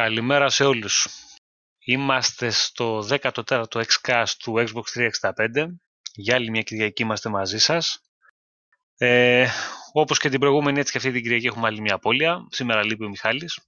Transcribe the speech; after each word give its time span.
Καλημέρα 0.00 0.48
σε 0.48 0.64
όλους. 0.64 1.08
Είμαστε 1.84 2.50
στο 2.50 3.04
14ο 3.08 3.64
Xcast 3.64 4.32
του 4.38 4.54
Xbox 4.56 5.10
365. 5.30 5.66
Για 6.14 6.34
άλλη 6.34 6.50
μια 6.50 6.62
Κυριακή 6.62 7.02
είμαστε 7.02 7.28
μαζί 7.28 7.58
σας. 7.58 8.00
Ε, 8.96 9.46
όπως 9.92 10.18
και 10.18 10.28
την 10.28 10.40
προηγούμενη, 10.40 10.78
έτσι 10.78 10.92
και 10.92 10.98
αυτή 10.98 11.10
την 11.10 11.22
Κυριακή 11.22 11.46
έχουμε 11.46 11.66
άλλη 11.66 11.80
μια 11.80 11.94
απώλεια. 11.94 12.46
Σήμερα 12.50 12.84
λείπει 12.84 13.04
ο 13.04 13.08
Μιχάλης. 13.08 13.60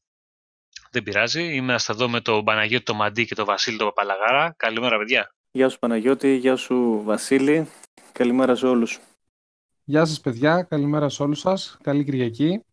Δεν 0.91 1.03
πειράζει. 1.03 1.55
Είμαστε 1.55 1.93
εδώ 1.93 2.09
με 2.09 2.21
τον 2.21 2.45
Παναγιώτη 2.45 2.85
το 2.85 2.95
Μαντί 2.95 3.27
και 3.27 3.35
τον 3.35 3.45
Βασίλη 3.45 3.77
το 3.77 3.85
Παπαλαγάρα. 3.85 4.55
Καλημέρα, 4.57 4.99
παιδιά. 4.99 5.35
Γεια 5.51 5.69
σου 5.69 5.79
Παναγιώτη, 5.79 6.37
γεια 6.37 6.57
σου 6.57 7.03
Βασίλη. 7.05 7.69
Καλημέρα 8.13 8.55
σε 8.55 8.67
όλους. 8.67 9.01
Γεια 9.85 10.05
σας 10.05 10.21
παιδιά, 10.21 10.63
καλημέρα 10.63 11.09
σε 11.09 11.23
όλους 11.23 11.39
σας. 11.39 11.79
Καλή 11.83 12.05
Κυριακή. 12.05 12.65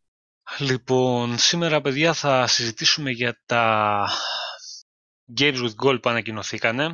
Λοιπόν, 0.58 1.38
σήμερα 1.38 1.82
παιδιά 1.82 2.14
θα 2.14 2.48
συζητήσουμε 2.48 3.12
για 3.12 3.42
τα 3.46 4.08
Games 5.40 5.56
with 5.56 5.86
Gold 5.86 6.02
που 6.02 6.10
ανακοινωθήκανε, 6.10 6.92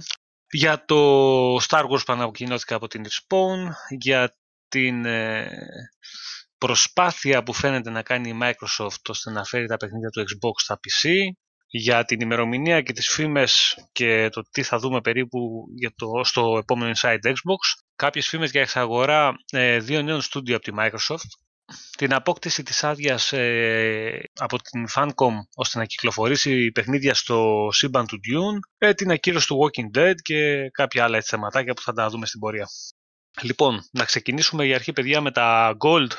για 0.49 0.85
το 0.85 1.55
Star 1.55 1.83
Wars 1.83 2.05
που 2.05 2.13
ανακοινώθηκε 2.13 2.73
από 2.73 2.87
την 2.87 3.03
Respawn, 3.05 3.69
για 3.97 4.37
την 4.67 5.05
ε, 5.05 5.49
προσπάθεια 6.57 7.43
που 7.43 7.53
φαίνεται 7.53 7.89
να 7.89 8.01
κάνει 8.01 8.29
η 8.29 8.37
Microsoft 8.41 9.09
ώστε 9.09 9.31
να 9.31 9.43
φέρει 9.43 9.65
τα 9.65 9.77
παιχνίδια 9.77 10.09
του 10.09 10.21
Xbox 10.21 10.53
στα 10.55 10.79
PC, 10.79 11.09
για 11.67 12.05
την 12.05 12.19
ημερομηνία 12.19 12.81
και 12.81 12.93
τις 12.93 13.07
φήμες 13.07 13.77
και 13.91 14.29
το 14.29 14.41
τι 14.51 14.63
θα 14.63 14.77
δούμε 14.77 15.01
περίπου 15.01 15.65
για 15.75 15.93
το, 15.95 16.23
στο 16.23 16.57
επόμενο 16.57 16.91
Inside 16.95 17.27
Xbox, 17.27 17.83
κάποιες 17.95 18.27
φήμες 18.27 18.51
για 18.51 18.61
εξαγορά 18.61 19.33
ε, 19.51 19.79
δύο 19.79 20.01
νέων 20.01 20.21
στούντιο 20.21 20.55
από 20.55 20.63
τη 20.65 20.71
Microsoft, 20.79 21.44
την 21.97 22.13
απόκτηση 22.13 22.63
της 22.63 22.83
άδειας 22.83 23.33
ε, 23.33 24.29
από 24.39 24.57
την 24.61 24.85
Funcom 24.95 25.33
ώστε 25.55 25.77
να 25.79 25.85
κυκλοφορήσει 25.85 26.71
παιχνίδια 26.71 27.13
στο 27.13 27.67
σύμπαν 27.71 28.05
του 28.05 28.17
Dune, 28.17 28.59
ε, 28.77 28.93
την 28.93 29.11
ακύρωση 29.11 29.47
του 29.47 29.59
Walking 29.59 29.97
Dead 29.97 30.15
και 30.21 30.69
κάποια 30.69 31.03
άλλα 31.03 31.17
έτσι 31.17 31.29
θεματάκια 31.29 31.73
που 31.73 31.81
θα 31.81 31.93
τα 31.93 32.09
δούμε 32.09 32.25
στην 32.25 32.39
πορεία. 32.39 32.67
Λοιπόν, 33.41 33.81
να 33.91 34.03
ξεκινήσουμε 34.03 34.65
για 34.65 34.75
αρχή 34.75 34.93
παιδιά 34.93 35.21
με 35.21 35.31
τα 35.31 35.77
Gold. 35.79 36.11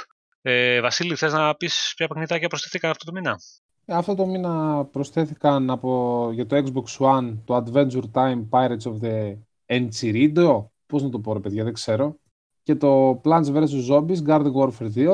Ε, 0.43 0.81
Βασίλη, 0.81 1.15
θες 1.15 1.33
να 1.33 1.55
πεις 1.55 1.93
ποια 1.97 2.09
παιχνιδάκια 2.09 2.49
προσθέθηκαν 2.49 2.91
αυτό 2.91 3.05
το 3.05 3.13
μήνα; 3.13 3.39
Ε, 3.85 3.95
αυτό 3.95 4.15
το 4.15 4.27
μήνα 4.27 4.85
προσθέθηκαν 4.85 5.71
από, 5.71 6.31
για 6.33 6.47
το 6.47 6.57
Xbox 6.57 7.07
One 7.07 7.37
το 7.45 7.65
Adventure 7.65 8.11
Time 8.13 8.49
Pirates 8.51 8.83
of 8.83 9.01
the 9.03 9.37
Enchiridio. 9.67 10.67
Πώς 10.87 11.03
να 11.03 11.09
το 11.09 11.19
πω 11.19 11.33
ρε 11.33 11.41
παιδιά, 11.41 11.65
δεν 11.65 11.73
ξέρω. 11.73 12.17
Και 12.63 12.75
το 12.75 13.21
Plants 13.25 13.45
vs. 13.45 13.89
Zombies 13.91 14.27
Garden 14.27 14.53
Warfare 14.53 14.93
2 14.95 15.07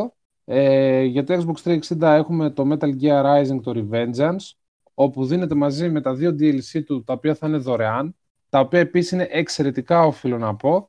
ε, 0.44 1.02
για 1.02 1.24
το 1.24 1.34
Xbox 1.34 1.78
360 1.88 2.00
έχουμε 2.00 2.50
το 2.50 2.68
Metal 2.70 3.00
Gear 3.00 3.24
Rising, 3.24 3.60
το 3.62 3.72
Revengeance, 3.74 4.50
όπου 4.94 5.26
δίνεται 5.26 5.54
μαζί 5.54 5.90
με 5.90 6.00
τα 6.00 6.14
δύο 6.14 6.30
DLC 6.30 6.84
του, 6.86 7.04
τα 7.04 7.12
οποία 7.12 7.34
θα 7.34 7.46
είναι 7.46 7.56
δωρεάν, 7.56 8.16
τα 8.48 8.60
οποία 8.60 8.80
επίσης 8.80 9.10
είναι 9.10 9.28
εξαιρετικά, 9.30 10.02
οφείλω 10.02 10.38
να 10.38 10.56
πω, 10.56 10.88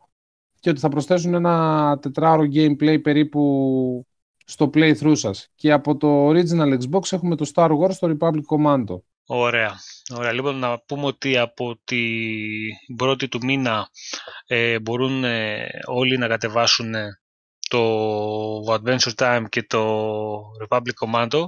και 0.60 0.70
ότι 0.70 0.80
θα 0.80 0.90
προσθέσουν 0.90 1.34
ένα 1.34 1.98
τετράωρο 2.02 2.44
gameplay 2.54 3.02
περίπου 3.02 4.08
στο 4.46 4.70
playthrough 4.74 5.18
σας. 5.18 5.52
Και 5.56 5.72
από 5.72 5.98
το 5.98 6.30
original 6.30 6.78
Xbox 6.80 7.12
έχουμε 7.12 7.36
το 7.36 7.52
Star 7.54 7.70
Wars, 7.70 7.96
το 8.00 8.18
Republic 8.20 8.42
Commando. 8.56 8.98
Ωραία. 9.26 9.74
Ωραία. 10.16 10.32
Λοιπόν, 10.32 10.56
να 10.56 10.80
πούμε 10.80 11.06
ότι 11.06 11.38
από 11.38 11.80
την 11.84 12.96
πρώτη 12.98 13.28
του 13.28 13.40
μήνα 13.44 13.88
ε, 14.48 14.80
μπορούν 14.80 15.24
ε, 15.24 15.68
όλοι 15.86 16.18
να 16.18 16.28
κατεβάσουν 16.28 16.94
το 17.74 18.74
Adventure 18.74 19.14
Time 19.16 19.44
και 19.50 19.64
το 19.64 20.40
Republic 20.68 20.94
Commando. 21.06 21.44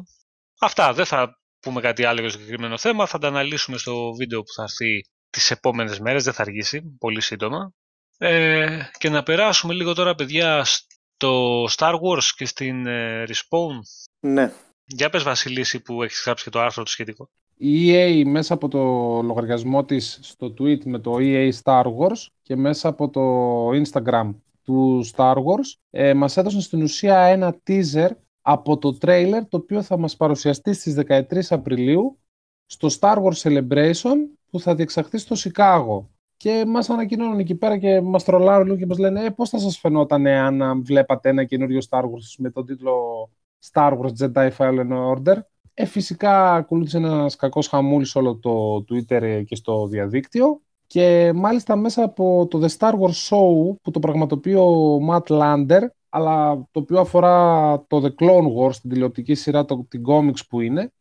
Αυτά, 0.60 0.94
δεν 0.94 1.06
θα 1.06 1.40
πούμε 1.60 1.82
κάτι 1.82 2.06
άλλο 2.06 2.20
για 2.20 2.30
το 2.30 2.38
συγκεκριμένο 2.38 2.78
θέμα, 2.78 3.06
θα 3.06 3.18
τα 3.18 3.28
αναλύσουμε 3.28 3.78
στο 3.78 4.14
βίντεο 4.14 4.42
που 4.42 4.54
θα 4.56 4.64
έρθει 4.64 5.02
τις 5.30 5.52
επόμενες 5.52 6.00
μέρες, 6.00 6.24
δεν 6.24 6.34
θα 6.34 6.42
αργήσει, 6.42 6.96
πολύ 7.00 7.22
σύντομα. 7.22 7.74
Ε, 8.18 8.80
και 8.98 9.10
να 9.10 9.24
περάσουμε 9.24 9.74
λίγο 9.74 9.94
τώρα, 9.94 10.16
παιδιά, 10.16 10.64
στο 10.64 11.64
Star 11.64 11.94
Wars 11.94 12.26
και 12.36 12.46
στην 12.46 12.88
ε, 12.88 13.24
Respawn. 13.28 13.80
Ναι. 14.20 14.52
Για 14.86 15.10
πες 15.10 15.24
Βασιλίση 15.24 15.80
που 15.80 16.04
έχεις 16.04 16.22
γράψει 16.26 16.44
και 16.44 16.50
το 16.50 16.60
άρθρο 16.60 16.84
του 16.84 16.92
σχετικό. 16.92 17.30
Η 17.58 17.92
EA 17.92 18.24
μέσα 18.26 18.54
από 18.54 18.68
το 18.68 18.80
λογαριασμό 19.22 19.86
της 19.86 20.20
στο 20.22 20.54
tweet 20.60 20.84
με 20.84 21.00
το 21.00 21.16
EA 21.20 21.52
Star 21.64 21.84
Wars 21.84 22.28
και 22.42 22.56
μέσα 22.56 22.88
από 22.88 23.10
το 23.10 23.70
Instagram 23.70 24.32
του 24.66 25.06
Star 25.16 25.36
Wars 25.36 25.80
ε, 25.90 26.14
μας 26.14 26.38
έδωσαν 26.38 26.62
στην 26.62 26.82
ουσία 26.82 27.20
ένα 27.20 27.58
teaser 27.68 28.10
από 28.42 28.78
το 28.78 28.98
trailer 29.02 29.42
το 29.50 29.58
οποίο 29.58 29.82
θα 29.82 29.98
μας 29.98 30.16
παρουσιαστεί 30.16 30.74
στις 30.74 30.96
13 31.08 31.24
Απριλίου 31.50 32.20
στο 32.66 32.88
Star 33.00 33.18
Wars 33.24 33.34
Celebration 33.42 34.16
που 34.50 34.60
θα 34.60 34.76
διεξαχθεί 34.76 35.18
στο 35.18 35.36
Σικάγο. 35.36 36.10
Και 36.38 36.64
μας 36.68 36.90
ανακοινώνουν 36.90 37.40
εκεί 37.40 37.56
πέρα 37.56 37.78
και 37.78 38.02
μας 38.02 38.24
τρολάρουν 38.24 38.78
και 38.78 38.86
μας 38.86 38.98
λένε 38.98 39.24
ε, 39.24 39.30
πώς 39.30 39.50
θα 39.50 39.60
σας 39.60 39.78
φαινόταν 39.78 40.28
αν 40.28 40.84
βλέπατε 40.86 41.30
ένα 41.30 41.44
καινούριο 41.44 41.80
Star 41.90 42.02
Wars 42.02 42.36
με 42.38 42.50
τον 42.50 42.66
τίτλο 42.66 43.30
Star 43.72 43.98
Wars 44.00 44.12
Jedi 44.20 44.52
Fallen 44.58 45.16
Order; 45.16 45.38
Ε, 45.74 45.86
φυσικά 45.86 46.54
ακολούθησε 46.54 46.98
ένας 46.98 47.36
κακός 47.36 47.68
χαμούλης 47.68 48.16
όλο 48.16 48.36
το 48.36 48.86
Twitter 48.90 49.44
και 49.46 49.56
στο 49.56 49.88
διαδίκτυο 49.88 50.62
και 50.88 51.32
μάλιστα 51.36 51.76
μέσα 51.76 52.04
από 52.04 52.48
το 52.50 52.60
The 52.64 52.78
Star 52.78 52.94
Wars 52.94 53.30
Show 53.30 53.76
που 53.82 53.92
το 53.92 54.00
πραγματοποιεί 54.00 54.56
ο 54.58 54.98
Matt 55.10 55.28
Lander 55.28 55.82
αλλά 56.10 56.56
το 56.72 56.80
οποίο 56.80 57.00
αφορά 57.00 57.86
το 57.88 58.02
The 58.04 58.24
Clone 58.24 58.54
Wars, 58.58 58.76
την 58.76 58.90
τηλεοπτική 58.90 59.34
σειρά, 59.36 59.66
το, 59.66 59.86
την 59.90 60.04
comics 60.08 60.48
που 60.50 60.62
είναι, 60.62 60.92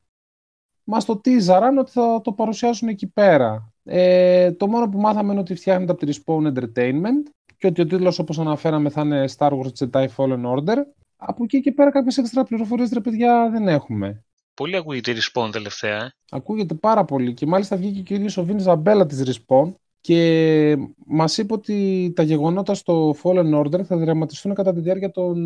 μας 0.84 1.04
το 1.04 1.16
τίζαραν 1.16 1.78
ότι 1.78 1.90
θα 1.90 2.20
το 2.20 2.32
παρουσιάσουν 2.32 2.88
εκεί 2.88 3.06
πέρα. 3.06 3.72
Ε, 3.84 4.52
το 4.52 4.66
μόνο 4.66 4.88
που 4.88 5.00
μάθαμε 5.00 5.30
είναι 5.32 5.40
ότι 5.40 5.54
φτιάχνεται 5.54 5.92
από 5.92 6.06
τη 6.06 6.12
Respawn 6.12 6.52
Entertainment 6.52 7.30
και 7.58 7.66
ότι 7.66 7.80
ο 7.80 7.86
τίτλος 7.86 8.18
όπως 8.18 8.38
αναφέραμε 8.38 8.88
θα 8.88 9.00
είναι 9.00 9.24
Star 9.36 9.50
Wars 9.50 9.70
Jedi 9.78 10.06
Fallen 10.16 10.44
Order. 10.44 10.76
Από 11.16 11.44
εκεί 11.44 11.60
και 11.60 11.72
πέρα 11.72 11.90
κάποιες 11.90 12.18
έξτρα 12.18 12.44
πληροφορίες, 12.44 12.92
ρε 12.92 13.00
παιδιά, 13.00 13.50
δεν 13.50 13.68
έχουμε. 13.68 14.24
Πολύ 14.54 14.76
ακούγεται 14.76 15.10
η 15.10 15.14
Respawn 15.14 15.48
τελευταία. 15.52 16.04
Ε. 16.04 16.14
Ακούγεται 16.30 16.74
πάρα 16.74 17.04
πολύ 17.04 17.34
και 17.34 17.46
μάλιστα 17.46 17.76
βγήκε 17.76 18.00
και 18.00 18.12
ο 18.12 18.16
ίδιος 18.16 18.36
ο 18.36 18.44
Βιν 18.44 18.58
Ζαμπέλα 18.58 19.06
της 19.06 19.22
Respawn 19.26 19.72
και 20.00 20.76
μας 21.06 21.38
είπε 21.38 21.52
ότι 21.52 22.12
τα 22.16 22.22
γεγονότα 22.22 22.74
στο 22.74 23.14
Fallen 23.22 23.60
Order 23.60 23.84
θα 23.84 23.96
δραματιστούν 23.96 24.54
κατά 24.54 24.72
τη 24.72 24.80
διάρκεια 24.80 25.10
των 25.10 25.36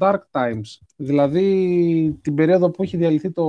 Dark 0.00 0.20
Times. 0.30 0.78
Δηλαδή 0.96 2.18
την 2.22 2.34
περίοδο 2.34 2.70
που 2.70 2.82
έχει 2.82 2.96
διαλυθεί 2.96 3.32
το 3.32 3.44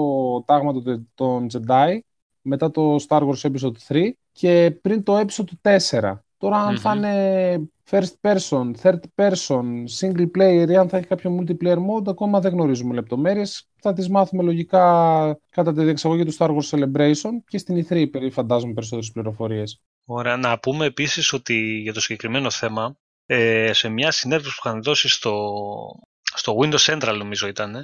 τάγμα 0.45 0.73
των 1.13 1.47
Jedi 1.53 1.99
μετά 2.41 2.71
το 2.71 2.95
Star 3.07 3.21
Wars 3.21 3.51
Episode 3.51 3.77
3 3.87 4.09
και 4.31 4.77
πριν 4.81 5.03
το 5.03 5.19
Episode 5.19 5.77
4. 5.99 6.13
Τώρα 6.37 6.57
αν 6.57 6.77
θα 6.77 6.95
είναι 6.95 7.69
first 7.89 8.13
person, 8.21 8.71
third 8.81 8.99
person, 9.15 9.83
single 9.99 10.27
player 10.37 10.69
ή 10.69 10.75
αν 10.75 10.89
θα 10.89 10.97
έχει 10.97 11.07
κάποιο 11.07 11.39
multiplayer 11.39 11.77
mode, 11.77 12.07
ακόμα 12.07 12.39
δεν 12.39 12.51
γνωρίζουμε 12.51 12.93
λεπτομέρειες. 12.93 13.69
Θα 13.87 13.95
τις 13.95 14.09
μάθουμε 14.09 14.43
λογικά 14.43 14.81
κατά 15.49 15.73
τη 15.73 15.83
διεξαγωγή 15.83 16.25
του 16.25 16.35
Star 16.37 16.49
Wars 16.49 16.69
Celebration 16.69 17.31
και 17.47 17.57
στην 17.57 17.85
E3 17.85 18.11
περί 18.11 18.29
φαντάζομαι 18.29 18.73
περισσότερες 18.73 19.11
πληροφορίες. 19.11 19.81
Ωραία. 20.05 20.37
Να 20.37 20.59
πούμε 20.59 20.85
επίσης 20.85 21.33
ότι 21.33 21.53
για 21.55 21.93
το 21.93 22.01
συγκεκριμένο 22.01 22.49
θέμα, 22.49 22.97
ε, 23.25 23.73
σε 23.73 23.89
μια 23.89 24.11
συνέντευξη 24.11 24.59
που 24.61 24.67
είχαν 24.67 24.83
δώσει 24.83 25.09
στο, 25.09 25.51
στο 26.23 26.57
Windows 26.61 26.93
Central 26.93 27.15
νομίζω 27.17 27.47
ήταν, 27.47 27.75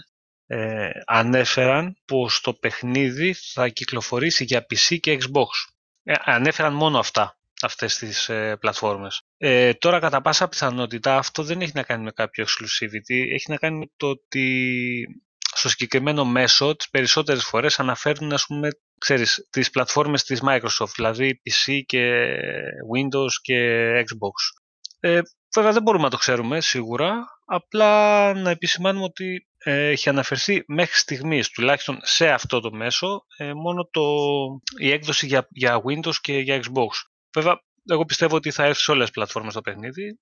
ε, 0.46 0.90
ανέφεραν 1.06 1.96
πως 2.06 2.42
το 2.42 2.54
παιχνίδι 2.54 3.34
θα 3.34 3.68
κυκλοφορήσει 3.68 4.44
για 4.44 4.66
PC 4.70 5.00
και 5.00 5.18
Xbox. 5.22 5.74
Ε, 6.04 6.14
ανέφεραν 6.24 6.74
μόνο 6.74 7.00
αυτά 7.00 7.38
αυτές 7.62 7.98
τις 7.98 8.30
ε, 8.30 8.58
πλατφόρμες. 8.60 9.22
Ε, 9.38 9.74
τώρα 9.74 10.00
κατά 10.00 10.22
πάσα 10.22 10.48
πιθανότητα 10.48 11.18
αυτό 11.18 11.44
δεν 11.44 11.62
έχει 11.62 11.72
να 11.76 11.84
κάνει 11.84 12.04
με 12.04 12.12
κάποιο 12.12 12.46
exclusivity, 12.46 13.34
έχει 13.34 13.46
να 13.52 13.58
κάνει 13.58 13.78
με 13.78 13.86
το 13.98 14.08
ότι 14.08 15.08
στο 15.54 15.70
συγκεκριμένο 15.70 16.26
μέσο 16.26 16.76
τις 16.76 16.90
περισσότερες 16.90 17.44
φορές 17.44 17.80
αναφέρουν 17.80 18.34
ας 18.34 18.46
πούμε 18.46 18.70
ξέρεις, 19.04 19.48
τις 19.50 19.70
πλατφόρμες 19.70 20.24
της 20.24 20.42
Microsoft, 20.48 20.92
δηλαδή 20.96 21.42
PC 21.44 21.82
και 21.86 22.36
Windows 22.96 23.32
και 23.42 23.90
Xbox. 24.00 24.62
Ε, 25.00 25.22
βέβαια 25.56 25.72
δεν 25.72 25.82
μπορούμε 25.82 26.04
να 26.04 26.10
το 26.10 26.18
ξέρουμε 26.18 26.62
σίγουρα, 26.62 27.24
απλά 27.46 28.34
να 28.34 28.50
επισημάνουμε 28.50 29.06
ότι 29.06 29.48
ε, 29.58 29.88
έχει 29.88 30.10
αναφερθεί 30.10 30.64
μέχρι 30.68 30.96
στιγμής, 30.96 31.50
τουλάχιστον 31.50 32.00
σε 32.02 32.30
αυτό 32.30 32.60
το 32.60 32.72
μέσο, 32.72 33.26
ε, 33.38 33.54
μόνο 33.54 33.90
το, 33.92 34.02
η 34.80 34.92
έκδοση 34.92 35.26
για, 35.26 35.48
για 35.50 35.82
Windows 35.86 36.16
και 36.22 36.38
για 36.38 36.62
Xbox. 36.64 36.90
Βέβαια, 37.34 37.62
εγώ 37.86 38.06
πιστεύω 38.06 38.36
ότι 38.36 38.52
θα 38.52 38.64
έρθει 38.64 38.82
σε 38.82 38.92
όλες 38.92 39.04
τις 39.04 39.14
πλατφόρμες 39.14 39.54
το 39.54 39.62
παιχνίδι, 39.62 40.20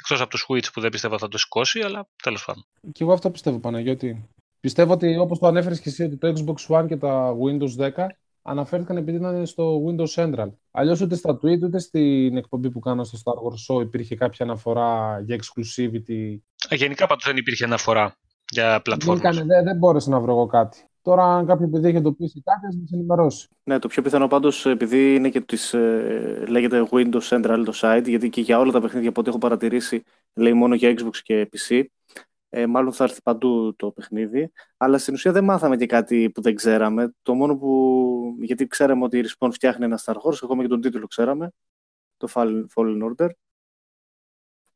εκτός 0.00 0.20
από 0.20 0.30
το 0.30 0.38
Switch 0.48 0.72
που 0.72 0.80
δεν 0.80 0.90
πιστεύω 0.90 1.18
θα 1.18 1.28
το 1.28 1.38
σηκώσει, 1.38 1.80
αλλά 1.80 2.08
τέλος 2.22 2.44
πάντων. 2.44 2.66
Και 2.92 3.02
εγώ 3.02 3.12
αυτό 3.12 3.30
πιστεύω, 3.30 3.58
Παναγιώτη. 3.58 4.28
Πιστεύω 4.64 4.92
ότι 4.92 5.16
όπως 5.16 5.38
το 5.38 5.46
ανέφερες 5.46 5.80
και 5.80 5.88
εσύ 5.88 6.02
ότι 6.02 6.16
το 6.16 6.32
Xbox 6.36 6.76
One 6.76 6.86
και 6.88 6.96
τα 6.96 7.34
Windows 7.36 7.90
10 7.90 8.06
αναφέρθηκαν 8.42 8.96
επειδή 8.96 9.16
ήταν 9.16 9.46
στο 9.46 9.82
Windows 9.86 10.14
Central. 10.14 10.48
Αλλιώς 10.70 11.00
ούτε 11.00 11.14
στα 11.14 11.38
tweet 11.42 11.62
ούτε 11.62 11.78
στην 11.78 12.36
εκπομπή 12.36 12.70
που 12.70 12.78
κάνω 12.78 13.04
στο 13.04 13.18
Star 13.24 13.34
Wars 13.34 13.76
Show 13.76 13.82
υπήρχε 13.82 14.14
κάποια 14.14 14.44
αναφορά 14.44 15.20
για 15.24 15.36
exclusivity. 15.36 16.36
Ε, 16.68 16.74
γενικά 16.74 17.06
πάντως 17.06 17.24
δεν 17.24 17.36
υπήρχε 17.36 17.64
αναφορά 17.64 18.16
για 18.48 18.80
πλατφόρμες. 18.82 19.36
Δεν, 19.36 19.46
δεν, 19.46 19.64
δεν 19.64 19.76
μπόρεσα 19.76 20.10
να 20.10 20.20
βρω 20.20 20.32
εγώ 20.32 20.46
κάτι. 20.46 20.78
Τώρα, 21.02 21.24
αν 21.24 21.46
κάποιο 21.46 21.68
παιδί 21.68 21.88
έχει 21.88 21.96
εντοπίσει 21.96 22.42
κάτι, 22.42 22.66
να 22.66 22.80
μας 22.80 22.90
ενημερώσει. 22.92 23.48
Ναι, 23.64 23.78
το 23.78 23.88
πιο 23.88 24.02
πιθανό 24.02 24.28
πάντως, 24.28 24.66
επειδή 24.66 25.14
είναι 25.14 25.28
και 25.28 25.40
της, 25.40 25.74
ε, 25.74 26.44
λέγεται 26.48 26.86
Windows 26.90 27.28
Central 27.28 27.62
το 27.64 27.72
site, 27.74 28.04
γιατί 28.06 28.28
και 28.28 28.40
για 28.40 28.58
όλα 28.58 28.72
τα 28.72 28.80
παιχνίδια 28.80 29.08
από 29.08 29.20
ό,τι 29.20 29.28
έχω 29.28 29.38
παρατηρήσει 29.38 30.02
λέει 30.34 30.52
μόνο 30.52 30.74
για 30.74 30.94
Xbox 30.98 31.16
και 31.22 31.48
PC. 31.52 31.84
Ε, 32.56 32.66
μάλλον 32.66 32.92
θα 32.92 33.04
έρθει 33.04 33.22
παντού 33.22 33.74
το 33.76 33.90
παιχνίδι. 33.90 34.52
Αλλά 34.76 34.98
στην 34.98 35.14
ουσία 35.14 35.32
δεν 35.32 35.44
μάθαμε 35.44 35.76
και 35.76 35.86
κάτι 35.86 36.30
που 36.30 36.42
δεν 36.42 36.54
ξέραμε. 36.54 37.14
Το 37.22 37.34
μόνο 37.34 37.56
που. 37.56 38.36
Γιατί 38.40 38.66
ξέραμε 38.66 39.04
ότι 39.04 39.18
η 39.18 39.24
Respawn 39.26 39.48
φτιάχνει 39.52 39.84
ένα 39.84 40.00
Star 40.04 40.14
Wars, 40.14 40.38
ακόμα 40.42 40.62
και 40.62 40.68
τον 40.68 40.80
τίτλο 40.80 41.06
ξέραμε. 41.06 41.52
Το 42.16 42.28
Fallen 42.74 42.98
Order. 43.08 43.28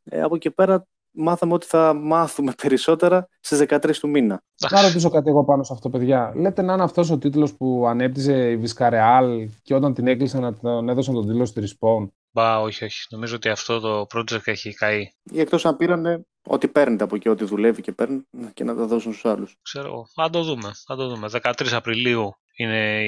Ε, 0.04 0.22
από 0.22 0.34
εκεί 0.34 0.50
πέρα 0.50 0.86
μάθαμε 1.10 1.52
ότι 1.52 1.66
θα 1.66 1.94
μάθουμε 1.94 2.52
περισσότερα 2.62 3.28
στις 3.40 3.64
13 3.69 3.96
του 3.96 4.08
μήνα. 4.08 4.42
Να 4.70 4.82
ρωτήσω 4.82 5.10
κάτι 5.10 5.28
εγώ 5.28 5.44
πάνω 5.44 5.62
σε 5.62 5.72
αυτό, 5.72 5.90
παιδιά. 5.90 6.32
Λέτε 6.36 6.62
να 6.62 6.72
είναι 6.72 6.82
αυτός 6.82 7.10
ο 7.10 7.19
τίτλος 7.19 7.54
που 7.56 7.86
ανέπτυζε 7.86 8.50
η 8.50 8.56
Βισκαρεάλ 8.56 9.48
και 9.62 9.74
όταν 9.74 9.94
την 9.94 10.06
έκλεισαν 10.06 10.42
να 10.42 10.56
τον 10.56 10.88
έδωσαν 10.88 11.14
τον 11.14 11.26
τίτλο 11.26 11.44
στη 11.44 11.62
Respawn. 11.64 12.08
Μπα, 12.31 12.60
όχι, 12.60 12.84
όχι. 12.84 13.06
Νομίζω 13.10 13.36
ότι 13.36 13.48
αυτό 13.48 13.81
το 13.81 14.06
project 14.14 14.46
έχει 14.46 14.74
καεί. 14.74 15.10
Ή 15.22 15.40
εκτός 15.40 15.66
αν 15.66 15.76
πήρανε 15.76 16.24
ό,τι 16.48 16.68
παίρνετε 16.68 17.04
από 17.04 17.16
εκεί, 17.16 17.28
ό,τι 17.28 17.44
δουλεύει 17.44 17.82
και 17.82 17.92
παίρνουν 17.92 18.26
και 18.54 18.64
να 18.64 18.74
τα 18.74 18.86
δώσουν 18.86 19.12
στους 19.12 19.30
άλλους. 19.30 19.56
Ξέρω, 19.62 20.06
θα 20.14 20.30
το 20.30 20.42
δούμε. 20.42 20.72
Θα 20.86 20.96
το 20.96 21.08
δούμε. 21.08 21.28
13 21.32 21.72
Απριλίου 21.72 22.36
είναι 22.56 23.02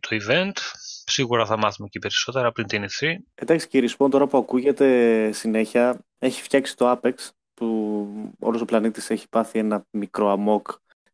το 0.00 0.16
event. 0.20 0.52
Σίγουρα 1.04 1.46
θα 1.46 1.58
μάθουμε 1.58 1.88
και 1.88 1.98
περισσότερα 1.98 2.52
πριν 2.52 2.66
την 2.66 2.84
E3. 2.84 3.06
Εντάξει, 3.34 3.68
και 3.68 3.78
η 3.78 3.88
Respawn 3.88 4.10
τώρα 4.10 4.26
που 4.26 4.38
ακούγεται 4.38 5.30
συνέχεια 5.32 6.04
έχει 6.18 6.42
φτιάξει 6.42 6.76
το 6.76 6.90
Apex 6.90 7.14
που 7.54 8.06
όλος 8.38 8.60
ο 8.60 8.64
πλανήτης 8.64 9.10
έχει 9.10 9.28
πάθει 9.28 9.58
ένα 9.58 9.86
μικρό 9.90 10.30
αμόκ. 10.30 10.68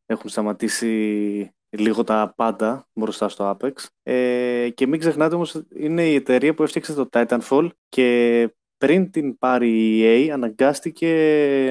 Έχουν 0.07 0.31
σταματήσει 0.31 1.55
λίγο 1.71 2.05
τα 2.05 2.33
πάντα 2.37 2.89
μπροστά 2.93 3.29
στο 3.29 3.59
Apex. 3.59 3.73
Ε, 4.03 4.69
και 4.75 4.87
μην 4.87 5.01
ξεχνάτε 5.01 5.35
όμως 5.35 5.63
είναι 5.77 6.09
η 6.09 6.15
εταιρεία 6.15 6.55
που 6.55 6.63
έφτιαξε 6.63 6.95
το 6.95 7.09
Titanfall 7.13 7.69
και 7.89 8.49
πριν 8.81 9.11
την 9.11 9.39
πάρει 9.39 9.71
η 9.71 10.03
EA 10.03 10.29
αναγκάστηκε 10.29 11.13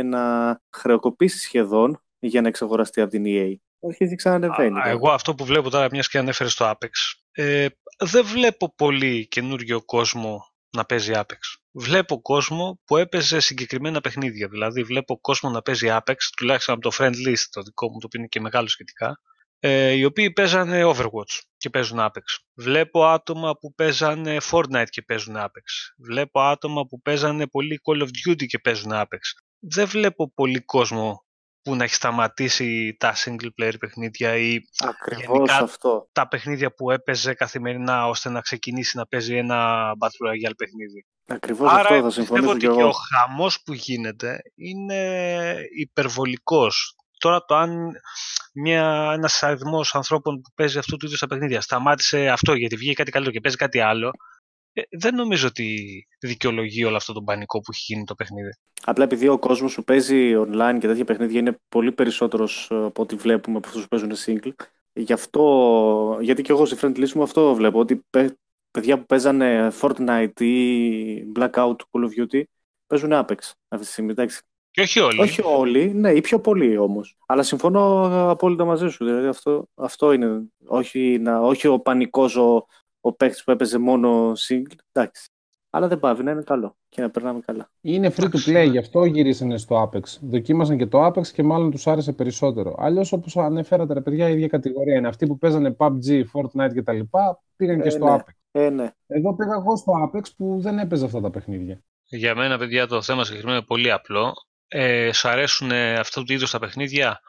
να 0.06 0.56
χρεοκοπήσει 0.78 1.40
σχεδόν 1.40 2.02
για 2.20 2.42
να 2.42 2.48
εξαγοραστεί 2.48 3.02
από 3.02 3.10
την 3.10 3.24
EA. 3.28 3.54
Αρχίζει 3.88 4.16
ξανανεβαίνει. 4.16 4.80
Εγώ 4.86 5.12
αυτό 5.12 5.36
που 5.36 5.46
βλέπω 5.46 5.70
τώρα, 5.70 5.88
μιας 5.92 6.08
και 6.08 6.18
ανέφερες 6.18 6.52
στο 6.52 6.72
Apex, 6.72 6.90
ε, 7.32 7.68
δεν 8.00 8.26
βλέπω 8.26 8.74
πολύ 8.76 9.28
καινούριο 9.28 9.82
κόσμο 9.86 10.44
να 10.70 10.86
παίζει 10.86 11.12
Apex. 11.16 11.40
Βλέπω 11.72 12.22
κόσμο 12.22 12.80
που 12.86 12.98
έπαιζε 12.98 13.40
συγκεκριμένα 13.40 14.02
παιχνίδια. 14.02 14.48
Δηλαδή, 14.48 14.84
βλέπω 14.84 15.20
κόσμο 15.22 15.50
να 15.50 15.62
παίζει 15.62 15.88
Apex, 15.92 16.16
τουλάχιστον 16.38 16.76
από 16.76 16.90
το 16.90 16.96
friend 17.00 17.28
list, 17.28 17.46
το 17.52 17.62
δικό 17.62 17.90
μου, 17.90 18.00
το 18.00 18.06
οποίο 18.06 18.20
είναι 18.20 18.28
και 18.28 18.40
μεγάλο 18.40 18.68
σχετικά, 18.68 19.20
ε, 19.60 19.92
οι 19.92 20.04
οποίοι 20.04 20.32
παίζανε 20.32 20.82
Overwatch 20.86 21.40
και 21.58 21.70
παίζουν 21.70 22.00
Apex. 22.00 22.24
Βλέπω 22.54 23.06
άτομα 23.06 23.58
που 23.58 23.74
παίζανε 23.74 24.38
Fortnite 24.52 24.90
και 24.90 25.02
παίζουν 25.02 25.36
Apex. 25.38 25.94
Βλέπω 25.98 26.42
άτομα 26.42 26.86
που 26.86 27.02
παίζανε 27.02 27.48
πολύ 27.48 27.82
Call 27.84 28.02
of 28.02 28.08
Duty 28.08 28.46
και 28.46 28.60
παίζουν 28.60 28.92
Apex. 28.94 29.20
Δεν 29.60 29.88
βλέπω 29.88 30.32
πολύ 30.34 30.60
κόσμο 30.60 31.24
που 31.62 31.76
να 31.76 31.84
έχει 31.84 31.94
σταματήσει 31.94 32.96
τα 33.00 33.14
single 33.16 33.50
player 33.62 33.74
παιχνίδια 33.80 34.36
ή 34.36 34.60
Ακριβώς 34.84 35.50
αυτό. 35.50 36.10
τα 36.12 36.28
παιχνίδια 36.28 36.74
που 36.74 36.92
έπαιζε 36.92 37.34
καθημερινά 37.34 38.08
ώστε 38.08 38.30
να 38.30 38.42
ξεκινήσει 38.42 38.98
να 38.98 39.08
παίζει 39.08 39.36
ένα 39.36 39.92
Battle 40.00 40.28
Royale 40.30 40.54
παιχνίδι. 40.58 41.06
Ακριβώς 41.28 41.72
Άρα 41.72 41.80
αυτό 41.80 42.02
θα 42.02 42.10
συμφωνήσω 42.10 42.24
πιστεύω 42.24 42.58
και 42.58 42.68
ότι 42.68 42.76
και 42.76 42.82
εγώ. 42.82 42.90
ο 42.90 42.92
χαμός 42.92 43.62
που 43.62 43.74
γίνεται 43.74 44.42
είναι 44.56 45.56
υπερβολικός. 45.78 46.96
Τώρα 47.18 47.46
το 47.46 47.56
αν 47.56 47.92
μια, 48.54 49.12
ένας 49.14 49.44
αριθμός 49.44 49.96
ανθρώπων 49.96 50.42
που 50.42 50.50
παίζει 50.56 50.78
αυτού 50.78 50.98
του 50.98 51.06
είδους 51.06 51.20
τα 51.20 51.28
παιχνίδια 51.28 51.62
σταμάτησε 51.62 52.28
αυτό 52.30 52.54
γιατί 52.54 52.76
βγήκε 52.76 52.94
κάτι 52.94 53.12
καλύτερο 53.12 53.36
και 53.36 53.42
παίζει 53.42 53.58
κάτι 53.58 53.80
άλλο, 53.80 54.12
ε, 54.74 54.82
δεν 54.90 55.16
νομίζω 55.16 55.48
ότι 55.48 56.08
δικαιολογεί 56.20 56.84
όλο 56.84 56.96
αυτό 56.96 57.14
το 57.14 57.22
πανικό 57.22 57.60
που 57.60 57.72
έχει 57.72 57.94
γίνει 57.94 58.04
το 58.04 58.16
παιχνίδι. 58.16 58.50
Απλά 58.84 59.04
επειδή 59.04 59.28
ο 59.28 59.40
κόσμος 59.40 59.76
που 59.76 59.84
παίζει 59.84 60.34
online 60.36 60.78
και 60.80 60.88
τέτοια 60.88 61.06
παιχνίδια 61.06 61.40
είναι 61.40 61.60
πολύ 61.70 61.92
περισσότερος 61.92 62.68
ε, 62.72 62.76
από 62.76 63.02
ό,τι 63.02 63.16
βλέπουμε 63.16 63.58
από 63.58 63.68
αυτούς 63.68 63.82
που 63.82 63.88
παίζουν 63.88 64.12
single. 64.26 64.66
Γι' 64.94 65.14
αυτό, 65.14 66.18
γιατί 66.22 66.42
και 66.42 66.52
εγώ 66.52 66.66
στη 66.66 66.78
friend 66.82 66.98
list 66.98 67.12
μου 67.12 67.24
αυτό 67.24 67.56
βλέπω, 67.56 67.80
ότι 67.80 68.06
παι- 68.10 68.38
παιδιά 68.72 69.00
που 69.00 69.06
παίζανε 69.06 69.72
Fortnite 69.82 70.42
ή 70.42 71.32
Blackout 71.36 71.76
Call 71.76 72.04
of 72.04 72.20
Duty 72.20 72.44
παίζουν 72.88 73.10
Apex 73.14 73.38
αυτή 73.68 73.86
τη 73.86 73.92
στιγμή. 73.92 74.12
Εντάξει. 74.12 74.42
Και 74.80 74.86
όχι 74.86 75.00
όλοι. 75.00 75.22
Όχι 75.22 75.42
όλοι, 75.44 75.94
ναι, 75.94 76.12
οι 76.12 76.22
πιο 76.22 76.40
πολλοί 76.40 76.78
όμως. 76.78 77.18
Αλλά 77.26 77.44
συμφωνώ 77.44 78.10
απόλυτα 78.30 78.66
μαζί 78.66 78.88
σου. 78.90 79.06
Δηλαδή 79.06 79.28
αυτό, 79.28 79.68
αυτό 79.76 80.12
είναι. 80.12 80.42
Όχι, 80.68 81.18
να, 81.22 81.40
όχι 81.40 81.68
ο 81.68 81.80
πανικός 81.80 82.36
ο, 82.36 82.66
ο 83.02 83.14
παίκτης 83.14 83.44
που 83.44 83.52
έπαιζε 83.52 83.78
μόνο 83.78 84.32
single. 84.32 84.76
Εντάξει. 84.92 85.30
Αλλά 85.70 85.88
δεν 85.88 86.00
πάβει 86.00 86.24
να 86.24 86.32
είναι 86.32 86.42
καλό 86.42 86.76
και 86.90 87.02
να 87.02 87.10
περνάμε 87.10 87.40
καλά. 87.46 87.70
Είναι 87.82 88.14
free 88.18 88.24
to 88.24 88.50
play, 88.50 88.70
γι' 88.72 88.78
αυτό 88.78 89.06
γυρίσανε 89.06 89.58
στο 89.58 89.90
Apex. 89.92 90.02
Δοκίμασαν 90.22 90.78
και 90.78 90.86
το 90.86 91.06
Apex 91.06 91.28
και 91.28 91.44
μάλλον 91.44 91.72
τους 91.72 91.88
άρεσε 91.88 92.12
περισσότερο. 92.14 92.76
Αλλιώς, 92.78 93.12
όπως 93.12 93.38
ανέφερατε, 93.38 93.94
ρε 93.94 94.02
παιδιά, 94.02 94.30
η 94.30 94.34
ίδια 94.34 94.48
κατηγορία 94.48 94.96
είναι. 94.96 95.08
Αυτοί 95.08 95.28
που 95.28 95.38
παίζανε 95.38 95.76
PUBG, 95.80 96.24
Fortnite 96.34 96.72
κτλ. 96.76 97.00
πήγαν 97.56 97.82
και 97.82 97.88
Ε, 97.88 97.92
στο 97.92 98.06
ναι. 98.06 98.16
Apex. 98.16 98.32
Ε, 98.52 98.70
ναι. 98.70 98.92
Εδώ 99.08 99.36
πήγα 99.36 99.54
εγώ 99.54 99.76
στο 99.76 99.94
Apex 100.06 100.24
που 100.38 100.58
δεν 100.62 100.80
έπαιζε 100.80 101.06
αυτά 101.06 101.22
τα 101.22 101.30
παιχνίδια. 101.30 101.82
Για 102.12 102.36
μένα, 102.36 102.58
παιδιά, 102.58 102.88
το 102.88 103.02
θέμα 103.02 103.24
συγκεκριμένο 103.24 103.58
είναι 103.58 103.66
πολύ 103.68 103.92
απλό. 103.92 104.34
Ε, 104.72 105.12
σου 105.14 105.28
αρέσουν 105.30 105.72
αυτού 105.72 106.24
του 106.24 106.34
είδους 106.34 106.52
τα 106.52 106.60
παιχνίδια, 106.60 107.20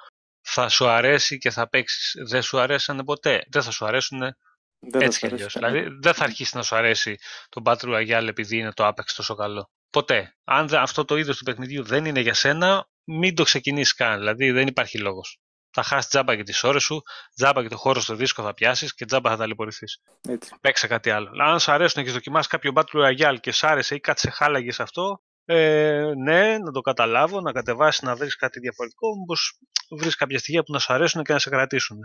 θα 0.40 0.68
σου 0.68 0.88
αρέσει 0.88 1.38
και 1.38 1.50
θα 1.50 1.68
παίξεις. 1.68 2.14
Δεν 2.28 2.42
σου 2.42 2.60
αρέσανε 2.60 3.04
ποτέ. 3.04 3.42
Δεν 3.50 3.62
θα 3.62 3.70
σου 3.70 3.84
αρέσουν 3.86 4.18
Δεν 4.18 5.00
θα 5.00 5.04
έτσι 5.04 5.12
σου 5.12 5.18
κι 5.18 5.26
αρέσει 5.26 5.34
αλλιώς. 5.42 5.52
κανένα. 5.52 5.72
Δηλαδή, 5.82 5.96
δεν 6.02 6.14
θα 6.14 6.24
αρχίσει 6.24 6.56
να 6.56 6.62
σου 6.62 6.76
αρέσει 6.76 7.18
το 7.48 7.62
Battle 7.64 7.94
Royale 7.96 8.26
επειδή 8.28 8.56
είναι 8.58 8.72
το 8.72 8.86
Apex 8.88 9.04
τόσο 9.16 9.34
καλό. 9.34 9.70
Ποτέ. 9.90 10.36
Αν 10.44 10.68
δεν- 10.68 10.80
αυτό 10.80 11.04
το 11.04 11.16
είδος 11.16 11.36
του 11.36 11.44
παιχνιδιού 11.44 11.84
δεν 11.84 12.04
είναι 12.04 12.20
για 12.20 12.34
σένα, 12.34 12.88
μην 13.04 13.34
το 13.34 13.42
ξεκινήσεις 13.42 13.94
καν. 13.94 14.18
Δηλαδή, 14.18 14.50
δεν 14.50 14.66
υπάρχει 14.66 14.98
λόγος. 14.98 15.38
Θα 15.72 15.82
χάσεις 15.82 16.10
τζάμπα 16.10 16.36
και 16.36 16.42
τις 16.42 16.62
ώρες 16.64 16.82
σου, 16.82 17.02
τζάμπα 17.36 17.62
και 17.62 17.68
το 17.68 17.76
χώρο 17.76 18.00
στο 18.00 18.14
δίσκο 18.14 18.42
θα 18.42 18.54
πιάσεις 18.54 18.94
και 18.94 19.04
τζάμπα 19.04 19.30
θα 19.30 19.36
ταλαιπωρηθείς. 19.36 19.98
Έτσι. 20.28 20.50
Παίξε 20.60 20.86
κάτι 20.86 21.10
άλλο. 21.10 21.30
Αν 21.42 21.60
σου 21.60 21.72
αρέσουν 21.72 21.94
και 21.94 22.00
έχεις 22.00 22.12
δοκιμάσει 22.12 22.48
κάποιο 22.48 22.72
Battle 22.74 23.04
Royale 23.06 23.36
και 23.40 23.52
σ' 23.52 23.64
άρεσε 23.64 23.94
ή 23.94 24.00
κάτι 24.00 24.20
σε 24.20 24.30
χάλαγες 24.30 24.74
σε 24.74 24.82
αυτό, 24.82 25.22
ε, 25.54 26.12
ναι, 26.22 26.58
να 26.58 26.70
το 26.72 26.80
καταλάβω, 26.80 27.40
να 27.40 27.52
κατεβάσεις 27.52 28.02
να 28.02 28.14
βρεις 28.16 28.36
κάτι 28.36 28.60
διαφορετικό, 28.60 29.16
μήπως 29.18 29.58
βρεις 29.90 30.16
κάποια 30.16 30.38
στοιχεία 30.38 30.62
που 30.62 30.72
να 30.72 30.78
σου 30.78 30.92
αρέσουν 30.92 31.22
και 31.22 31.32
να 31.32 31.38
σε 31.38 31.50
κρατήσουν. 31.50 31.98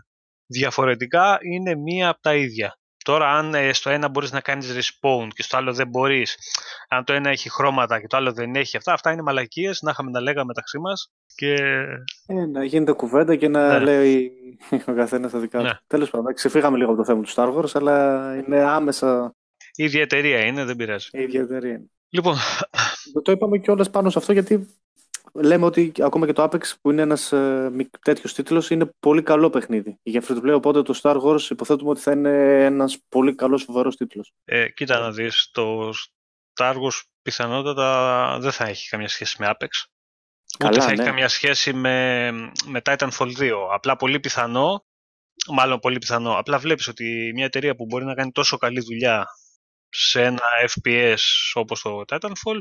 Διαφορετικά 0.48 1.38
είναι 1.42 1.76
μία 1.76 2.10
από 2.10 2.22
τα 2.22 2.36
ίδια. 2.36 2.78
Τώρα, 3.04 3.38
αν 3.38 3.54
ε, 3.54 3.74
στο 3.74 3.90
ένα 3.90 4.10
μπορείς 4.10 4.32
να 4.32 4.42
κάνεις 4.42 4.72
respawn 4.78 5.28
και 5.36 5.44
στο 5.44 5.58
άλλο 5.58 5.74
δεν 5.74 5.88
μπορείς, 5.88 6.38
αν 6.90 7.04
το 7.04 7.14
ένα 7.14 7.30
έχει 7.30 7.50
χρώματα 7.50 8.00
και 8.00 8.08
το 8.08 8.18
άλλο 8.18 8.34
δεν 8.34 8.56
έχει, 8.56 8.78
αυτά, 8.78 8.94
αυτά 8.94 9.12
είναι 9.12 9.22
μαλακίες 9.22 9.82
να 9.82 9.92
είχαμε 9.92 10.10
να 10.12 10.22
λέγαμε 10.22 10.46
μεταξύ 10.46 10.80
μας. 10.80 11.12
Και 11.36 11.54
Ε, 12.28 12.46
να 12.52 12.64
γίνεται 12.64 12.92
κουβέντα 12.92 13.36
και 13.36 13.48
να 13.48 13.80
Ναι. 13.80 13.86
λέει 13.86 14.32
ο 14.88 14.94
καθένας 14.94 15.32
τα 15.32 15.40
δικά 15.40 15.58
του. 15.60 15.64
Ναι. 15.66 15.72
Τέλος 15.88 16.10
πάντων, 16.10 16.34
ξεφύγαμε 16.34 16.78
λίγο 16.78 16.90
από 16.90 16.98
το 17.00 17.06
θέμα 17.06 17.22
του 17.22 17.30
Star 17.36 17.54
Wars, 17.56 17.70
αλλά 17.74 18.36
είναι 18.36 18.60
άμεσα 18.62 19.36
η 19.76 19.84
ίδια 19.84 20.02
εταιρεία 20.02 20.46
είναι, 20.46 20.64
δεν 20.66 20.76
πειράζει. 20.76 21.10
η 21.12 21.22
ίδια 21.22 21.42
εταιρεία. 21.42 21.82
Λοιπόν, 22.10 22.36
Το 23.22 23.32
είπαμε 23.32 23.58
κιόλας 23.58 23.90
πάνω 23.90 24.10
σε 24.10 24.20
αυτό 24.20 24.32
γιατί 24.34 24.68
λέμε 25.34 25.66
ότι 25.66 25.92
ακόμα 26.00 26.26
και 26.26 26.34
το 26.34 26.44
Apex 26.44 26.62
που 26.82 26.92
είναι 26.92 27.02
ένας 27.02 27.34
τέτοιος 28.02 28.34
τίτλος 28.34 28.70
είναι 28.70 28.90
πολύ 29.00 29.24
καλό 29.24 29.50
παιχνίδι. 29.50 30.00
Για 30.04 30.24
free 30.28 30.38
to 30.38 30.46
play, 30.46 30.54
οπότε 30.56 30.82
το 30.82 31.00
Star 31.04 31.22
Wars 31.22 31.42
υποθέτουμε 31.50 31.90
ότι 31.90 32.02
θα 32.02 32.12
είναι 32.12 32.64
ένας 32.66 32.98
πολύ 33.10 33.36
καλός 33.36 33.64
φοβερό 33.64 33.90
τίτλος. 33.90 34.34
Ε, 34.46 34.70
κοίτα 34.70 35.00
να 35.00 35.12
δεις, 35.12 35.50
το 35.52 35.90
Star 36.54 36.74
Wars 36.74 37.02
πιθανότατα 37.22 38.38
δεν 38.42 38.52
θα 38.52 38.66
έχει 38.66 38.90
καμία 38.90 39.08
σχέση 39.08 39.36
με 39.40 39.48
Apex. 39.50 39.68
Ούτε 40.56 40.70
Καλά, 40.70 40.82
θα 40.82 40.92
έχει 40.92 41.02
ναι. 41.02 41.06
καμία 41.06 41.28
σχέση 41.28 41.74
με, 41.74 42.32
με 42.66 42.82
Titanfall 42.86 43.38
2. 43.40 43.52
Απλά 43.74 43.96
πολύ 43.96 44.20
πιθανό, 44.20 44.86
μάλλον 45.52 45.80
πολύ 45.80 45.98
πιθανό, 45.98 46.38
απλά 46.38 46.58
βλέπεις 46.58 46.88
ότι 46.88 47.32
μια 47.34 47.46
εταιρεία 47.46 47.76
που 47.76 47.86
μπορεί 47.86 48.06
να 48.06 48.14
κάνει 48.14 48.32
τόσο 48.32 48.58
καλή 48.58 48.82
δουλειά 48.82 49.26
σε 49.90 50.22
ένα 50.22 50.42
FPS 50.70 51.22
όπως 51.54 51.82
το 51.82 52.04
Titanfall, 52.08 52.60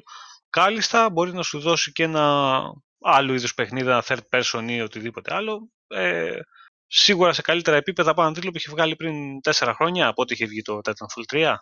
κάλλιστα 0.55 1.11
μπορεί 1.11 1.33
να 1.33 1.43
σου 1.43 1.61
δώσει 1.61 1.93
και 1.93 2.03
ένα 2.03 2.63
άλλο 3.01 3.35
είδους 3.35 3.55
παιχνίδι, 3.55 3.87
ένα 3.87 4.05
third 4.07 4.21
person 4.31 4.65
ή 4.69 4.81
οτιδήποτε 4.81 5.35
άλλο. 5.35 5.71
Ε, 5.87 6.39
σίγουρα 6.87 7.33
σε 7.33 7.43
καλύτερα 7.43 7.77
επίπεδα 7.77 8.11
από 8.11 8.21
έναν 8.21 8.35
τίτλο 8.35 8.51
που 8.51 8.57
είχε 8.57 8.71
βγάλει 8.71 8.97
πριν 8.97 9.41
4 9.43 9.73
χρόνια 9.75 10.07
από 10.09 10.23
ό,τι 10.23 10.35
είχε 10.35 10.47
βγει 10.47 10.63
το 10.63 10.81
Titanfall 10.85 11.37
3. 11.37 11.55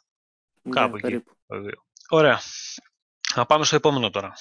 Κάπου 0.70 0.96
εκεί. 0.96 1.04
Ναι, 1.04 1.10
περίπου. 1.10 1.32
το 1.46 1.60
δύο. 1.60 1.84
Ωραία. 2.08 2.40
Να 3.34 3.46
πάμε 3.46 3.64
στο 3.64 3.76
επόμενο 3.76 4.10
τώρα. 4.10 4.32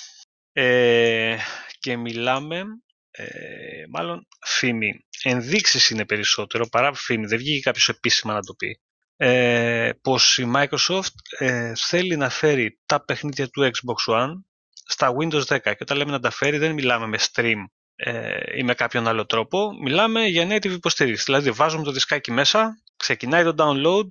Ε, 0.51 1.38
και 1.79 1.98
μιλάμε, 1.98 2.63
ε, 3.12 3.84
μάλλον 3.89 4.27
φήμη. 4.46 5.05
Ενδείξεις 5.24 5.89
είναι 5.89 6.05
περισσότερο 6.05 6.67
παρά 6.67 6.93
φήμη. 6.93 7.25
Δεν 7.25 7.38
βγήκε 7.38 7.60
κάποιος 7.60 7.89
επίσημα 7.89 8.34
να 8.34 8.41
το 8.41 8.53
πει. 8.53 8.79
Ε, 9.24 9.92
πως 10.01 10.38
η 10.38 10.51
Microsoft 10.56 11.16
ε, 11.40 11.74
θέλει 11.75 12.16
να 12.16 12.30
φέρει 12.30 12.80
τα 12.86 13.06
παιχνίδια 13.06 13.48
του 13.50 13.62
Xbox 13.62 14.13
One 14.13 14.32
στα 14.72 15.13
Windows 15.20 15.44
10. 15.44 15.60
Και 15.62 15.78
όταν 15.80 15.98
λέμε 15.98 16.12
να 16.12 16.20
τα 16.20 16.30
φέρει 16.30 16.58
δεν 16.58 16.74
μιλάμε 16.74 17.08
με 17.08 17.18
stream 17.32 17.66
ε, 17.96 18.58
ή 18.58 18.63
με 18.63 18.74
κάποιον 18.74 19.08
άλλο 19.08 19.25
τρόπο, 19.25 19.72
μιλάμε 19.82 20.25
για 20.25 20.48
native 20.50 20.72
υποστήριξη. 20.72 21.24
Δηλαδή 21.24 21.51
βάζουμε 21.51 21.84
το 21.84 21.92
δισκάκι 21.92 22.32
μέσα, 22.32 22.82
ξεκινάει 22.98 23.44
το 23.44 23.56
download 23.58 24.08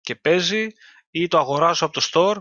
και 0.00 0.14
παίζει 0.14 0.66
ή 1.10 1.28
το 1.28 1.38
αγοράζω 1.38 1.86
από 1.86 1.94
το 1.94 2.08
store, 2.12 2.36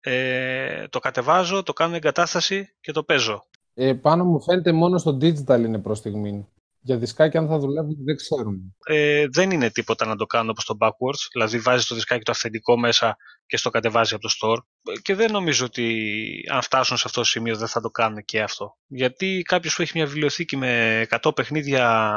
ε, 0.00 0.88
το 0.88 0.98
κατεβάζω, 0.98 1.62
το 1.62 1.72
κάνω 1.72 1.94
εγκατάσταση 1.94 2.74
και 2.80 2.92
το 2.92 3.02
παίζω. 3.02 3.46
Ε, 3.74 3.92
πάνω 3.92 4.24
μου 4.24 4.42
φαίνεται 4.42 4.72
μόνο 4.72 4.98
στο 4.98 5.18
digital 5.20 5.58
είναι 5.58 5.78
προς 5.78 5.98
στιγμή. 5.98 6.48
Για 6.80 6.96
δισκάκι 6.98 7.36
αν 7.36 7.48
θα 7.48 7.58
δουλεύουν 7.58 7.96
δεν 8.04 8.16
ξέρουμε. 8.16 8.58
Ε, 8.84 9.26
δεν 9.32 9.50
είναι 9.50 9.70
τίποτα 9.70 10.06
να 10.06 10.16
το 10.16 10.26
κάνω 10.26 10.50
όπως 10.50 10.64
το 10.64 10.76
backwards, 10.80 11.26
δηλαδή 11.32 11.58
βάζει 11.58 11.86
το 11.86 11.94
δισκάκι 11.94 12.24
το 12.24 12.30
αυθεντικό 12.30 12.78
μέσα 12.78 13.16
και 13.46 13.56
στο 13.56 13.70
κατεβάζει 13.70 14.14
από 14.14 14.22
το 14.22 14.28
store 14.40 14.92
και 15.02 15.14
δεν 15.14 15.32
νομίζω 15.32 15.64
ότι 15.64 16.14
αν 16.52 16.62
φτάσουν 16.62 16.96
σε 16.96 17.02
αυτό 17.06 17.20
το 17.20 17.26
σημείο 17.26 17.56
δεν 17.56 17.68
θα 17.68 17.80
το 17.80 17.90
κάνουν 17.90 18.24
και 18.24 18.42
αυτό. 18.42 18.76
Γιατί 18.86 19.42
κάποιος 19.44 19.74
που 19.74 19.82
έχει 19.82 19.92
μια 19.94 20.06
βιβλιοθήκη 20.06 20.56
με 20.56 21.06
100 21.22 21.34
παιχνίδια 21.34 22.12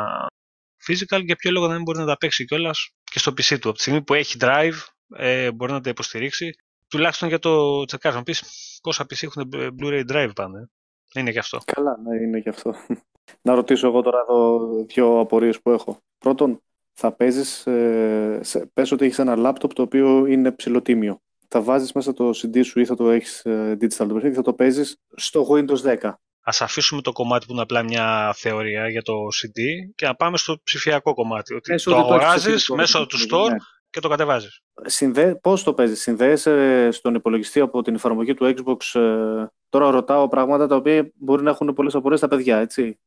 physical 0.88 1.22
για 1.26 1.36
ποιο 1.36 1.52
λόγο 1.52 1.68
να 1.68 1.74
μην 1.74 1.82
μπορεί 1.84 1.98
να 1.98 2.06
τα 2.06 2.18
παίξει 2.18 2.46
κιόλας 2.46 2.90
και 3.04 3.20
στο 3.20 3.32
PC 3.32 3.60
του. 3.60 3.70
Από 3.70 3.78
τη 3.78 3.82
στιγμή 3.82 4.04
που 4.04 4.14
έχει 4.14 4.38
drive 4.40 4.78
ε, 5.18 5.52
μπορεί 5.52 5.72
να 5.72 5.82
τα 5.82 5.90
υποστηρίξει 5.90 6.50
τουλάχιστον 6.88 7.28
για 7.28 7.40
το 7.40 7.86
τσεκάρ. 7.86 8.14
Να 8.14 8.24
πεις 8.24 8.44
πόσα 8.82 9.04
PC 9.04 9.24
έχουν 9.24 9.50
Blu-ray 9.82 10.04
drive 10.12 10.32
πάνε. 10.36 10.70
Είναι 11.16 11.32
και 11.32 11.40
αυτό. 11.40 11.60
Καλά, 11.66 11.98
ναι, 12.04 12.18
είναι 12.18 12.40
και 12.40 12.50
αυτό. 12.50 12.76
Να 13.42 13.56
ρωτήσω 13.56 13.88
εγώ 13.88 14.02
τώρα 14.02 14.20
εδώ 14.20 14.68
δύο 14.88 15.20
απορίες 15.20 15.62
που 15.62 15.72
έχω. 15.72 15.98
Πρώτον, 16.18 16.62
θα 16.94 17.12
παίζεις, 17.12 17.68
ε, 17.68 18.42
πες 18.74 18.92
ότι 18.92 19.06
έχεις 19.06 19.20
ένα 19.20 19.36
λάπτοπ 19.36 19.74
το 19.74 19.82
οποίο 19.82 20.26
είναι 20.26 20.52
ψηλοτίμιο. 20.52 21.22
Θα 21.48 21.62
βάζεις 21.62 21.92
μέσα 21.92 22.14
το 22.14 22.30
CD 22.30 22.66
σου 22.66 22.80
ή 22.80 22.86
θα 22.86 22.96
το 22.96 23.10
έχεις 23.10 23.46
ε, 23.46 23.78
digital 23.82 24.08
το 24.08 24.14
παιχνίδι, 24.14 24.36
θα 24.36 24.42
το 24.42 24.54
παίζεις 24.54 24.98
στο 25.16 25.48
Windows 25.50 25.98
10. 26.02 26.12
Ας 26.44 26.62
αφήσουμε 26.62 27.02
το 27.02 27.12
κομμάτι 27.12 27.46
που 27.46 27.52
είναι 27.52 27.62
απλά 27.62 27.84
μια 27.84 28.34
θεωρία 28.36 28.90
για 28.90 29.02
το 29.02 29.14
CD 29.14 29.60
και 29.96 30.06
να 30.06 30.16
πάμε 30.16 30.38
στο 30.38 30.60
ψηφιακό 30.64 31.14
κομμάτι. 31.14 31.54
Ότι 31.54 31.76
το 31.84 31.98
αγοράζεις 31.98 32.70
μέσω 32.70 33.06
του 33.06 33.18
store 33.18 33.50
ναι. 33.50 33.56
Και 33.92 34.00
το 34.00 34.10
κατεβάζεις. 34.10 34.62
Συνδέ... 34.86 35.36
Πώς 35.36 35.64
το 35.64 35.74
παίζεις, 35.74 36.02
συνδέεσαι 36.02 36.90
στον 36.92 37.16
υπολογιστή 37.16 37.60
από 37.60 37.82
την 37.82 37.96
εφαρμογή 37.96 38.34
του 38.34 38.54
Xbox. 38.58 39.00
Ε... 39.00 39.46
Τώρα 39.70 39.90
ρωτάω 39.90 40.28
πράγματα 40.28 40.68
τα 40.68 40.76
οποία 40.76 41.12
μπορεί 41.16 41.44
να 41.44 41.50
έχουν 41.50 41.74
πολλές 41.74 41.96
απορίες 41.96 42.20
στα 42.20 42.28
παιδιά, 42.28 42.58
έτσι; 42.58 43.00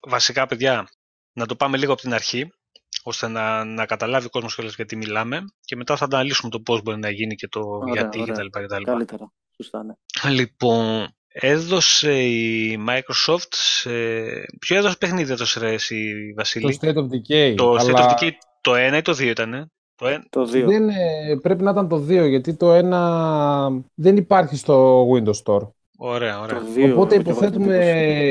Βασικά, 0.00 0.46
παιδιά, 0.46 0.88
να 1.32 1.46
το 1.46 1.56
πάμε 1.56 1.76
λίγο 1.76 1.92
από 1.92 2.00
την 2.00 2.14
αρχή, 2.14 2.52
ώστε 3.02 3.28
να, 3.28 3.64
να 3.64 3.86
καταλάβει 3.86 4.26
ο 4.26 4.30
κόσμος 4.30 4.74
γιατί 4.74 4.96
μιλάμε 4.96 5.44
και 5.60 5.76
μετά 5.76 5.96
θα 5.96 6.04
αναλύσουμε 6.04 6.50
το 6.50 6.60
πώς 6.60 6.82
μπορεί 6.82 6.98
να 6.98 7.10
γίνει 7.10 7.34
και 7.34 7.48
το 7.48 7.62
γιατί 7.92 8.20
κτλ. 8.20 8.46
Καλύτερα, 8.84 9.32
σωστά, 9.56 9.84
ναι. 9.84 9.94
Λοιπόν, 10.30 11.08
έδωσε 11.28 12.22
η 12.22 12.78
Microsoft 12.88 13.48
σε... 13.50 13.90
Ποιο 14.58 14.76
έδωσε 14.76 14.96
παιχνίδι 14.98 15.32
έδωσε 15.32 15.60
ρε 15.60 15.72
εσύ 15.72 16.32
Βασίλη; 16.36 16.78
Το 16.78 16.86
State 16.86 16.94
of 16.94 17.06
Decay. 17.06 17.54
Το 17.56 17.70
αλλά... 17.70 17.82
State 17.82 18.10
of 18.10 18.12
Decay 18.12 18.30
το 18.60 18.72
1 18.74 18.96
ή 18.96 19.02
το 19.02 19.12
2 19.12 19.20
ήταν, 19.20 19.72
Το, 19.96 20.06
ένα. 20.06 20.24
το 20.30 20.42
2. 20.42 20.64
Δεν, 20.66 20.90
πρέπει 21.42 21.62
να 21.62 21.70
ήταν 21.70 21.88
το 21.88 21.96
2, 21.96 22.28
γιατί 22.28 22.54
το 22.54 22.78
1 23.78 23.82
δεν 23.94 24.16
υπάρχει 24.16 24.56
στο 24.56 25.06
Windows 25.12 25.42
Store. 25.44 25.68
Ωραία, 25.98 26.40
ωραία. 26.40 26.60
Οπότε 26.92 27.14
υποθέτουμε 27.14 27.76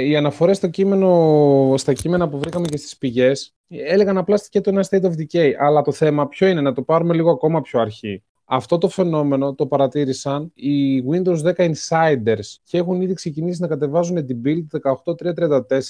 οι 0.06 0.16
αναφορές 0.16 0.58
στο 0.58 0.68
κείμενο, 0.68 1.74
στα 1.78 1.94
κείμενα 1.94 2.30
που 2.30 2.40
βρήκαμε 2.40 2.68
και 2.68 2.78
στις 2.78 2.98
πηγές 2.98 3.56
έλεγαν 3.68 4.18
απλά 4.18 4.40
και 4.50 4.62
το 4.62 4.70
ένα 4.70 4.86
state 4.90 5.04
of 5.04 5.12
decay. 5.12 5.52
Αλλά 5.60 5.82
το 5.82 5.92
θέμα 5.92 6.28
ποιο 6.28 6.48
είναι, 6.48 6.62
να 6.62 6.74
το 6.74 6.82
πάρουμε 6.82 7.14
λίγο 7.14 7.32
ακόμα 7.32 7.62
πιο 7.62 7.80
αρχή. 7.80 8.24
Αυτό 8.48 8.78
το 8.78 8.88
φαινόμενο 8.88 9.54
το 9.54 9.66
παρατήρησαν 9.66 10.52
οι 10.54 11.04
Windows 11.12 11.38
10 11.44 11.54
Insiders 11.56 12.56
και 12.64 12.78
έχουν 12.78 13.02
ήδη 13.02 13.14
ξεκινήσει 13.14 13.62
να 13.62 13.68
κατεβάζουν 13.68 14.26
την 14.26 14.42
build 14.46 14.80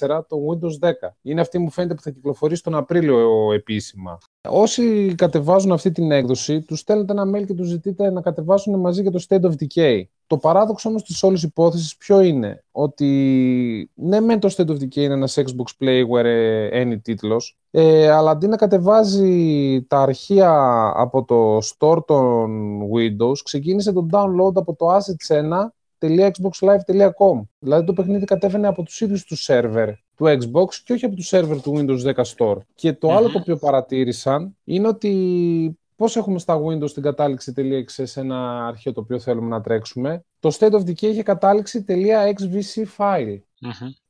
18334 0.08 0.22
το 0.28 0.38
Windows 0.50 0.88
10. 0.88 0.92
Είναι 1.22 1.42
αυτή 1.42 1.60
μου 1.60 1.70
φαίνεται 1.70 1.94
που 1.94 2.02
θα 2.02 2.10
κυκλοφορήσει 2.10 2.64
τον 2.64 2.76
Απρίλιο 2.76 3.52
επίσημα. 3.54 4.18
Όσοι 4.50 5.16
κατεβάζουν 5.16 5.72
αυτή 5.72 5.92
την 5.92 6.12
έκδοση, 6.12 6.62
τους 6.62 6.80
στέλνετε 6.80 7.12
ένα 7.12 7.38
mail 7.38 7.46
και 7.46 7.54
τους 7.54 7.68
ζητείτε 7.68 8.10
να 8.10 8.22
κατεβάσουν 8.22 8.80
μαζί 8.80 9.04
και 9.04 9.10
το 9.10 9.26
State 9.30 9.42
of 9.42 9.52
Decay. 9.52 10.04
Το 10.28 10.38
παράδοξο 10.38 10.90
όμως 10.90 11.04
της 11.04 11.24
όλης 11.24 11.44
υπόθεσης 11.44 11.98
ποιο 11.98 12.22
είναι, 12.22 12.64
ότι 12.72 13.92
ναι 13.94 14.20
μεν 14.20 14.40
το 14.40 14.54
State 14.58 14.68
of 14.68 14.74
Decay 14.74 14.96
είναι 14.96 15.14
ένας 15.14 15.38
Xbox 15.38 15.66
Play 15.80 16.08
where 16.08 16.72
any 16.74 17.02
τίτλος, 17.02 17.58
ε, 17.72 18.10
αλλά 18.10 18.32
αντί 18.32 18.48
να 18.48 18.56
κατεβάζει 18.56 19.82
τα 19.88 20.02
αρχεία 20.02 20.92
από 20.96 21.24
το 21.24 21.58
store 21.58 22.06
των 22.06 22.80
Windows, 22.96 23.38
ξεκίνησε 23.44 23.92
το 23.92 24.08
download 24.12 24.56
από 24.56 24.76
το 24.76 24.96
assets1.xboxlive.com. 24.96 27.42
Δηλαδή 27.60 27.86
το 27.86 27.94
παιχνίδι 27.94 28.26
κατέβαινε 28.26 28.68
από 28.68 28.84
τους 28.84 29.02
ίδιους 29.02 29.24
τους 29.24 29.44
σερβερ 29.44 29.90
του 30.16 30.26
Xbox 30.26 30.74
και 30.84 30.94
όχι 30.94 31.06
από 31.06 31.16
τους 31.16 31.28
σερβερ 31.28 31.62
του 31.62 31.74
Windows 31.78 32.14
10 32.14 32.24
Store. 32.38 32.58
Και 32.76 32.94
το 32.94 33.12
άλλο 33.12 33.30
το 33.30 33.38
οποίο 33.38 33.58
παρατήρησαν 33.58 34.58
είναι 34.64 34.88
ότι 34.88 35.80
πώς 35.96 36.16
έχουμε 36.16 36.40
στα 36.40 36.62
Windows 36.62 36.92
την 36.92 37.04
κατάληξη 37.04 37.54
.exe 37.58 38.04
ένα 38.16 38.68
αρχείο 38.68 38.94
το 38.94 39.00
οποίο 39.00 39.20
θέλουμε 39.20 39.48
να 39.48 39.62
τρέξουμε; 39.62 40.24
Το 40.40 40.58
State 40.60 40.72
of 40.72 40.82
Decay 40.82 41.02
είχε 41.02 41.24
κατάληξη 41.24 41.86
.xvc 41.88 42.84
file, 42.98 43.40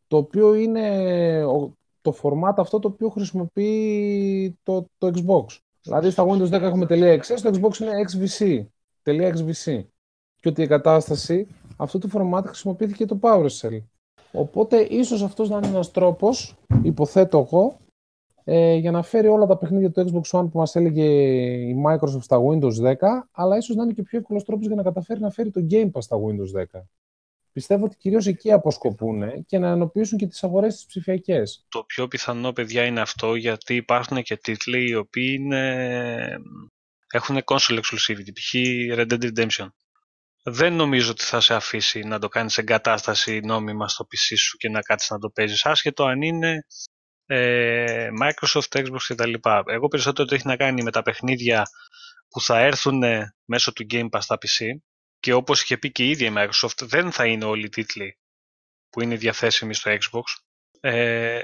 το 0.08 0.18
οποίο 0.18 0.54
είναι 0.54 1.42
το 2.02 2.16
format 2.22 2.54
αυτό 2.58 2.80
το 2.80 2.88
οποίο 2.88 3.10
χρησιμοποιεί 3.10 4.58
το, 4.64 4.86
το 4.98 5.12
Xbox. 5.16 5.58
Δηλαδή 5.82 6.10
στα 6.10 6.26
Windows 6.28 6.50
10 6.50 6.52
έχουμε 6.52 6.86
.exe, 6.90 7.34
στο 7.36 7.50
Xbox 7.50 7.80
είναι 7.80 7.92
xvc, 8.08 8.66
.xvc. 9.04 9.84
Και 10.36 10.50
ότι 10.50 10.62
η 10.62 10.68
κατάσταση 10.68 11.48
αυτού 11.78 11.98
του 11.98 12.10
format 12.14 12.42
χρησιμοποιήθηκε 12.46 13.06
το 13.06 13.20
PowerShell. 13.22 13.82
Οπότε 14.32 14.82
ίσως 14.82 15.24
αυτός 15.24 15.50
να 15.50 15.58
είναι 15.58 15.68
ένας 15.68 15.92
τρόπος, 15.92 16.56
υποθέτω 16.82 17.38
εγώ, 17.38 17.78
ε, 18.48 18.76
για 18.76 18.92
να 18.92 19.02
φέρει 19.02 19.28
όλα 19.28 19.46
τα 19.46 19.58
παιχνίδια 19.58 19.92
του 19.92 20.02
Xbox 20.02 20.40
One 20.40 20.50
που 20.52 20.58
μας 20.58 20.76
έλεγε 20.76 21.04
η 21.70 21.84
Microsoft 21.88 22.22
στα 22.22 22.38
Windows 22.38 22.92
10, 22.92 22.96
αλλά 23.32 23.58
ίσως 23.58 23.76
να 23.76 23.84
είναι 23.84 23.94
και 23.94 24.02
πιο 24.02 24.18
εύκολος 24.18 24.44
τρόπος 24.44 24.68
για 24.68 24.76
να 24.76 24.84
καταφέρει 24.84 25.20
να 25.20 25.30
φέρει 25.30 25.52
το 25.52 25.68
Game 25.72 25.92
Pass 25.92 26.02
στα 26.02 26.18
Windows 26.18 26.78
10. 26.78 26.82
Πιστεύω 27.52 27.86
ότι 27.86 27.96
κυρίως 27.98 28.28
εκεί 28.28 28.52
αποσκοπούν 28.52 29.46
και 29.46 29.60
να 29.60 29.68
ενοποιήσουν 29.68 30.18
και 30.18 30.28
τις 30.28 30.44
αγορές 30.44 30.76
τις 30.76 30.86
ψηφιακές. 30.86 31.66
Το 31.70 31.84
πιο 31.84 32.08
πιθανό, 32.08 32.52
παιδιά, 32.52 32.86
είναι 32.86 33.02
αυτό, 33.02 33.36
γιατί 33.36 33.76
υπάρχουν 33.76 34.22
και 34.22 34.38
τίτλοι 34.38 34.90
οι 34.90 34.96
οποίοι 34.96 35.38
είναι... 35.40 36.38
έχουν 37.12 37.38
console 37.46 37.80
exclusivity, 37.80 38.32
π.χ. 38.34 38.54
Red 38.98 39.12
Dead 39.12 39.32
Redemption 39.32 39.68
δεν 40.48 40.74
νομίζω 40.74 41.12
ότι 41.12 41.24
θα 41.24 41.40
σε 41.40 41.54
αφήσει 41.54 42.00
να 42.00 42.20
το 42.20 42.28
κάνεις 42.28 42.58
εγκατάσταση 42.58 43.40
νόμιμα 43.40 43.88
στο 43.88 44.08
PC 44.12 44.34
σου 44.38 44.58
και 44.58 44.70
να 44.70 44.82
κάτσεις 44.82 45.10
να 45.10 45.20
το 45.20 45.30
παίζεις 45.30 45.66
άσχετο 45.66 46.04
αν 46.04 46.22
είναι 46.22 46.66
ε, 47.26 48.10
Microsoft, 48.22 48.70
Xbox 48.70 49.00
κτλ. 49.08 49.34
Εγώ 49.66 49.88
περισσότερο 49.88 50.28
το 50.28 50.36
έχει 50.36 50.48
να 50.48 50.56
κάνει 50.56 50.84
με 50.84 50.92
τα 50.92 51.02
παιχνίδια 51.02 51.64
που 52.30 52.42
θα 52.42 52.60
έρθουν 52.60 53.04
μέσω 53.46 53.74
του 53.74 53.86
Game 53.90 54.10
Pass 54.10 54.22
στα 54.22 54.38
PC 54.38 54.66
και 55.20 55.34
όπως 55.34 55.62
είχε 55.62 55.78
πει 55.78 55.92
και 55.92 56.04
η 56.04 56.10
ίδια 56.10 56.28
η 56.30 56.34
Microsoft 56.38 56.82
δεν 56.82 57.12
θα 57.12 57.26
είναι 57.26 57.46
όλοι 57.46 57.66
οι 57.66 57.70
τίτλοι 57.70 58.20
που 58.90 59.02
είναι 59.02 59.16
διαθέσιμοι 59.16 59.74
στο 59.74 59.92
Xbox 59.92 60.24
ε, 60.80 61.42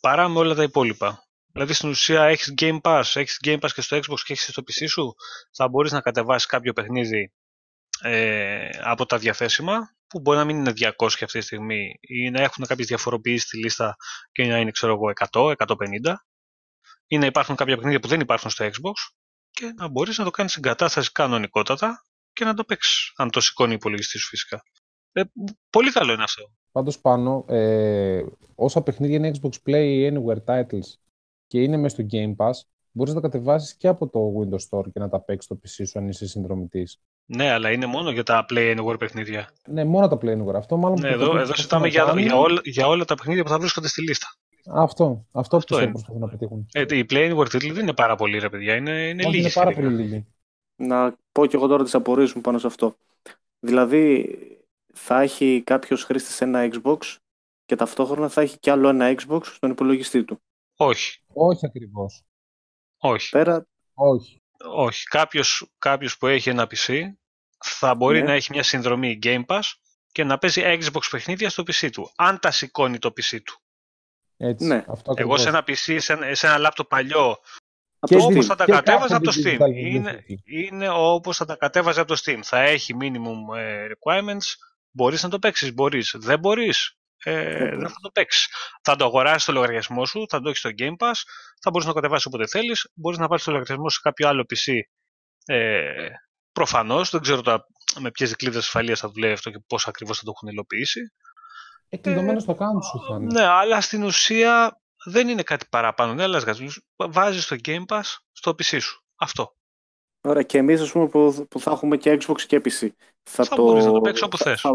παρά 0.00 0.28
με 0.28 0.38
όλα 0.38 0.54
τα 0.54 0.62
υπόλοιπα. 0.62 1.24
Δηλαδή 1.52 1.72
στην 1.72 1.88
ουσία 1.88 2.24
έχεις 2.24 2.54
Game 2.60 2.80
Pass, 2.80 3.02
έχεις 3.14 3.40
Game 3.44 3.58
Pass 3.58 3.70
και 3.74 3.80
στο 3.80 3.96
Xbox 3.96 4.18
και 4.24 4.32
έχεις 4.32 4.48
στο 4.48 4.62
PC 4.62 4.88
σου 4.88 5.14
θα 5.52 5.68
μπορείς 5.68 5.92
να 5.92 6.00
κατεβάσεις 6.00 6.46
κάποιο 6.46 6.72
παιχνίδι 6.72 7.32
ε, 8.02 8.68
από 8.80 9.06
τα 9.06 9.18
διαθέσιμα 9.18 9.95
που 10.08 10.20
μπορεί 10.20 10.38
να 10.38 10.44
μην 10.44 10.56
είναι 10.56 10.72
200 10.76 10.90
αυτή 10.98 11.26
τη 11.26 11.40
στιγμή 11.40 11.98
ή 12.00 12.30
να 12.30 12.42
έχουν 12.42 12.66
κάποιες 12.66 12.86
διαφοροποιήσεις 12.86 13.42
στη 13.42 13.58
λίστα 13.58 13.96
και 14.32 14.46
να 14.46 14.58
είναι 14.58 14.70
ξέρω 14.70 14.92
εγώ 14.92 15.12
100, 15.30 15.54
150 15.66 16.14
ή 17.06 17.18
να 17.18 17.26
υπάρχουν 17.26 17.56
κάποια 17.56 17.74
παιχνίδια 17.74 18.00
που 18.00 18.08
δεν 18.08 18.20
υπάρχουν 18.20 18.50
στο 18.50 18.64
Xbox 18.64 19.14
και 19.50 19.72
να 19.76 19.88
μπορείς 19.88 20.18
να 20.18 20.24
το 20.24 20.30
κάνεις 20.30 20.56
εγκατάσταση 20.56 21.12
κανονικότατα 21.12 22.04
και 22.32 22.44
να 22.44 22.54
το 22.54 22.64
παίξεις 22.64 23.12
αν 23.16 23.30
το 23.30 23.40
σηκώνει 23.40 23.72
η 23.72 23.74
υπολογιστής 23.74 24.20
σου 24.20 24.28
φυσικά. 24.28 24.62
Ε, 25.12 25.22
πολύ 25.70 25.92
καλό 25.92 26.12
είναι 26.12 26.22
αυτό. 26.22 26.50
Πάντως 26.72 27.00
πάνω, 27.00 27.44
ε, 27.48 28.24
όσα 28.54 28.82
παιχνίδια 28.82 29.16
είναι 29.16 29.30
Xbox 29.40 29.50
Play 29.66 30.12
Anywhere 30.12 30.44
Titles 30.44 30.94
και 31.46 31.62
είναι 31.62 31.76
μέσα 31.76 31.94
στο 31.94 32.06
Game 32.10 32.36
Pass, 32.36 32.52
μπορείς 32.92 33.14
να 33.14 33.20
τα 33.20 33.28
κατεβάσεις 33.28 33.76
και 33.76 33.88
από 33.88 34.08
το 34.08 34.32
Windows 34.38 34.68
Store 34.68 34.92
και 34.92 34.98
να 34.98 35.08
τα 35.08 35.20
παίξεις 35.20 35.44
στο 35.44 35.60
PC 35.62 35.86
σου 35.88 35.98
αν 35.98 36.08
είσαι 36.08 36.26
συνδρομητής. 36.26 37.00
Ναι, 37.26 37.50
αλλά 37.50 37.70
είναι 37.70 37.86
μόνο 37.86 38.10
για 38.10 38.22
τα 38.22 38.46
Play 38.48 38.78
Anywhere 38.78 38.98
παιχνίδια. 38.98 39.48
Ναι, 39.66 39.84
μόνο 39.84 40.08
τα 40.08 40.18
Play 40.22 40.38
Anywhere. 40.38 40.54
Αυτό 40.54 40.76
μάλλον 40.76 41.00
ναι, 41.00 41.08
εδώ, 41.08 41.38
εδώ 41.38 41.54
συζητάμε 41.54 41.88
για, 41.88 42.14
για, 42.16 42.36
όλα, 42.36 42.60
για 42.64 42.86
όλα 42.86 43.04
τα 43.04 43.14
παιχνίδια 43.14 43.42
που 43.42 43.48
θα 43.48 43.58
βρίσκονται 43.58 43.88
στη 43.88 44.02
λίστα. 44.02 44.26
Αυτό, 44.74 45.26
αυτό, 45.32 45.56
αυτό 45.56 45.78
που 45.78 45.90
προσπαθούν 45.90 46.20
να 46.20 46.28
πετύχουν. 46.28 46.66
Ε, 46.72 46.80
οι 46.80 47.06
Play 47.10 47.32
Anywhere 47.32 47.48
τίτλοι 47.48 47.72
δεν 47.72 47.82
είναι 47.82 47.94
πάρα 47.94 48.16
πολλοί, 48.16 48.38
ρε 48.38 48.48
παιδιά. 48.48 48.74
Είναι, 48.74 49.08
είναι 49.08 49.24
λίγοι. 49.24 49.38
Είναι 49.38 49.50
πάρα 49.50 49.70
πολύ 49.70 49.88
λίγοι. 49.88 50.26
Να 50.76 51.16
πω 51.32 51.46
και 51.46 51.56
εγώ 51.56 51.66
τώρα 51.66 51.84
τις 51.84 51.94
απορίες 51.94 52.32
μου 52.32 52.40
πάνω 52.40 52.58
σε 52.58 52.66
αυτό. 52.66 52.96
Δηλαδή, 53.58 54.38
θα 54.94 55.20
έχει 55.20 55.62
κάποιος 55.66 56.04
χρήστη 56.04 56.44
ένα 56.44 56.68
Xbox 56.72 56.98
και 57.64 57.76
ταυτόχρονα 57.76 58.28
θα 58.28 58.40
έχει 58.40 58.58
κι 58.58 58.70
άλλο 58.70 58.88
ένα 58.88 59.14
Xbox 59.18 59.40
στον 59.44 59.70
υπολογιστή 59.70 60.24
του. 60.24 60.40
Όχι. 60.76 61.20
Όχι 61.32 61.66
ακριβώς. 61.66 62.24
Όχι. 62.98 63.30
Πέρα... 63.30 63.66
Όχι. 63.94 64.42
Όχι. 64.74 65.04
Κάποιος, 65.04 65.70
κάποιος 65.78 66.18
που 66.18 66.26
έχει 66.26 66.48
ένα 66.48 66.66
PC 66.70 67.00
θα 67.64 67.94
μπορεί 67.94 68.18
ναι. 68.18 68.24
να 68.26 68.32
έχει 68.32 68.48
μια 68.52 68.62
συνδρομή 68.62 69.18
Game 69.22 69.44
Pass 69.46 69.60
και 70.12 70.24
να 70.24 70.38
παίζει 70.38 70.62
Xbox 70.64 71.00
παιχνίδια 71.10 71.50
στο 71.50 71.62
PC 71.62 71.90
του. 71.92 72.12
Αν 72.16 72.38
τα 72.38 72.50
σηκώνει 72.50 72.98
το 72.98 73.08
PC 73.16 73.38
του. 73.44 73.60
Έτσι, 74.36 74.66
Ναι. 74.66 74.76
αυτό 74.76 74.92
Εγώ 74.94 75.12
ακριβώς. 75.12 75.40
σε 75.40 75.48
ένα 75.48 75.60
PC, 75.66 75.96
σε 76.00 76.12
ένα, 76.12 76.34
σε 76.34 76.46
ένα 76.46 76.58
λάπτοπ 76.58 76.88
παλιό, 76.88 77.36
Από 77.98 78.16
το 78.18 78.24
όπως 78.24 78.44
Steam. 78.44 78.48
θα 78.48 78.54
τα 78.54 78.64
και 78.64 78.72
κατέβαζα 78.72 79.02
κάθε 79.08 79.14
από 79.14 79.24
το 79.24 79.32
digital 79.36 79.46
Steam. 79.46 79.60
video 79.60 79.74
Είναι, 79.74 80.10
εκεί. 80.10 80.42
είναι 80.44 80.88
όπως 80.88 81.36
θα 81.36 81.44
τα 81.44 81.56
κατέβαζα 81.56 82.00
από 82.00 82.14
το 82.14 82.20
Steam. 82.24 82.38
Θα 82.42 82.60
έχει 82.60 82.94
minimum 83.00 83.56
ε, 83.56 83.86
requirements. 83.86 84.46
Μπορείς 84.90 85.22
να 85.22 85.28
το 85.28 85.38
παίξεις, 85.38 85.74
μπορείς. 85.74 86.14
Δεν 86.18 86.38
μπορείς, 86.38 86.96
ε, 87.24 87.58
δεν 87.58 87.76
μπορείς. 87.76 87.92
θα 87.92 88.00
το 88.00 88.10
παίξεις. 88.10 88.48
Θα 88.82 88.96
το 88.96 89.04
αγοράσεις 89.04 89.42
στο 89.42 89.52
λογαριασμό 89.52 90.06
σου, 90.06 90.24
θα 90.28 90.40
το 90.40 90.48
έχεις 90.48 90.60
στο 90.60 90.70
Game 90.78 90.96
Pass, 90.98 91.20
θα 91.60 91.70
μπορείς 91.70 91.86
να 91.86 91.92
το 91.92 92.00
κατεβάσεις 92.00 92.26
όποτε 92.26 92.46
θέλεις, 92.46 92.90
μπορείς 92.94 93.18
να 93.18 93.28
πάρεις 93.28 93.44
το 93.44 93.50
λογαριασμό 93.50 93.88
σε 93.88 93.98
κάποιο 94.02 94.28
άλλο 94.28 94.44
PC. 94.48 94.72
Ε, 95.46 96.08
προφανώς, 96.52 97.10
δεν 97.10 97.20
ξέρω 97.20 97.40
τα, 97.40 97.66
με 97.98 98.10
ποιες 98.10 98.28
δικλείδες 98.28 98.58
ασφαλείας 98.58 99.00
θα 99.00 99.08
δουλεύει 99.08 99.32
αυτό 99.32 99.50
και 99.50 99.58
πώς 99.66 99.88
ακριβώς 99.88 100.18
θα 100.18 100.24
το 100.24 100.32
έχουν 100.34 100.48
υλοποιήσει. 100.48 101.12
Ε, 101.88 101.96
κλειδωμένο 101.96 102.38
στο 102.38 102.52
account 102.52 102.84
σου 102.84 103.04
θα 103.08 103.14
είναι. 103.14 103.32
Ναι, 103.32 103.46
αλλά 103.46 103.80
στην 103.80 104.02
ουσία 104.02 104.80
δεν 105.04 105.28
είναι 105.28 105.42
κάτι 105.42 105.66
παραπάνω. 105.70 106.14
Δεν 106.14 106.24
αλλάζει 106.24 106.44
κάτι. 106.44 106.68
Βάζεις 106.96 107.46
το 107.46 107.56
Game 107.64 107.84
Pass 107.88 108.02
στο 108.32 108.50
PC 108.50 108.80
σου. 108.80 109.04
Αυτό. 109.16 109.54
Ωραία, 110.20 110.42
και 110.42 110.58
εμείς 110.58 110.80
ας 110.80 110.92
πούμε 110.92 111.08
που, 111.08 111.46
που 111.50 111.60
θα 111.60 111.70
έχουμε 111.70 111.96
και 111.96 112.18
Xbox 112.20 112.40
και 112.40 112.60
PC. 112.64 112.88
Θα, 113.22 113.44
Θα 113.44 113.56
μπορείς 113.56 113.84
να 113.84 113.92
το 113.92 114.00
παίξεις 114.00 114.24
όπου 114.24 114.36
θα, 114.36 114.44
θες. 114.44 114.60
Θα, 114.60 114.70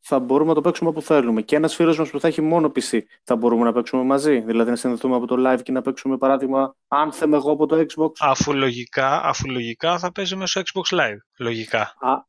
θα 0.00 0.18
μπορούμε 0.18 0.48
να 0.48 0.54
το 0.54 0.60
παίξουμε 0.60 0.88
όπου 0.90 1.02
θέλουμε. 1.02 1.42
Και 1.42 1.56
ένας 1.56 1.74
φίλος 1.74 1.98
μας 1.98 2.10
που 2.10 2.20
θα 2.20 2.28
έχει 2.28 2.40
μόνο 2.40 2.72
PC, 2.74 3.00
θα 3.24 3.36
μπορούμε 3.36 3.64
να 3.64 3.72
παίξουμε 3.72 4.02
μαζί. 4.02 4.40
Δηλαδή 4.40 4.70
να 4.70 4.76
συνδεθούμε 4.76 5.16
από 5.16 5.26
το 5.26 5.36
live 5.38 5.62
και 5.62 5.72
να 5.72 5.82
παίξουμε 5.82 6.16
παράδειγμα 6.16 6.76
Anthem 6.88 7.32
εγώ 7.32 7.52
από 7.52 7.66
το 7.66 7.76
Xbox. 7.76 8.10
Αφού 8.18 8.54
λογικά, 8.54 9.22
αφού 9.22 9.50
λογικά 9.50 9.98
θα 9.98 10.12
παίζει 10.12 10.36
μέσω 10.36 10.60
Xbox 10.60 10.98
Live. 10.98 11.18
Λογικά. 11.38 11.80
Α, 11.80 12.24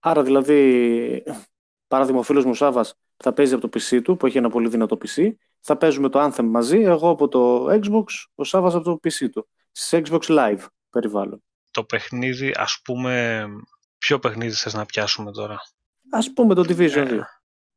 άρα 0.00 0.22
δηλαδή, 0.22 1.22
παράδειγμα 1.88 2.20
ο 2.20 2.22
φίλος 2.22 2.44
μου 2.44 2.54
Σάβας 2.54 2.94
θα 3.16 3.32
παίζει 3.32 3.54
από 3.54 3.68
το 3.68 3.78
PC 3.78 4.00
του 4.02 4.16
που 4.16 4.26
έχει 4.26 4.38
ένα 4.38 4.50
πολύ 4.50 4.68
δυνατό 4.68 4.98
PC. 5.04 5.30
Θα 5.60 5.76
παίζουμε 5.76 6.08
το 6.08 6.24
Anthem 6.24 6.44
μαζί, 6.44 6.80
εγώ 6.80 7.08
από 7.08 7.28
το 7.28 7.64
Xbox, 7.64 8.04
ο 8.34 8.44
Σάβας 8.44 8.74
από 8.74 8.84
το 8.84 8.98
PC 9.02 9.30
του. 9.32 9.48
Σε 9.70 10.02
Xbox 10.04 10.20
Live 10.20 10.64
περιβάλλον. 10.90 11.42
Το 11.70 11.84
παιχνίδι, 11.84 12.54
ας 12.56 12.80
πούμε, 12.84 13.44
ποιο 13.98 14.18
παιχνίδι 14.18 14.54
θες 14.54 14.74
να 14.74 14.86
πιάσουμε 14.86 15.32
τώρα; 15.32 15.58
Ας 16.10 16.32
πούμε 16.32 16.54
το 16.54 16.60
Division 16.60 16.96
Ε. 16.96 17.04
2. 17.04 17.20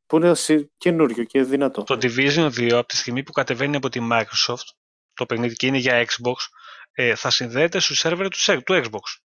Που 0.06 0.16
είναι 0.16 0.34
συ- 0.34 0.70
καινούριο 0.76 1.24
και 1.24 1.42
δυνατό. 1.42 1.82
Το 1.82 1.94
Division 2.02 2.50
2, 2.50 2.72
από 2.72 2.86
τη 2.88 2.96
στιγμή 2.96 3.22
που 3.22 3.32
κατεβαίνει 3.32 3.76
από 3.76 3.88
τη 3.88 4.00
Microsoft, 4.12 4.66
το 5.14 5.26
παιχνίδι 5.26 5.54
και 5.54 5.66
είναι 5.66 5.78
για 5.78 6.04
Xbox, 6.04 6.34
ε, 6.92 7.14
θα 7.14 7.30
συνδέεται 7.30 7.78
στους 7.78 7.98
σερβερ 7.98 8.28
του, 8.28 8.40
σε- 8.40 8.60
του 8.60 8.82
Xbox. 8.84 9.20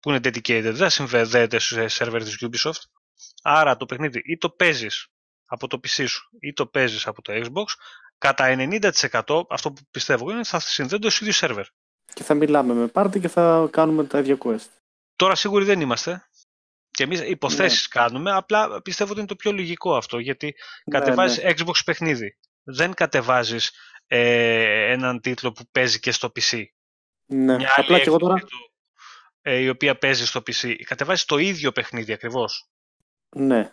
Που 0.00 0.08
είναι 0.08 0.18
dedicated, 0.18 0.60
δεν 0.62 0.76
θα 0.76 0.88
συνδέεται 0.88 1.58
στους 1.58 1.92
σερβερ 1.92 2.22
της 2.22 2.38
Ubisoft. 2.40 2.80
Άρα 3.42 3.76
το 3.76 3.86
παιχνίδι 3.86 4.20
ή 4.24 4.36
το 4.38 4.50
παίζεις 4.50 5.06
από 5.44 5.66
το 5.66 5.76
PC 5.82 6.04
σου 6.08 6.28
ή 6.40 6.52
το 6.52 6.66
παίζεις 6.66 7.06
από 7.06 7.22
το 7.22 7.32
Xbox, 7.32 7.64
κατά 8.18 8.44
90% 8.56 9.42
αυτό 9.48 9.72
που 9.72 9.82
πιστεύω 9.90 10.30
είναι 10.30 10.38
ότι 10.38 10.48
θα 10.48 10.60
συνδέονται 10.60 11.06
στους 11.08 11.20
ίδιους 11.20 11.36
σερβερ. 11.36 11.64
Και 12.14 12.22
θα 12.22 12.34
μιλάμε 12.34 12.74
με 12.74 12.86
πάρτι 12.86 13.20
και 13.20 13.28
θα 13.28 13.68
κάνουμε 13.70 14.04
τα 14.04 14.18
ίδια 14.18 14.36
quest. 14.44 14.68
Τώρα 15.16 15.34
σίγουροι 15.34 15.64
δεν 15.64 15.80
είμαστε. 15.80 16.28
Και 16.92 17.02
εμείς 17.02 17.20
υποθέσεις 17.20 17.88
κάνουμε, 17.88 18.32
απλά 18.32 18.82
πιστεύω 18.82 19.10
ότι 19.10 19.18
είναι 19.18 19.28
το 19.28 19.36
πιο 19.36 19.52
λογικό 19.52 19.96
αυτό, 19.96 20.18
γιατί 20.18 20.54
Ναι, 20.84 20.98
κατεβάζεις 20.98 21.42
ναι. 21.42 21.50
Xbox 21.56 21.74
παιχνίδι. 21.84 22.38
Δεν 22.62 22.94
κατεβάζεις 22.94 23.72
ε, 24.06 24.92
έναν 24.92 25.20
τίτλο 25.20 25.52
που 25.52 25.62
παίζει 25.72 26.00
και 26.00 26.12
στο 26.12 26.32
PC. 26.34 26.64
Ναι. 27.26 27.56
Μια 27.56 27.74
Απλά 27.76 27.94
άλλη 27.94 28.02
και 28.02 28.08
εγώ 28.08 28.18
τώρα. 28.18 28.34
έκδοση 28.34 28.54
του, 28.54 28.72
ε, 29.42 29.56
η 29.56 29.68
οποία 29.68 29.98
παίζει 29.98 30.26
στο 30.26 30.40
PC. 30.46 30.74
Κατεβάζεις 30.84 31.24
το 31.24 31.38
ίδιο 31.38 31.72
παιχνίδι 31.72 32.12
ακριβώς. 32.12 32.68
Ναι. 33.36 33.72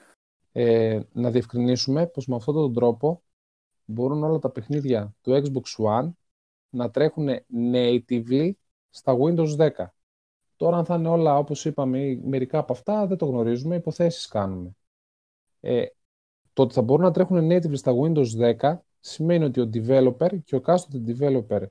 Ε, 0.51 0.99
να 1.11 1.31
διευκρινίσουμε 1.31 2.07
πως 2.07 2.25
με 2.25 2.35
αυτόν 2.35 2.53
τον 2.53 2.73
τρόπο 2.73 3.23
μπορούν 3.85 4.23
όλα 4.23 4.39
τα 4.39 4.49
παιχνίδια 4.49 5.15
του 5.21 5.31
Xbox 5.31 5.85
One 5.85 6.09
να 6.69 6.91
τρέχουν 6.91 7.27
natively 7.73 8.51
στα 8.89 9.15
Windows 9.23 9.57
10. 9.57 9.69
Τώρα 10.59 10.77
αν 10.77 10.85
θα 10.85 10.95
είναι 10.95 11.07
όλα 11.07 11.37
όπως 11.37 11.65
είπαμε 11.65 11.99
ή 11.99 12.21
μερικά 12.25 12.57
από 12.59 12.73
αυτά 12.73 13.07
δεν 13.07 13.17
το 13.17 13.25
γνωρίζουμε, 13.25 13.75
υποθέσεις 13.75 14.27
κάνουμε. 14.27 14.71
Ε, 15.59 15.85
το 16.53 16.61
ότι 16.61 16.73
θα 16.73 16.81
μπορούν 16.81 17.05
να 17.05 17.11
τρέχουν 17.11 17.47
natively 17.51 17.77
στα 17.77 17.93
Windows 18.01 18.55
10 18.59 18.73
σημαίνει 18.99 19.43
ότι 19.43 19.59
ο 19.61 19.69
developer 19.73 20.43
και 20.43 20.55
ο 20.55 20.61
κάστοτε 20.61 21.15
developer 21.19 21.61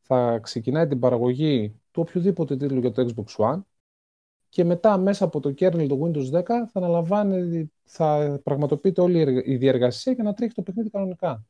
θα 0.00 0.38
ξεκινάει 0.38 0.86
την 0.86 0.98
παραγωγή 0.98 1.80
του 1.90 2.04
οποιοδήποτε 2.08 2.56
τίτλου 2.56 2.78
για 2.80 2.90
το 2.92 3.06
Xbox 3.16 3.44
One 3.52 3.60
και 4.48 4.64
μετά 4.64 4.96
μέσα 4.98 5.24
από 5.24 5.40
το 5.40 5.54
kernel 5.58 5.86
του 5.88 6.00
Windows 6.04 6.38
10 6.38 6.42
θα 6.44 6.70
αναλαμβάνει, 6.72 7.72
θα 7.84 8.40
πραγματοποιείται 8.44 9.00
όλη 9.00 9.16
η 9.16 9.20
εργα- 9.20 9.44
η 9.44 9.56
διεργασία 9.56 10.12
για 10.12 10.24
να 10.24 10.34
τρέχει 10.34 10.54
το 10.54 10.62
παιχνίδι 10.62 10.90
κανονικά. 10.90 11.44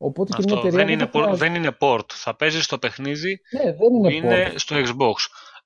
Οπότε 0.00 0.32
και 0.36 0.42
μια 0.46 0.54
Αυτό 0.54 0.66
εταιρεία 0.66 0.84
δεν 0.86 0.94
είναι, 0.94 1.02
θα 1.04 1.08
port, 1.08 1.22
χρειάζεται- 1.22 1.38
δεν 1.50 1.54
είναι 1.62 1.76
port. 1.80 2.12
Θα 2.12 2.36
παίζεις 2.36 2.66
το 2.66 2.78
παιχνίδι 2.78 3.40
Ναι, 3.50 3.62
δεν 3.62 3.76
που 3.76 3.94
είναι, 3.96 4.14
είναι 4.14 4.46
port. 4.48 4.52
στο 4.56 4.76
Xbox. 4.78 5.14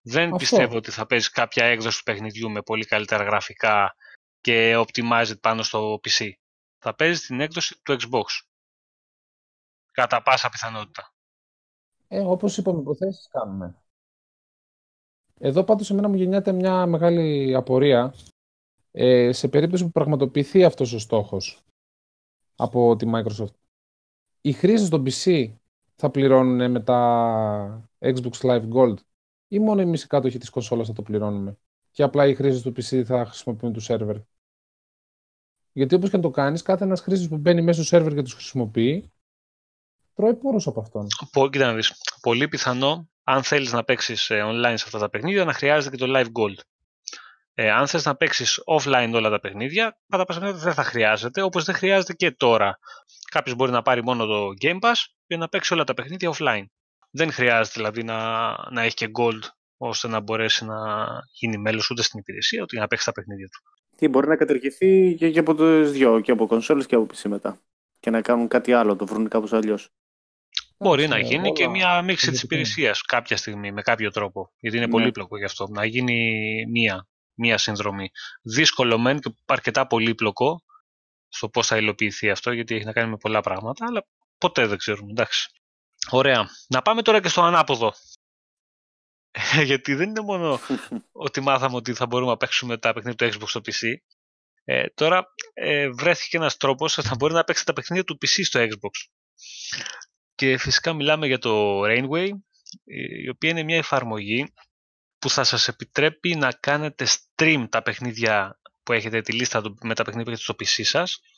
Δεν 0.02 0.24
Αυτό. 0.24 0.36
πιστεύω 0.36 0.76
ότι 0.76 0.90
θα 0.90 1.06
παίζει 1.06 1.30
κάποια 1.30 1.64
έκδοση 1.64 1.98
του 1.98 2.04
παιχνιδιού 2.04 2.50
με 2.50 2.62
πολύ 2.62 2.84
καλύτερα 2.84 3.24
γραφικά 3.24 3.96
και 4.40 4.76
optimized 4.76 5.40
πάνω 5.40 5.62
στο 5.62 6.00
PC. 6.02 6.30
Θα 6.78 6.94
παίζει 6.94 7.26
την 7.26 7.40
έκδοση 7.40 7.80
του 7.82 7.96
Xbox. 8.00 8.24
Κατά 9.90 10.22
πάσα 10.22 10.48
πιθανότητα. 10.48 11.14
Ε, 12.08 12.20
όπως 12.20 12.56
είπαμε, 12.56 12.80
υποθέσεις 12.80 13.28
κάνουμε. 13.30 13.82
Εδώ 15.38 15.64
πάντως 15.64 15.90
εμένα 15.90 16.08
μου 16.08 16.14
γεννιέται 16.14 16.52
μια 16.52 16.86
μεγάλη 16.86 17.54
απορία 17.54 18.14
ε, 18.90 19.32
σε 19.32 19.48
περίπτωση 19.48 19.84
που 19.84 19.90
πραγματοποιηθεί 19.90 20.64
αυτός 20.64 20.92
ο 20.92 20.98
στόχος 20.98 21.62
από 22.56 22.96
τη 22.96 23.10
Microsoft. 23.14 23.54
Οι 24.40 24.52
χρήστες 24.52 24.88
των 24.88 25.04
PC 25.06 25.52
θα 25.96 26.10
πληρώνουν 26.10 26.70
με 26.70 26.80
τα 26.80 27.88
Xbox 27.98 28.32
Live 28.32 28.68
Gold 28.72 28.94
ή 29.52 29.58
μόνο 29.58 29.80
εμείς 29.80 30.02
οι 30.02 30.06
κάτοχοι 30.06 30.38
της 30.38 30.50
κονσόλας 30.50 30.86
θα 30.86 30.92
το 30.92 31.02
πληρώνουμε 31.02 31.58
και 31.90 32.02
απλά 32.02 32.26
οι 32.26 32.34
χρήστες 32.34 32.62
του 32.62 32.70
PC 32.70 33.02
θα 33.04 33.26
χρησιμοποιούν 33.26 33.72
το 33.72 33.80
σερβερ. 33.80 34.16
Γιατί 35.72 35.94
όπως 35.94 36.10
και 36.10 36.16
να 36.16 36.22
το 36.22 36.30
κάνεις, 36.30 36.62
κάθε 36.62 36.84
ένας 36.84 37.00
χρήστης 37.00 37.28
που 37.28 37.36
μπαίνει 37.36 37.62
μέσα 37.62 37.78
στο 37.82 37.88
σερβερ 37.88 38.14
και 38.14 38.22
τους 38.22 38.32
χρησιμοποιεί 38.34 39.12
τρώει 40.14 40.34
πόρους 40.34 40.66
από 40.66 40.80
αυτόν. 40.80 41.06
Πο- 41.32 41.48
Κοίτα 41.50 41.66
να 41.66 41.74
δεις. 41.74 41.92
Πολύ 42.20 42.48
πιθανό, 42.48 43.08
αν 43.24 43.42
θέλεις 43.42 43.72
να 43.72 43.84
παίξεις 43.84 44.30
ε, 44.30 44.42
online 44.44 44.74
σε 44.76 44.84
αυτά 44.86 44.98
τα 44.98 45.10
παιχνίδια, 45.10 45.44
να 45.44 45.52
χρειάζεται 45.52 45.96
και 45.96 46.04
το 46.06 46.12
Live 46.18 46.26
Gold. 46.26 46.60
Ε, 47.54 47.70
αν 47.70 47.86
θες 47.86 48.04
να 48.04 48.16
παίξεις 48.16 48.60
offline 48.66 49.10
όλα 49.14 49.30
τα 49.30 49.40
παιχνίδια, 49.40 49.98
κατά 50.08 50.24
πάσα 50.24 50.38
πιθανότητα 50.38 50.64
δεν 50.64 50.84
θα 50.84 50.90
χρειάζεται, 50.90 51.42
όπως 51.42 51.64
δεν 51.64 51.74
χρειάζεται 51.74 52.12
και 52.12 52.30
τώρα. 52.30 52.78
Κάποιος 53.30 53.56
μπορεί 53.56 53.70
να 53.70 53.82
πάρει 53.82 54.02
μόνο 54.02 54.26
το 54.26 54.48
Game 54.60 54.78
Pass 54.80 54.94
και 55.26 55.36
να 55.36 55.48
παίξει 55.48 55.74
όλα 55.74 55.84
τα 55.84 55.94
παιχνίδια 55.94 56.32
offline. 56.34 56.64
Δεν 57.14 57.32
χρειάζεται 57.32 57.74
δηλαδή 57.76 58.02
να, 58.02 58.16
να 58.70 58.82
έχει 58.82 58.94
και 58.94 59.10
Gold 59.18 59.40
ώστε 59.76 60.08
να 60.08 60.20
μπορέσει 60.20 60.64
να 60.64 60.76
γίνει 61.32 61.58
μέλος 61.58 61.90
ούτε 61.90 62.02
στην 62.02 62.18
υπηρεσία, 62.20 62.58
ούτε 62.62 62.70
για 62.72 62.80
να 62.80 62.86
παίξει 62.86 63.04
τα 63.04 63.12
παιχνίδια 63.12 63.46
του. 63.48 63.60
Τι 63.96 64.08
μπορεί 64.08 64.28
να 64.28 64.36
κατεργηθεί 64.36 65.14
και, 65.18 65.30
και 65.30 65.38
από 65.38 65.54
τους 65.54 65.90
δυο, 65.92 66.20
και 66.20 66.30
από 66.32 66.46
κονσόλες 66.46 66.86
και 66.86 66.94
από 66.94 67.06
PC 67.14 67.28
μετά. 67.28 67.60
Και 68.00 68.10
να 68.10 68.20
κάνουν 68.22 68.48
κάτι 68.48 68.72
άλλο, 68.72 68.96
το 68.96 69.06
βρουν 69.06 69.28
κάπως 69.28 69.52
αλλιώς. 69.52 69.88
Μπορεί 70.78 71.06
να 71.06 71.16
Εντάξει, 71.16 71.34
γίνει 71.34 71.52
και 71.52 71.62
όλα 71.62 71.70
μια 71.70 72.02
μίξη 72.02 72.30
της 72.30 72.40
θετικά. 72.40 72.54
υπηρεσίας 72.54 73.02
κάποια 73.02 73.36
στιγμή, 73.36 73.72
με 73.72 73.82
κάποιο 73.82 74.10
τρόπο. 74.10 74.52
Γιατί 74.58 74.76
είναι 74.76 74.86
Ναι. 74.86 74.92
πολύπλοκο 74.92 75.38
γι' 75.38 75.44
αυτό. 75.44 75.66
Να 75.70 75.84
γίνει 75.84 76.40
μία, 76.70 77.06
μία 77.34 77.58
συνδρομή. 77.58 78.10
Δύσκολο 78.42 78.98
μεν 78.98 79.18
και 79.20 79.34
αρκετά 79.46 79.86
πολύπλοκο 79.86 80.62
στο 81.28 81.48
πώς 81.48 81.66
θα 81.66 81.76
υλοποιηθεί 81.76 82.30
αυτό, 82.30 82.52
γιατί 82.52 82.74
έχει 82.74 82.84
να 82.84 82.92
κάνει 82.92 83.10
με 83.10 83.16
πολλά 83.16 83.40
πράγματα, 83.40 83.86
αλλά 83.88 84.06
ποτέ 84.38 84.66
δεν 84.66 84.78
ξέρουμε. 84.78 85.10
Εντάξει. 85.10 85.50
Ωραία. 86.10 86.48
Να 86.68 86.82
πάμε 86.82 87.02
τώρα 87.02 87.20
και 87.20 87.28
στο 87.28 87.42
ανάποδο. 87.42 87.92
γιατί 89.64 89.94
δεν 89.94 90.08
είναι 90.08 90.20
μόνο 90.20 90.60
ότι 91.26 91.40
μάθαμε 91.40 91.76
ότι 91.76 91.94
θα 91.94 92.06
μπορούμε 92.06 92.30
να 92.30 92.36
παίξουμε 92.36 92.78
τα 92.78 92.92
παιχνίδια 92.92 93.28
του 93.30 93.36
Xbox 93.38 93.48
στο 93.48 93.60
PC. 93.60 93.88
Ε, 94.64 94.86
τώρα 94.94 95.24
ε, 95.52 95.88
βρέθηκε 95.90 96.36
ένας 96.36 96.56
τρόπος 96.56 96.98
ώστε 96.98 97.10
να 97.10 97.16
μπορεί 97.16 97.34
να 97.34 97.44
παίξει 97.44 97.64
τα 97.64 97.72
παιχνίδια 97.72 98.04
του 98.04 98.18
PC 98.22 98.44
στο 98.44 98.60
Xbox. 98.60 98.90
Και 100.34 100.58
φυσικά 100.58 100.92
μιλάμε 100.92 101.26
για 101.26 101.38
το 101.38 101.80
Rainway, 101.84 102.28
η 103.24 103.28
οποία 103.28 103.50
είναι 103.50 103.62
μια 103.62 103.76
εφαρμογή 103.76 104.52
που 105.18 105.30
θα 105.30 105.44
σας 105.44 105.68
επιτρέπει 105.68 106.36
να 106.36 106.52
κάνετε 106.52 107.06
stream 107.06 107.66
τα 107.70 107.82
παιχνίδια 107.82 108.60
που 108.82 108.92
έχετε, 108.92 109.20
τη 109.20 109.32
λίστα 109.32 109.62
του- 109.62 109.78
με 109.82 109.94
τα 109.94 110.04
παιχνίδια 110.04 110.24
που 110.24 110.30
έχετε 110.38 110.44
στο 110.44 110.54
PC 110.82 110.84
σας, 110.88 111.14
ε, 111.14 111.31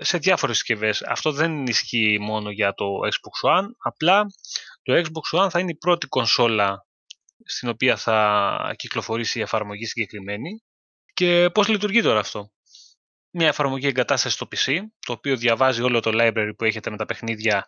σε 0.00 0.18
διάφορες 0.18 0.56
συσκευές. 0.56 1.02
Αυτό 1.02 1.32
δεν 1.32 1.66
ισχύει 1.66 2.18
μόνο 2.20 2.50
για 2.50 2.72
το 2.72 2.86
Xbox 3.04 3.58
One, 3.58 3.66
απλά 3.78 4.26
το 4.82 4.94
Xbox 4.94 5.40
One 5.40 5.50
θα 5.50 5.60
είναι 5.60 5.70
η 5.70 5.76
πρώτη 5.76 6.06
κονσόλα 6.06 6.86
στην 7.44 7.68
οποία 7.68 7.96
θα 7.96 8.74
κυκλοφορήσει 8.76 9.38
η 9.38 9.42
εφαρμογή 9.42 9.86
συγκεκριμένη. 9.86 10.62
Και 11.14 11.50
πώς 11.54 11.68
λειτουργεί 11.68 12.02
τώρα 12.02 12.20
αυτό; 12.20 12.50
Μια 13.30 13.48
εφαρμογή 13.48 13.86
εγκατάστασης 13.86 14.38
στο 14.38 14.48
PC, 14.50 14.78
το 15.06 15.12
οποίο 15.12 15.36
διαβάζει 15.36 15.82
όλο 15.82 16.00
το 16.00 16.10
library 16.14 16.50
που 16.56 16.64
έχετε 16.64 16.90
με 16.90 16.96
τα 16.96 17.06
παιχνίδια 17.06 17.66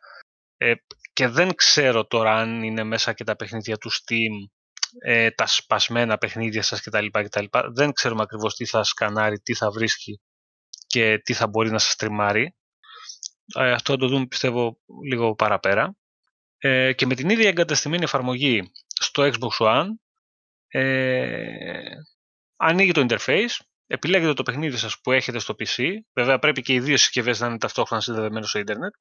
ε, 0.57 0.74
και 1.12 1.29
δεν 1.29 1.55
ξέρω 1.55 2.07
τώρα 2.07 2.37
αν 2.37 2.62
είναι 2.62 2.85
μέσα 2.85 3.12
και 3.12 3.24
τα 3.24 3.37
παιχνίδια 3.37 3.77
του 3.77 3.90
Steam, 3.92 4.51
ε, 4.98 5.31
τα 5.31 5.46
σπασμένα 5.46 6.18
παιχνίδια 6.18 6.62
σας 6.62 6.81
κτλ. 6.81 7.07
κτλ. 7.07 7.44
Δεν 7.72 7.92
ξέρουμε 7.92 8.22
ακριβώς 8.22 8.55
τι 8.55 8.66
θα 8.66 8.83
σκανάρει, 8.83 9.38
τι 9.40 9.55
θα 9.55 9.70
βρίσκει 9.70 10.20
και 10.88 11.18
τι 11.18 11.33
θα 11.33 11.46
μπορεί 11.46 11.70
να 11.70 11.79
σας 11.79 11.96
τριμάρει. 11.96 12.55
Ε, 13.55 13.72
αυτό 13.72 13.92
θα 13.92 13.98
το 13.98 14.09
δούμε 14.09 14.27
πιστεύω 14.27 14.79
λίγο 15.09 15.35
παραπέρα. 15.35 15.96
Ε, 16.59 16.92
και 16.92 17.07
με 17.07 17.14
την 17.14 17.29
ίδια 17.29 17.48
εγκαταστημένη 17.48 18.03
εφαρμογή 18.03 18.72
στο 19.01 19.22
Xbox 19.22 19.66
One 19.66 19.87
ε, 20.68 21.83
ανοίγει 22.57 22.92
το 22.92 23.07
interface, 23.09 23.57
επιλέγετε 23.87 24.33
το 24.33 24.42
παιχνίδι 24.42 24.77
σας 24.77 25.01
που 25.01 25.12
έχετε 25.12 25.38
στο 25.38 25.55
PC. 25.59 25.85
Βέβαια 26.12 26.38
πρέπει 26.38 26.62
και 26.62 26.72
οι 26.72 26.81
δύο 26.81 26.96
συσκευές 26.96 27.40
να 27.40 27.46
είναι 27.46 27.59
ταυτόχρονα 27.59 28.03
συνδεδεμένες 28.03 28.48
στο 28.48 28.59
ίντερνετ. 28.59 28.92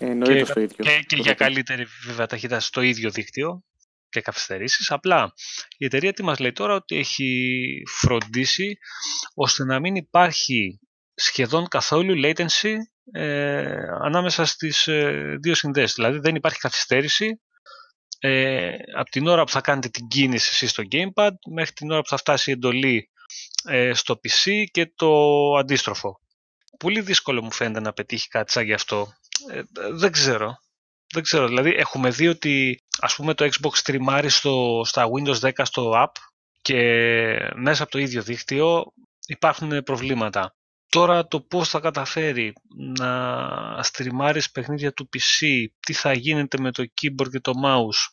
Εννοείται 0.00 0.38
και, 0.38 0.44
στο 0.44 0.60
ίδιο. 0.60 0.84
Και, 0.84 1.04
και 1.06 1.16
για 1.16 1.34
καλύτερη 1.34 1.86
βέβαια 2.04 2.26
ταχύτητα 2.26 2.60
στο 2.60 2.80
ίδιο 2.80 3.10
δίκτυο 3.10 3.64
και 4.08 4.20
καθυστερήσεις. 4.20 4.90
Απλά 4.90 5.32
η 5.76 5.84
εταιρεία 5.84 6.12
τι 6.12 6.22
μας 6.22 6.38
λέει 6.38 6.52
τώρα 6.52 6.74
ότι 6.74 6.96
έχει 6.96 7.82
φροντίσει 7.86 8.78
ώστε 9.34 9.64
να 9.64 9.80
μην 9.80 9.94
υπάρχει 9.94 10.80
σχεδόν 11.14 11.68
καθόλου 11.68 12.14
latency 12.24 12.76
ε, 13.12 13.76
ανάμεσα 14.02 14.44
στις 14.44 14.86
ε, 14.86 15.36
δύο 15.40 15.54
συνδέσεις. 15.54 15.94
Δηλαδή 15.94 16.18
δεν 16.18 16.34
υπάρχει 16.34 16.58
καθυστέρηση 16.58 17.40
ε, 18.18 18.76
από 18.96 19.10
την 19.10 19.26
ώρα 19.26 19.44
που 19.44 19.50
θα 19.50 19.60
κάνετε 19.60 19.88
την 19.88 20.08
κίνηση 20.08 20.48
εσείς 20.52 20.70
στο 20.70 20.82
gamepad 20.90 21.30
μέχρι 21.50 21.72
την 21.72 21.90
ώρα 21.90 22.00
που 22.00 22.08
θα 22.08 22.16
φτάσει 22.16 22.50
η 22.50 22.52
εντολή 22.52 23.10
ε, 23.64 23.92
στο 23.94 24.20
PC 24.22 24.64
και 24.70 24.92
το 24.96 25.10
αντίστροφο. 25.54 26.20
Πολύ 26.78 27.00
δύσκολο 27.00 27.42
μου 27.42 27.52
φαίνεται 27.52 27.80
να 27.80 27.92
πετύχει 27.92 28.28
κάτι 28.28 28.52
σαν 28.52 28.64
γι' 28.64 28.72
αυτό. 28.72 29.12
Ε, 29.52 29.62
δεν 29.92 30.12
ξέρω. 30.12 30.58
Δεν 31.12 31.22
ξέρω. 31.22 31.46
Δηλαδή 31.48 31.70
έχουμε 31.70 32.10
δει 32.10 32.28
ότι 32.28 32.82
ας 33.00 33.14
πούμε 33.14 33.34
το 33.34 33.44
Xbox 33.44 33.78
τριμάρει 33.84 34.28
στο, 34.28 34.82
στα 34.84 35.06
Windows 35.16 35.38
10 35.40 35.50
στο 35.62 35.92
app 35.94 36.20
και 36.62 36.78
μέσα 37.54 37.82
από 37.82 37.92
το 37.92 37.98
ίδιο 37.98 38.22
δίκτυο 38.22 38.92
υπάρχουν 39.26 39.82
προβλήματα. 39.82 40.54
Τώρα 40.94 41.26
το 41.26 41.40
πώς 41.40 41.68
θα 41.68 41.80
καταφέρει 41.80 42.52
να 42.98 43.82
στριμάρεις 43.82 44.50
παιχνίδια 44.50 44.92
του 44.92 45.08
PC, 45.12 45.46
τι 45.80 45.92
θα 45.92 46.12
γίνεται 46.12 46.58
με 46.60 46.70
το 46.70 46.82
keyboard 46.82 47.28
και 47.30 47.40
το 47.40 47.52
mouse, 47.64 48.10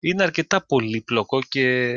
είναι 0.00 0.22
αρκετά 0.22 0.66
πολύπλοκο 0.66 1.40
και 1.48 1.94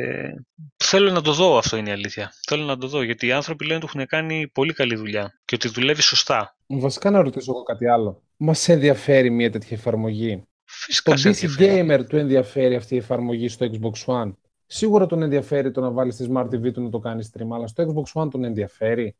θέλω 0.77 1.11
να 1.11 1.21
το 1.21 1.33
δω 1.33 1.57
αυτό 1.57 1.77
είναι 1.77 1.89
η 1.89 1.91
αλήθεια. 1.91 2.33
Θέλω 2.47 2.63
να 2.63 2.77
το 2.77 2.87
δω 2.87 3.01
γιατί 3.01 3.27
οι 3.27 3.31
άνθρωποι 3.31 3.65
λένε 3.65 3.75
ότι 3.75 3.85
έχουν 3.85 4.07
κάνει 4.07 4.47
πολύ 4.53 4.73
καλή 4.73 4.95
δουλειά 4.95 5.41
και 5.45 5.55
ότι 5.55 5.67
δουλεύει 5.67 6.01
σωστά. 6.01 6.55
Βασικά 6.67 7.09
να 7.09 7.21
ρωτήσω 7.21 7.51
εγώ 7.51 7.63
κάτι 7.63 7.87
άλλο. 7.87 8.21
Μας 8.37 8.69
ενδιαφέρει 8.69 9.29
μια 9.29 9.51
τέτοια 9.51 9.77
εφαρμογή; 9.77 10.43
Φυσικά 10.63 11.13
Το 11.13 11.21
PC 11.23 11.59
Gamer 11.59 12.05
του 12.09 12.17
ενδιαφέρει 12.17 12.75
αυτή 12.75 12.95
η 12.95 12.97
εφαρμογή 12.97 13.47
στο 13.47 13.69
Xbox 13.71 14.13
One; 14.13 14.33
Σίγουρα 14.65 15.05
τον 15.05 15.21
ενδιαφέρει 15.21 15.71
το 15.71 15.81
να 15.81 15.91
βάλεις 15.91 16.13
στη 16.13 16.27
Smart 16.33 16.45
TV 16.45 16.73
του 16.73 16.81
να 16.81 16.89
το 16.89 16.99
κάνεις 16.99 17.31
stream, 17.33 17.47
αλλά 17.53 17.67
στο 17.67 17.83
Xbox 17.83 18.21
One 18.21 18.29
τον 18.31 18.43
ενδιαφέρει; 18.43 19.15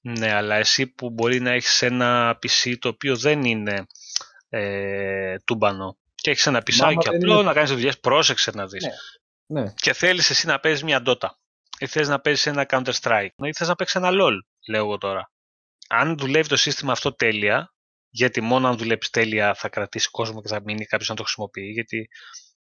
Ναι, 0.00 0.32
αλλά 0.32 0.56
εσύ 0.56 0.86
που 0.86 1.10
μπορεί 1.10 1.40
να 1.40 1.50
έχεις 1.50 1.82
ένα 1.82 2.38
PC 2.42 2.76
το 2.78 2.88
οποίο 2.88 3.16
δεν 3.16 3.44
είναι 3.44 3.86
ε, 4.48 5.36
τούμπανο 5.38 5.98
και 6.14 6.30
έχεις 6.30 6.46
ένα 6.46 6.62
πισάκι 6.62 7.08
απλό 7.08 7.34
είναι... 7.34 7.42
να 7.42 7.52
κάνεις 7.52 7.70
δουλειές, 7.70 8.00
πρόσεξε 8.00 8.50
να 8.54 8.66
δεις. 8.66 8.84
Ναι. 9.46 9.60
ναι. 9.60 9.72
Και 9.76 9.92
θέλεις 9.92 10.30
εσύ 10.30 10.46
να 10.46 10.60
παίζεις 10.60 10.82
μια 10.82 11.02
Dota 11.06 11.28
ή 11.78 11.86
θες 11.86 12.08
να 12.08 12.20
παίζεις 12.20 12.46
ένα 12.46 12.66
Counter 12.68 12.92
Strike 13.00 13.28
ή 13.36 13.52
θες 13.52 13.68
να 13.68 13.74
παίξεις 13.74 13.96
ένα 13.96 14.08
LOL, 14.12 14.38
λέω 14.68 14.84
εγώ 14.84 14.98
τώρα. 14.98 15.30
Αν 15.88 16.16
δουλεύει 16.18 16.48
το 16.48 16.56
σύστημα 16.56 16.92
αυτό 16.92 17.14
τέλεια, 17.14 17.74
γιατί 18.08 18.40
μόνο 18.40 18.68
αν 18.68 18.76
δουλέψεις 18.76 19.10
τέλεια 19.10 19.54
θα 19.54 19.68
κρατήσει 19.68 20.10
κόσμο 20.10 20.42
και 20.42 20.48
θα 20.48 20.60
μείνει 20.64 20.84
κάποιος 20.84 21.08
να 21.08 21.14
το 21.14 21.22
χρησιμοποιεί, 21.22 21.70
γιατί 21.70 22.08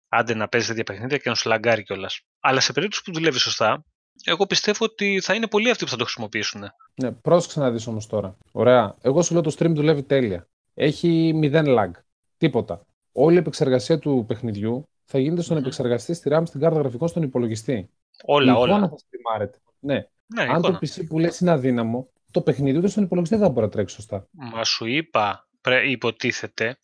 άντε 0.08 0.34
να 0.34 0.48
παίζεις 0.48 0.70
τέτοια 0.70 0.84
παιχνίδια 0.84 1.18
και 1.18 1.30
να 1.30 1.36
σου 1.36 1.50
λαγκάρει 1.50 1.84
κιόλας. 1.84 2.22
Αλλά 2.40 2.60
σε 2.60 2.74
περίπτωση 2.74 3.04
που 3.04 3.14
δουλεύεις 3.14 3.42
σωστά, 3.42 3.86
εγώ 4.24 4.46
πιστεύω 4.46 4.86
ότι 4.86 5.20
θα 5.22 5.34
είναι 5.34 5.48
πολλοί 5.48 5.70
αυτοί 5.70 5.84
που 5.84 5.90
θα 5.90 5.98
το 5.98 6.04
χρησιμοποιήσουν. 6.04 6.64
Ναι, 6.96 7.12
πρόσεξε 7.12 7.60
να 7.60 7.72
δεις 7.72 7.88
όμως 7.88 8.08
τώρα. 8.08 8.38
Ωραία. 8.52 8.96
Εγώ 9.02 9.22
σου 9.22 9.34
λέω 9.34 9.42
το 9.42 9.56
stream 9.60 9.72
δουλεύει 9.74 10.04
τέλεια. 10.04 10.48
Έχει 10.74 11.32
μηδέν 11.36 11.66
lag. 11.68 11.92
Τίποτα. 12.38 12.86
Όλη 13.12 13.36
η 13.36 13.38
επεξεργασία 13.38 14.00
του 14.00 14.26
παιχνιδιού 14.28 14.88
θα 15.06 15.20
γίνεται 15.20 15.42
στον 15.42 15.58
επεξεργαστή 15.58 16.14
στη 16.14 16.30
RAM 16.34 16.44
στην 16.46 16.60
κάρτα 16.60 16.80
γραφικών 16.80 17.08
στον 17.08 17.24
υπολογιστή. 17.24 17.90
Όλα, 18.24 18.54
η 18.54 18.56
όλα. 18.56 18.80
θα 18.90 18.98
στριμάρεται. 18.98 19.58
Ναι. 19.80 20.08
ναι 20.26 20.44
Αν 20.44 20.62
το 20.62 20.80
PC 20.82 21.06
που 21.08 21.20
λες 21.20 21.40
είναι 21.40 21.52
αδύναμο, 21.52 22.10
το 22.32 22.42
παιχνίδι 22.42 22.78
ούτε 22.78 22.88
στον 22.88 23.04
υπολογιστή 23.04 23.36
δεν 23.36 23.46
θα 23.46 23.52
μπορεί 23.52 23.66
να 23.66 23.72
τρέξει 23.72 23.96
σωστά. 23.96 24.28
Μα 24.32 24.64
σου 24.64 24.86
είπα, 24.86 25.48
υποτίθεται, 25.86 26.78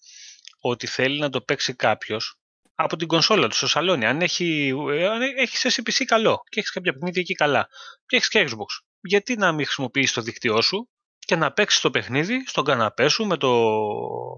ότι 0.60 0.88
θέλει 0.88 1.19
να 1.19 1.30
το 1.30 1.41
παίξει 1.41 1.74
κάποιος 1.74 2.39
από 2.76 2.96
την 2.96 3.08
κονσόλα 3.08 3.48
του 3.48 3.56
στο 3.56 3.68
σαλόνι. 3.68 4.06
Αν, 4.06 4.22
έχει, 4.22 4.74
αν 5.12 5.22
έχεις 5.22 5.66
εσύ 5.66 5.82
PC 5.86 6.04
καλό 6.06 6.42
και 6.50 6.60
έχεις 6.60 6.72
κάποια 6.72 6.94
παιχνίδια 6.94 7.22
εκεί 7.22 7.34
καλά 7.34 7.68
και 8.06 8.16
έχεις 8.16 8.28
και 8.28 8.48
Xbox, 8.50 8.86
γιατί 9.02 9.38
να 9.38 9.52
μην 9.52 9.66
χρησιμοποιείς 9.66 10.14
το 10.14 10.22
δίκτυό 10.22 10.62
σου 10.62 10.90
και 11.20 11.36
να 11.36 11.52
παίξεις 11.52 11.82
το 11.82 11.92
παιχνίδι 11.92 12.44
στον 12.48 12.64
καναπέ 12.64 13.08
σου 13.08 13.26
με 13.26 13.38
το, 13.38 13.50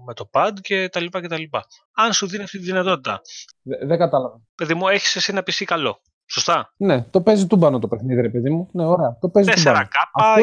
με 0.06 0.14
το 0.14 0.30
pad 0.32 0.52
και 0.60 0.88
τα 0.88 1.00
λοιπά 1.00 1.20
και 1.20 1.28
τα 1.28 1.38
λοιπά. 1.38 1.66
Αν 1.92 2.12
σου 2.12 2.26
δίνει 2.26 2.42
αυτή 2.42 2.58
τη 2.58 2.64
δυνατότητα. 2.64 3.20
Δεν 3.62 3.98
κατάλαβα. 3.98 4.40
Παιδί 4.54 4.74
μου, 4.74 4.88
έχεις 4.88 5.16
εσύ 5.16 5.32
ένα 5.32 5.40
PC 5.40 5.64
καλό. 5.64 6.00
Σωστά; 6.30 6.72
Ναι, 6.76 7.02
το 7.02 7.20
παίζει 7.20 7.46
τούμπανο 7.46 7.78
το 7.78 7.88
παιχνίδι, 7.88 8.20
ρε 8.20 8.28
παιδί 8.28 8.50
μου. 8.50 8.68
Ναι, 8.72 8.84
ωραία. 8.84 9.18
Το 9.20 9.28
παίζει 9.28 9.50
4K 9.64 9.84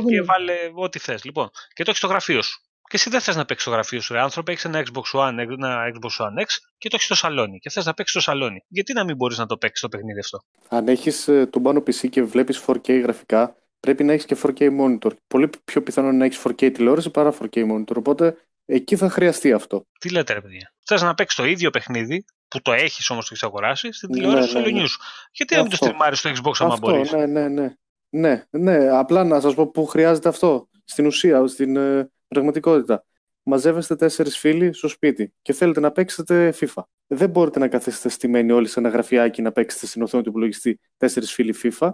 και 0.08 0.22
βάλε 0.22 0.54
ό,τι 0.76 1.00
θες. 1.00 1.24
Λοιπόν, 1.24 1.50
και 1.74 1.84
το 1.84 1.90
έχεις 1.90 1.98
στο 1.98 2.08
γραφείο 2.08 2.42
σου. 2.42 2.65
Και 2.88 2.96
εσύ 2.96 3.10
δεν 3.10 3.22
θες 3.22 3.36
να 3.36 3.46
παίξεις 3.46 3.66
στο 3.66 3.76
γραφείο 3.76 4.02
σου, 4.02 4.14
ρε 4.14 4.20
άνθρωπο. 4.20 4.52
Έχεις 4.52 4.66
ένα 4.66 4.84
Xbox 4.86 5.20
One, 5.20 5.38
ένα 5.52 5.92
Xbox 5.94 6.26
One 6.26 6.42
X 6.42 6.48
και 6.78 6.90
το 6.90 6.96
έχεις 6.96 7.06
στο 7.06 7.16
σαλόνι. 7.16 7.60
Και 7.60 7.70
θες 7.70 7.86
να 7.86 7.94
παίξεις 7.94 8.22
στο 8.22 8.32
σαλόνι. 8.32 8.64
Γιατί 8.68 8.94
να 8.94 9.04
μην 9.04 9.16
μπορείς 9.16 9.38
να 9.38 9.46
το 9.46 9.58
παίξεις 9.58 9.82
το 9.82 9.90
παιχνίδι 9.90 10.20
αυτό; 10.20 10.44
Αν 10.68 10.88
έχεις 10.88 11.28
ε, 11.28 11.46
τον 11.46 11.64
πάνω 11.64 11.80
PC 11.80 12.10
και 12.10 12.24
βλέπεις 12.24 12.64
4K 12.66 13.02
γραφικά, 13.02 13.56
πρέπει 13.80 14.04
να 14.04 14.14
έχεις 14.14 14.26
και 14.26 14.38
4K 14.44 14.70
monitor. 14.80 15.12
Πολύ 15.28 15.50
πιο 15.66 15.84
πιθανό 15.84 16.12
να 16.12 16.26
έχεις 16.26 16.42
4K 16.44 16.74
τηλεόραση 16.74 17.10
παρά 17.10 17.34
4K 17.40 17.72
monitor. 17.72 17.96
Οπότε 17.96 18.38
εκεί 18.66 18.96
θα 18.96 19.10
χρειαστεί 19.10 19.52
αυτό. 19.52 19.88
Τι 20.00 20.10
λέτε, 20.10 20.34
ρε 20.34 20.42
παιδιά; 20.42 20.74
Θες 20.86 21.02
να 21.02 21.14
παίξεις 21.14 21.38
το 21.38 21.46
ίδιο 21.46 21.70
παιχνίδι 21.70 22.26
που 22.48 22.62
το 22.62 22.72
έχεις 22.72 23.10
όμως 23.10 23.24
το 23.26 23.30
έχεις 23.34 23.44
αγοράσει 23.44 23.92
στην 23.92 24.10
τηλεόραση 24.10 24.40
ναι, 24.40 24.46
του 24.46 24.52
σαλονιού 24.52 24.82
ναι. 24.82 24.88
σου; 24.88 25.00
Γιατί 25.32 25.56
να 25.56 25.62
μην 25.62 25.70
το 25.70 25.76
στριμάρεις 25.76 26.20
στο 26.20 26.30
Xbox 26.30 26.52
άμα 26.60 26.78
μπορείς; 26.80 27.12
Ναι, 27.12 27.26
ναι, 27.26 27.48
ναι. 27.48 27.74
Ναι, 28.10 28.44
ναι, 28.50 28.90
απλά 28.90 29.24
να 29.24 29.40
σας 29.40 29.54
πω 29.54 29.68
πού 29.68 29.86
χρειάζεται 29.86 30.30
αυτό. 30.30 30.70
Στην 30.84 31.06
ουσία, 31.06 31.48
στην, 31.48 31.76
ε, 31.76 32.12
πραγματικότητα. 32.28 33.06
Μαζεύεστε 33.44 33.96
τέσσερις 33.96 34.38
φίλοι 34.38 34.74
στο 34.74 34.88
σπίτι 34.88 35.34
και 35.42 35.54
θέλετε 35.54 35.80
να 35.80 35.92
παίξετε 35.92 36.54
FIFA. 36.60 36.84
Δεν 37.08 37.30
μπορείτε 37.30 37.60
να 37.60 37.68
καθίσετε 37.68 38.10
στημένοι 38.10 38.52
όλοι 38.52 38.68
σε 38.68 38.80
ένα 38.80 38.90
γραφιάκι 38.90 39.42
να 39.42 39.52
παίξετε 39.52 39.86
στην 39.86 40.02
οθόνη 40.02 40.24
του 40.24 40.30
υπολογιστή 40.30 40.80
τέσσερις 40.98 41.34
φίλοι 41.34 41.56
FIFA. 41.64 41.92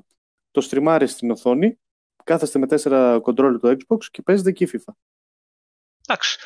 Το 0.52 0.62
στριμάρει 0.62 1.08
στην 1.08 1.32
οθόνη, 1.32 1.80
κάθεστε 2.24 2.60
με 2.60 2.68
τέσσερα 2.68 3.20
κοντρόλ 3.20 3.60
του 3.60 3.78
Xbox 3.78 4.06
και 4.12 4.22
παίζετε 4.22 4.50
εκεί 4.50 4.68
FIFA. 4.74 4.94
Εντάξει. 6.08 6.38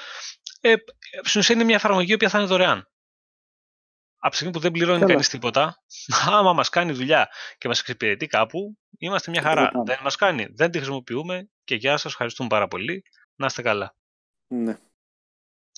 Ε, 0.61 0.75
στην 1.21 1.39
ουσία 1.39 1.55
είναι 1.55 1.63
μια 1.63 1.75
εφαρμογή 1.75 2.17
που 2.17 2.29
θα 2.29 2.37
είναι 2.37 2.47
δωρεάν. 2.47 2.89
Από 4.17 4.29
τη 4.29 4.35
στιγμή 4.35 4.53
που 4.53 4.59
δεν 4.59 4.71
πληρώνει 4.71 5.05
κανείς 5.05 5.29
τίποτα, 5.29 5.83
άμα 6.37 6.53
μας 6.53 6.69
κάνει 6.69 6.91
δουλειά 6.91 7.29
και 7.57 7.67
μας 7.67 7.79
εξυπηρετεί 7.79 8.27
κάπου, 8.27 8.77
είμαστε 8.97 9.31
μια 9.31 9.41
χαρά. 9.41 9.71
Δεν 9.85 9.97
μας 10.03 10.15
κάνει, 10.15 10.47
δεν 10.51 10.71
τη 10.71 10.77
χρησιμοποιούμε 10.77 11.49
και 11.63 11.75
γεια 11.75 11.97
σας, 11.97 12.11
ευχαριστούμε 12.11 12.49
πάρα 12.49 12.67
πολύ. 12.67 13.03
Να 13.35 13.45
είστε 13.45 13.61
καλά. 13.61 13.95
Ναι. 14.47 14.77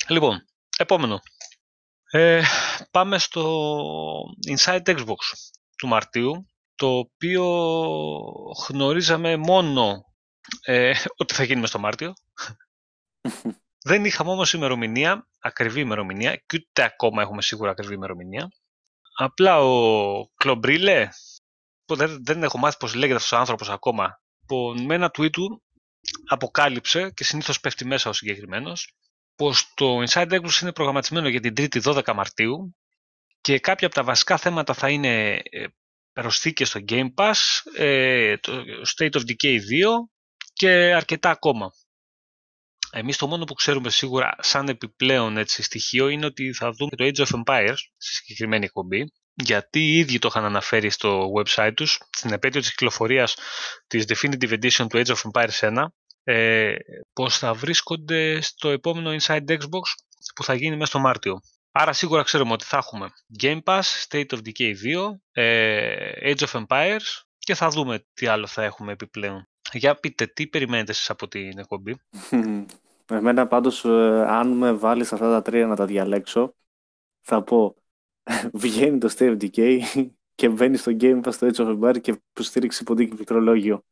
Λοιπόν, 0.07 0.45
επόμενο. 0.77 1.19
Ε, 2.11 2.43
πάμε 2.91 3.19
στο 3.19 3.73
Inside 4.49 4.85
Xbox 4.85 5.15
του 5.77 5.87
Μαρτίου, 5.87 6.45
το 6.75 6.97
οποίο 6.97 7.43
γνωρίζαμε 8.67 9.35
μόνο 9.35 10.05
ε, 10.61 10.93
ότι 11.17 11.33
θα 11.33 11.43
γίνει 11.43 11.67
στο 11.67 11.79
Μάρτιο. 11.79 12.13
Δεν 13.87 14.05
είχαμε 14.05 14.31
όμως 14.31 14.53
ημερομηνία, 14.53 15.27
ακριβή 15.39 15.79
ημερομηνία, 15.79 16.35
και 16.35 16.57
ούτε 16.57 16.83
ακόμα 16.83 17.21
έχουμε 17.21 17.41
σίγουρα 17.41 17.71
ακριβή 17.71 17.93
ημερομηνία. 17.93 18.47
Απλά 19.17 19.59
ο 19.59 20.27
Κλομπρίλε, 20.35 21.09
που 21.85 21.95
δεν, 21.95 22.23
δεν 22.25 22.43
έχω 22.43 22.57
μάθει 22.57 22.77
πώς 22.77 22.93
λέγεται 22.93 23.15
αυτός 23.15 23.31
ο 23.31 23.37
άνθρωπος 23.37 23.69
ακόμα, 23.69 24.21
που 24.45 24.73
με 24.85 24.95
ένα 24.95 25.11
tweet 25.17 25.29
του 25.31 25.63
αποκάλυψε 26.25 27.11
και 27.13 27.23
συνήθως 27.23 27.59
πέφτει 27.59 27.85
μέσα 27.85 28.09
ο 28.09 28.13
συγκεκριμένος 28.13 28.95
πως 29.35 29.73
το 29.73 30.03
Inside 30.07 30.31
Xbox 30.31 30.61
είναι 30.61 30.73
προγραμματισμένο 30.73 31.27
για 31.27 31.39
την 31.39 31.53
3η 31.57 31.81
12 31.81 32.13
Μαρτίου 32.13 32.75
και 33.41 33.59
κάποια 33.59 33.87
από 33.87 33.95
τα 33.95 34.03
βασικά 34.03 34.37
θέματα 34.37 34.73
θα 34.73 34.89
είναι 34.89 35.41
ε, 35.49 35.65
προσθήκες 36.13 36.67
στο 36.67 36.79
Game 36.87 37.13
Pass, 37.15 37.33
ε, 37.75 38.37
το 38.37 38.63
State 38.95 39.11
of 39.11 39.21
Decay 39.21 39.55
2 39.55 39.59
και 40.53 40.69
αρκετά 40.93 41.29
ακόμα. 41.29 41.71
Εμείς 42.91 43.17
το 43.17 43.27
μόνο 43.27 43.43
που 43.43 43.53
ξέρουμε 43.53 43.89
σίγουρα 43.89 44.35
σαν 44.39 44.67
επιπλέον 44.67 45.37
έτσι, 45.37 45.63
στοιχείο 45.63 46.07
είναι 46.07 46.25
ότι 46.25 46.53
θα 46.53 46.71
δούμε 46.71 46.89
το 46.95 47.03
Age 47.03 47.25
of 47.25 47.43
Empires 47.43 47.77
στη 47.97 48.15
συγκεκριμένη 48.15 48.65
εκπομπή 48.65 49.11
γιατί 49.39 49.79
οι 49.79 49.97
ίδιοι 49.97 50.19
το 50.19 50.27
είχαν 50.27 50.43
αναφέρει 50.43 50.89
στο 50.89 51.31
website 51.37 51.71
τους 51.75 51.99
στην 52.09 52.31
επέτειο 52.31 52.61
της 52.61 52.69
κυκλοφορίας 52.69 53.35
της 53.87 54.05
Definitive 54.07 54.51
Edition 54.51 54.85
του 54.89 55.01
Age 55.03 55.13
of 55.13 55.31
Empires 55.31 55.59
1 55.59 55.85
ε, 56.23 56.75
πως 57.13 57.37
θα 57.37 57.53
βρίσκονται 57.53 58.41
στο 58.41 58.69
επόμενο 58.69 59.15
Inside 59.19 59.49
Xbox 59.49 59.81
που 60.35 60.43
θα 60.43 60.53
γίνει 60.53 60.75
μέσα 60.75 60.85
στο 60.85 60.99
Μάρτιο. 60.99 61.39
Άρα 61.71 61.93
σίγουρα 61.93 62.23
ξέρουμε 62.23 62.53
ότι 62.53 62.65
θα 62.65 62.77
έχουμε 62.77 63.09
Game 63.43 63.59
Pass, 63.63 63.81
State 64.07 64.25
of 64.29 64.37
Decay 64.37 64.73
2, 64.73 65.17
ε, 65.31 66.33
Age 66.33 66.45
of 66.47 66.63
Empires 66.65 67.23
και 67.37 67.55
θα 67.55 67.69
δούμε 67.69 68.05
τι 68.13 68.27
άλλο 68.27 68.47
θα 68.47 68.63
έχουμε 68.63 68.91
επιπλέον. 68.91 69.47
Για 69.71 69.95
πείτε, 69.95 70.25
τι 70.25 70.47
περιμένετε 70.47 70.91
εσείς 70.91 71.09
από 71.09 71.27
την 71.27 71.59
εκπομπή; 71.59 71.97
Εμένα 73.11 73.47
πάντως, 73.47 73.85
ε, 73.85 74.25
αν 74.27 74.47
με 74.47 74.71
βάλεις 74.71 75.13
αυτά 75.13 75.29
τα 75.29 75.41
τρία 75.41 75.67
να 75.67 75.75
τα 75.75 75.85
διαλέξω, 75.85 76.55
θα 77.21 77.43
πω 77.43 77.75
βγαίνει 78.53 78.97
το 78.97 79.13
State 79.17 79.37
of 79.37 79.43
Decay 79.43 79.79
και 80.35 80.49
μπαίνει 80.49 80.77
στο 80.77 80.91
Game 80.99 81.23
Pass 81.23 81.33
στο 81.33 81.47
Edge 81.51 81.55
of 81.55 81.79
Empire 81.79 82.01
και 82.01 82.21
που 82.33 82.43
στήριξε 82.43 82.83
ποντίκι 82.83 83.15
πληκτρολόγιο. 83.15 83.85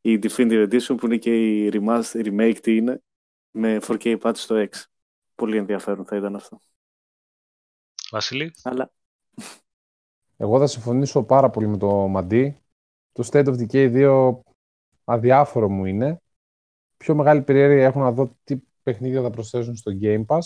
Η 0.00 0.18
Definitive 0.22 0.68
Edition 0.70 0.94
που 0.96 1.06
είναι 1.06 1.16
και 1.16 1.64
η 1.64 1.70
remaster, 1.72 2.24
remake 2.24 2.56
τι 2.62 2.76
είναι, 2.76 3.02
με 3.50 3.78
4K 3.86 4.18
patch 4.20 4.36
στο 4.36 4.66
X. 4.70 4.82
Πολύ 5.34 5.56
ενδιαφέρον 5.56 6.04
θα 6.04 6.16
ήταν 6.16 6.34
αυτό. 6.34 6.60
Βασίλη. 8.10 8.52
Αλλά 8.62 8.90
Εγώ 10.36 10.58
θα 10.58 10.66
συμφωνήσω 10.66 11.22
πάρα 11.24 11.50
πολύ 11.50 11.66
με 11.66 11.76
το 11.76 12.08
Μαντί. 12.08 12.60
Το 13.12 13.28
State 13.32 13.46
of 13.46 13.54
Decay 13.58 14.08
2 14.08 14.38
αδιάφορο 15.04 15.68
μου 15.68 15.84
είναι. 15.84 16.20
Πιο 16.96 17.14
μεγάλη 17.14 17.42
περιέργεια 17.42 17.84
έχω 17.84 18.00
να 18.00 18.12
δω 18.12 18.36
τι 18.44 18.56
παιχνίδια 18.82 19.22
θα 19.22 19.30
προσθέσουν 19.30 19.76
στο 19.76 19.92
Game 20.00 20.24
Pass. 20.26 20.40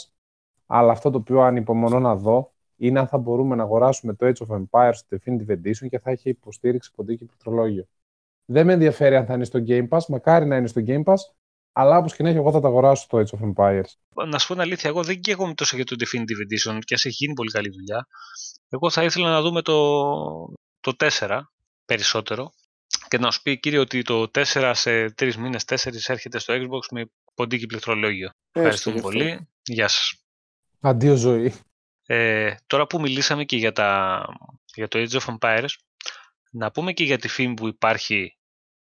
Αλλά 0.73 0.93
αυτό 0.93 1.11
το 1.11 1.19
οποίο 1.19 1.41
ανυπομονώ 1.41 1.99
να 2.01 2.17
δω 2.17 2.53
είναι 2.77 2.99
αν 2.99 3.07
θα 3.07 3.19
μπορούμε 3.19 3.57
να 3.57 3.63
αγοράσουμε 3.63 4.15
το 4.15 4.27
Age 4.27 4.47
of 4.47 4.57
Empires 4.57 4.93
στο 4.95 5.17
Definitive 5.17 5.51
Edition 5.51 5.89
και 5.89 5.99
θα 5.99 6.11
έχει 6.11 6.29
υποστήριξη 6.29 6.93
ποντίκι 6.95 7.25
πληκτρολόγιο. 7.25 7.89
Δεν 8.45 8.67
με 8.67 8.73
ενδιαφέρει 8.73 9.17
αν 9.17 9.27
θα 9.27 9.35
είναι 9.35 9.45
στο 9.45 9.65
Game 9.67 9.89
Pass, 9.89 10.05
μακάρι 10.09 10.47
να 10.47 10.57
είναι 10.57 10.67
στο 10.67 10.83
Game 10.87 11.03
Pass, 11.05 11.17
αλλά 11.73 11.99
όπως 11.99 12.15
και 12.15 12.23
να 12.23 12.29
έχει, 12.29 12.39
εγώ 12.39 12.53
θα 12.53 12.61
τα 12.61 12.69
αγοράσω 12.69 13.07
το 13.09 13.19
Age 13.19 13.39
of 13.39 13.53
Empires. 13.53 14.25
Να 14.29 14.39
σου 14.39 14.47
πω 14.47 14.53
την 14.53 14.63
αλήθεια, 14.63 14.91
εγώ 14.91 15.03
δεν 15.03 15.21
καίγομαι 15.21 15.55
τόσο 15.55 15.77
για 15.77 15.85
το 15.85 15.97
Definitive 15.99 16.71
Edition 16.73 16.79
και 16.85 16.95
ας 16.95 17.05
έχει 17.05 17.17
γίνει 17.19 17.35
πολύ 17.35 17.51
καλή 17.51 17.71
δουλειά. 17.71 18.07
Εγώ 18.69 18.91
θα 18.91 19.05
ήθελα 19.05 19.31
να 19.31 19.43
δούμε 19.43 19.63
το, 19.63 19.75
το 20.81 20.93
4 20.99 21.41
περισσότερο 21.85 22.53
και 23.09 23.19
να 23.19 23.31
σου 23.31 23.43
πει 23.43 23.59
κύριε 23.59 23.79
ότι 23.79 24.03
το 24.03 24.31
4 24.35 24.73
σε 24.75 25.15
3 25.19 25.35
μήνες, 25.35 25.65
4 25.67 25.77
έρχεται 26.07 26.39
στο 26.39 26.55
Xbox 26.55 26.87
με 26.91 27.11
ποντίκι 27.35 27.67
πληκτρολόγιο. 27.67 28.31
Ευχαριστούμε 28.53 28.95
γι' 28.95 29.01
αυτό. 29.01 29.19
πολύ. 29.19 29.49
Γεια 29.63 29.89
σας. 29.89 30.25
Αντίο 30.81 31.15
ζωή. 31.17 31.55
Ε, 32.07 32.55
τώρα 32.67 32.87
που 32.87 33.01
μιλήσαμε 33.01 33.45
και 33.45 33.57
για, 33.57 33.73
τα, 33.73 34.25
για 34.75 34.89
το 34.89 34.99
Age 34.99 35.19
of 35.21 35.37
Empires, 35.39 35.69
να 36.51 36.71
πούμε 36.71 36.93
και 36.93 37.05
για 37.05 37.19
τη 37.19 37.29
φήμη 37.29 37.55
που 37.55 37.67
υπάρχει 37.67 38.39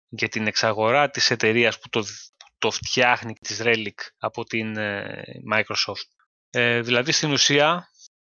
για 0.09 0.29
την 0.29 0.47
εξαγορά 0.47 1.09
της 1.09 1.31
εταιρείας 1.31 1.79
που 1.79 1.89
το, 1.89 2.03
το 2.57 2.71
φτιάχνει 2.71 3.33
της 3.33 3.61
Relic 3.63 3.95
από 4.17 4.43
την 4.43 4.77
ε, 4.77 5.23
Microsoft. 5.53 6.07
Ε, 6.49 6.81
δηλαδή 6.81 7.11
στην 7.11 7.31
ουσία 7.31 7.89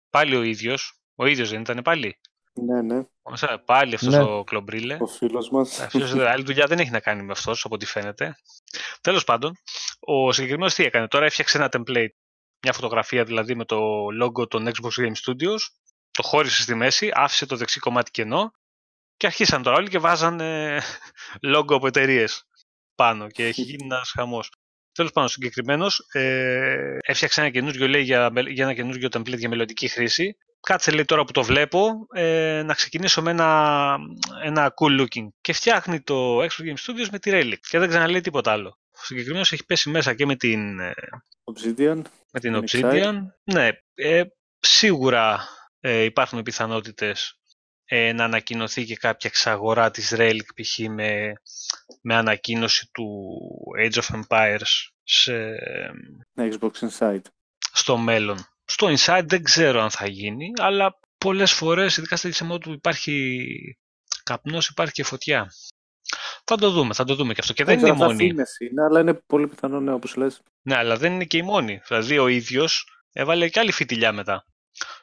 πάλι 0.09 0.35
ο 0.35 0.41
ίδιος, 0.41 0.99
ο 1.15 1.25
ίδιος 1.25 1.49
δεν 1.49 1.61
ήταν 1.61 1.81
πάλι; 1.83 2.19
ναι, 2.53 2.81
ναι, 2.81 3.03
Όσα, 3.21 3.63
Πάλι 3.65 3.95
αυτός 3.95 4.13
Ναι. 4.13 4.21
ο 4.21 4.43
Κλομπρίλε. 4.43 4.97
ο 4.99 5.07
φίλος 5.07 5.49
μας. 5.49 5.79
Αυτός 5.79 6.13
άλλη 6.13 6.43
δουλειά 6.43 6.67
δεν 6.67 6.79
έχει 6.79 6.89
να 6.89 6.99
κάνει 6.99 7.23
με 7.23 7.31
αυτός 7.31 7.65
από 7.65 7.75
ό,τι 7.75 7.85
φαίνεται. 7.85 8.35
Τέλος 9.01 9.23
πάντων, 9.23 9.57
ο 9.99 10.31
συγκεκριμένος 10.31 10.73
τι 10.73 10.83
έκανε; 10.83 11.07
Τώρα 11.07 11.25
έφτιαξε 11.25 11.57
ένα 11.57 11.69
template, 11.71 12.13
μια 12.61 12.73
φωτογραφία 12.73 13.23
δηλαδή 13.23 13.55
με 13.55 13.65
το 13.65 14.05
logo 14.23 14.49
των 14.49 14.67
Xbox 14.67 15.03
Game 15.03 15.15
Studios, 15.25 15.59
το 16.11 16.23
χώρισε 16.23 16.61
στη 16.61 16.75
μέση, 16.75 17.11
άφησε 17.13 17.45
το 17.45 17.55
δεξί 17.55 17.79
κομμάτι 17.79 18.11
κενό 18.11 18.51
και 19.17 19.25
αρχίσαν 19.25 19.63
τώρα 19.63 19.77
όλοι 19.77 19.89
και 19.89 19.99
βάζανε 19.99 20.81
logo 21.55 21.73
από 21.73 21.87
εταιρείες 21.87 22.43
πάνω 22.95 23.27
και 23.27 23.45
έχει 23.45 23.61
γίνει 23.61 23.85
ένας 23.85 24.11
χαμός. 24.15 24.51
Τέλος 24.91 25.11
πάντων, 25.11 25.29
συγκεκριμένος 25.29 25.99
ε, 26.11 26.97
έφτιαξε 27.01 27.41
ένα 27.41 27.49
καινούριο 27.49 27.87
λέει 27.87 28.01
για, 28.01 28.31
μελ- 28.31 28.49
για 28.49 28.63
ένα 28.63 28.73
καινούριο 28.73 29.09
template 29.11 29.37
για 29.37 29.49
μελλοντική 29.49 29.87
χρήση. 29.87 30.37
Κάτσε 30.59 30.91
λέει 30.91 31.05
τώρα 31.05 31.23
που 31.23 31.31
το 31.31 31.43
βλέπω 31.43 32.07
ε, 32.13 32.61
να 32.65 32.73
ξεκινήσω 32.73 33.21
με 33.21 33.31
ένα, 33.31 33.97
ένα 34.43 34.73
cool 34.81 35.01
looking. 35.01 35.27
Και 35.41 35.53
φτιάχνει 35.53 36.01
το 36.01 36.39
Xbox 36.39 36.47
Game 36.47 36.77
Studios 36.85 37.07
με 37.11 37.19
τη 37.19 37.31
Relic. 37.33 37.59
Και 37.69 37.79
δεν 37.79 37.89
ξαναλέει 37.89 38.21
τίποτα 38.21 38.51
άλλο. 38.51 38.78
Ο 39.01 39.03
συγκεκριμένο 39.03 39.45
έχει 39.51 39.65
πέσει 39.65 39.89
μέσα 39.89 40.13
και 40.13 40.25
με 40.25 40.35
την, 40.35 40.79
ε, 40.79 40.93
Obsidian. 41.43 42.01
με 42.31 42.39
την 42.39 42.53
Είναι 42.53 42.63
Obsidian. 42.65 43.15
Ναι, 43.43 43.69
ε, 43.93 44.23
σίγουρα 44.59 45.47
ε, 45.79 46.03
υπάρχουν 46.03 46.43
πιθανότητες 46.43 47.39
ε, 47.85 48.13
να 48.13 48.23
ανακοινωθεί 48.23 48.85
και 48.85 48.95
κάποια 48.95 49.29
εξαγορά 49.29 49.91
της 49.91 50.13
Relic 50.15 50.45
π.χ. 50.55 50.79
Με, 50.89 51.33
με 52.01 52.15
ανακοίνωση 52.15 52.89
του 52.91 53.29
Age 53.79 54.01
of 54.01 54.21
Empires 54.21 54.89
σε, 55.03 55.33
Ναι, 56.33 56.49
Xbox 56.51 56.71
Inside. 56.71 57.21
στο 57.71 57.97
μέλλον. 57.97 58.37
Στο 58.65 58.87
Inside 58.87 59.23
δεν 59.25 59.43
ξέρω 59.43 59.81
αν 59.81 59.89
θα 59.89 60.07
γίνει, 60.07 60.51
αλλά 60.57 60.99
πολλές 61.17 61.51
φορές, 61.51 61.97
ειδικά 61.97 62.15
στα 62.15 62.29
DCM 62.29 62.59
του 62.59 62.71
υπάρχει 62.71 63.57
καπνός, 64.23 64.67
υπάρχει 64.69 64.93
και 64.93 65.03
φωτιά. 65.03 65.51
Θα 66.43 66.57
το 66.57 66.69
δούμε, 66.69 66.93
θα 66.93 67.03
το 67.03 67.15
δούμε 67.15 67.33
και 67.33 67.39
αυτό. 67.41 67.53
Και 67.53 67.63
δεν 67.63 67.79
είναι 67.79 67.87
η 67.87 67.91
ξέρω, 67.91 68.03
αυτά 68.03 68.13
μόνη. 68.15 68.27
φήμες 68.29 68.57
είναι, 68.59 68.83
αλλά 68.83 68.99
είναι 68.99 69.13
πολύ 69.27 69.47
πιθανό, 69.47 69.79
ναι, 69.79 69.93
όπως 69.93 70.15
λες. 70.15 70.41
Ναι, 70.61 70.75
αλλά 70.75 70.97
δεν 70.97 71.13
είναι 71.13 71.25
και 71.25 71.37
η 71.37 71.41
μόνη. 71.41 71.81
Δηλαδή 71.87 72.17
ο 72.17 72.27
ίδιος 72.27 72.85
έβαλε 73.13 73.49
και 73.49 73.59
άλλη 73.59 73.71
φιτιλιά 73.71 74.11
μετά. 74.11 74.45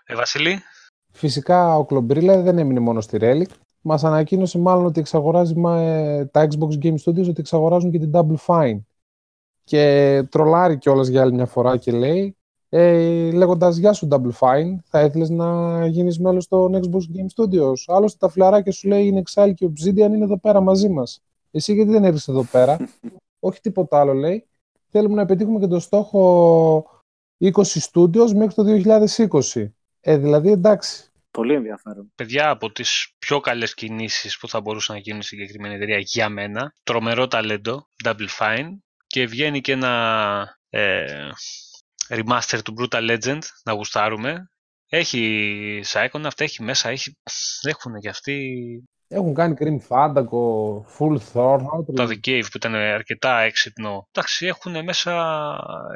Ε, 0.05 0.15
Βασίλη, 0.15 0.63
Φυσικά 1.13 1.77
ο 1.77 1.85
Κλομπρίλε 1.85 2.41
δεν 2.41 2.59
έμεινε 2.59 2.81
μόνο 2.81 3.01
στη 3.01 3.19
Relic. 3.21 3.51
Μας 3.81 4.05
ανακοίνωσε 4.05 4.59
μάλλον 4.59 4.85
ότι 4.85 5.01
εξαγοράζει 5.01 5.55
μα, 5.55 5.81
ε, 5.81 6.25
τα 6.25 6.49
Xbox 6.51 6.85
Game 6.85 6.95
Studios 7.05 7.29
ότι 7.29 7.41
εξαγοράζουν 7.41 7.91
και 7.91 7.99
την 7.99 8.11
Double 8.15 8.37
Fine. 8.47 8.79
Και 9.65 10.23
τρολάρει 10.31 10.79
κιόλας 10.79 11.09
για 11.09 11.23
άλλη 11.23 11.33
μια 11.33 11.47
φορά 11.47 11.77
και 11.77 11.93
λέει, 11.93 12.36
ε, 12.69 13.31
λέγοντας 13.31 13.77
Γεια 13.77 13.93
σου 13.93 14.09
Double 14.11 14.39
Fine, 14.39 14.77
θα 14.85 15.01
ήθελες 15.01 15.31
να 15.31 15.87
γίνεις 15.87 16.19
μέλος 16.19 16.49
των 16.49 16.75
Xbox 16.75 16.99
Game 16.99 17.27
Studios. 17.37 17.75
Άλλωστε 17.87 18.19
τα 18.21 18.29
φιλαράκια 18.29 18.73
σου 18.73 18.89
λέει 18.89 19.07
είναι 19.07 19.23
Exile 19.25 19.53
και 19.55 19.67
Obsidian 19.67 19.97
είναι 19.97 20.25
εδώ 20.25 20.39
πέρα 20.39 20.61
μαζί 20.61 20.89
μας. 20.89 21.23
Εσύ 21.51 21.75
γιατί 21.75 21.91
δεν 21.91 22.05
έρθει 22.05 22.33
εδώ 22.33 22.45
πέρα; 22.45 22.77
Όχι 23.49 23.61
τίποτα 23.61 24.01
άλλο 24.01 24.13
λέει. 24.13 24.47
Θέλουμε 24.91 25.15
να 25.15 25.25
πετύχουμε 25.25 25.61
και 25.61 25.67
το 25.67 25.81
στόχο 25.81 26.91
20 27.41 27.51
studios 27.93 28.33
μέχρι 28.35 28.55
το 28.55 28.65
2020. 29.55 29.69
Ε, 30.01 30.17
δηλαδή 30.17 30.51
εντάξει. 30.51 31.11
Πολύ 31.31 31.55
ενδιαφέρον. 31.55 32.13
παιδιά, 32.15 32.51
από 32.51 32.73
τις 32.73 33.15
πιο 33.19 33.41
καλές 33.41 33.75
κινήσεις 33.75 34.39
που 34.39 34.49
θα 34.49 34.61
μπορούσαν 34.61 34.95
να 34.95 35.01
γίνουν 35.01 35.23
στην 35.23 35.39
συγκεκριμένη 35.39 35.75
εταιρεία 35.75 35.99
για 35.99 36.29
μένα, 36.29 36.75
τρομερό 36.83 37.27
ταλέντο, 37.27 37.89
Double 38.05 38.29
Fine, 38.39 38.77
και 39.07 39.27
βγαίνει 39.27 39.61
και 39.61 39.73
ένα 39.73 40.59
ε, 40.71 41.05
remaster 42.09 42.59
του 42.65 42.75
Brutal 42.79 43.11
Legend, 43.11 43.39
να 43.65 43.73
γουστάρουμε. 43.73 44.51
Έχει 44.89 45.81
Psychonaut, 45.85 46.25
αυτά 46.25 46.45
έχει 46.45 46.63
μέσα, 46.63 46.89
έχει, 46.89 47.17
έχουν 47.63 47.99
και 48.01 48.09
αυτοί 48.09 48.63
Έχουν 49.09 49.35
κάνει 49.35 49.55
Grim 49.59 49.79
Fandango, 49.89 50.81
Full 50.99 51.19
Thorn. 51.33 51.85
το 51.95 52.09
The 52.09 52.29
Cave 52.29 52.43
που 52.43 52.57
ήταν 52.57 52.75
αρκετά 52.75 53.41
έξυπνο. 53.41 54.09
Εντάξει, 54.13 54.47
έχουν 54.47 54.85
μέσα, 54.85 55.13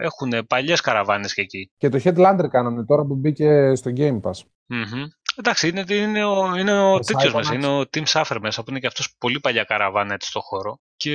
έχουν 0.01 0.46
παλιές 0.46 0.81
καραβάνες 0.81 1.35
και 1.35 1.40
εκεί. 1.40 1.70
Και 1.77 1.88
το 1.88 2.01
Headlander 2.05 2.46
κάνανε 2.51 2.85
τώρα 2.85 3.05
που 3.05 3.14
μπήκε 3.14 3.75
στο 3.75 3.90
Game 3.96 4.20
Pass. 4.20 4.40
Μμμ. 4.66 5.05
Εντάξει, 5.42 5.68
είναι, 5.68 5.85
είναι 5.88 6.24
ο, 6.24 6.57
είναι 6.57 6.81
ο 6.81 6.92
Ο 6.92 6.98
τέτοιος 6.98 7.33
Psychonauts. 7.33 7.37
μέσα, 7.37 7.55
είναι 7.55 7.66
ο 7.66 7.81
Tim 7.81 8.03
Suffer 8.05 8.37
μέσα, 8.40 8.62
που 8.62 8.70
είναι 8.70 8.79
και 8.81 8.87
αυτός 8.87 9.14
πολύ 9.18 9.40
παλιά 9.40 9.64
καραβάνα 9.64 10.14
έτσι 10.14 10.29
στο 10.29 10.40
χώρο. 10.40 10.81
Και 10.96 11.14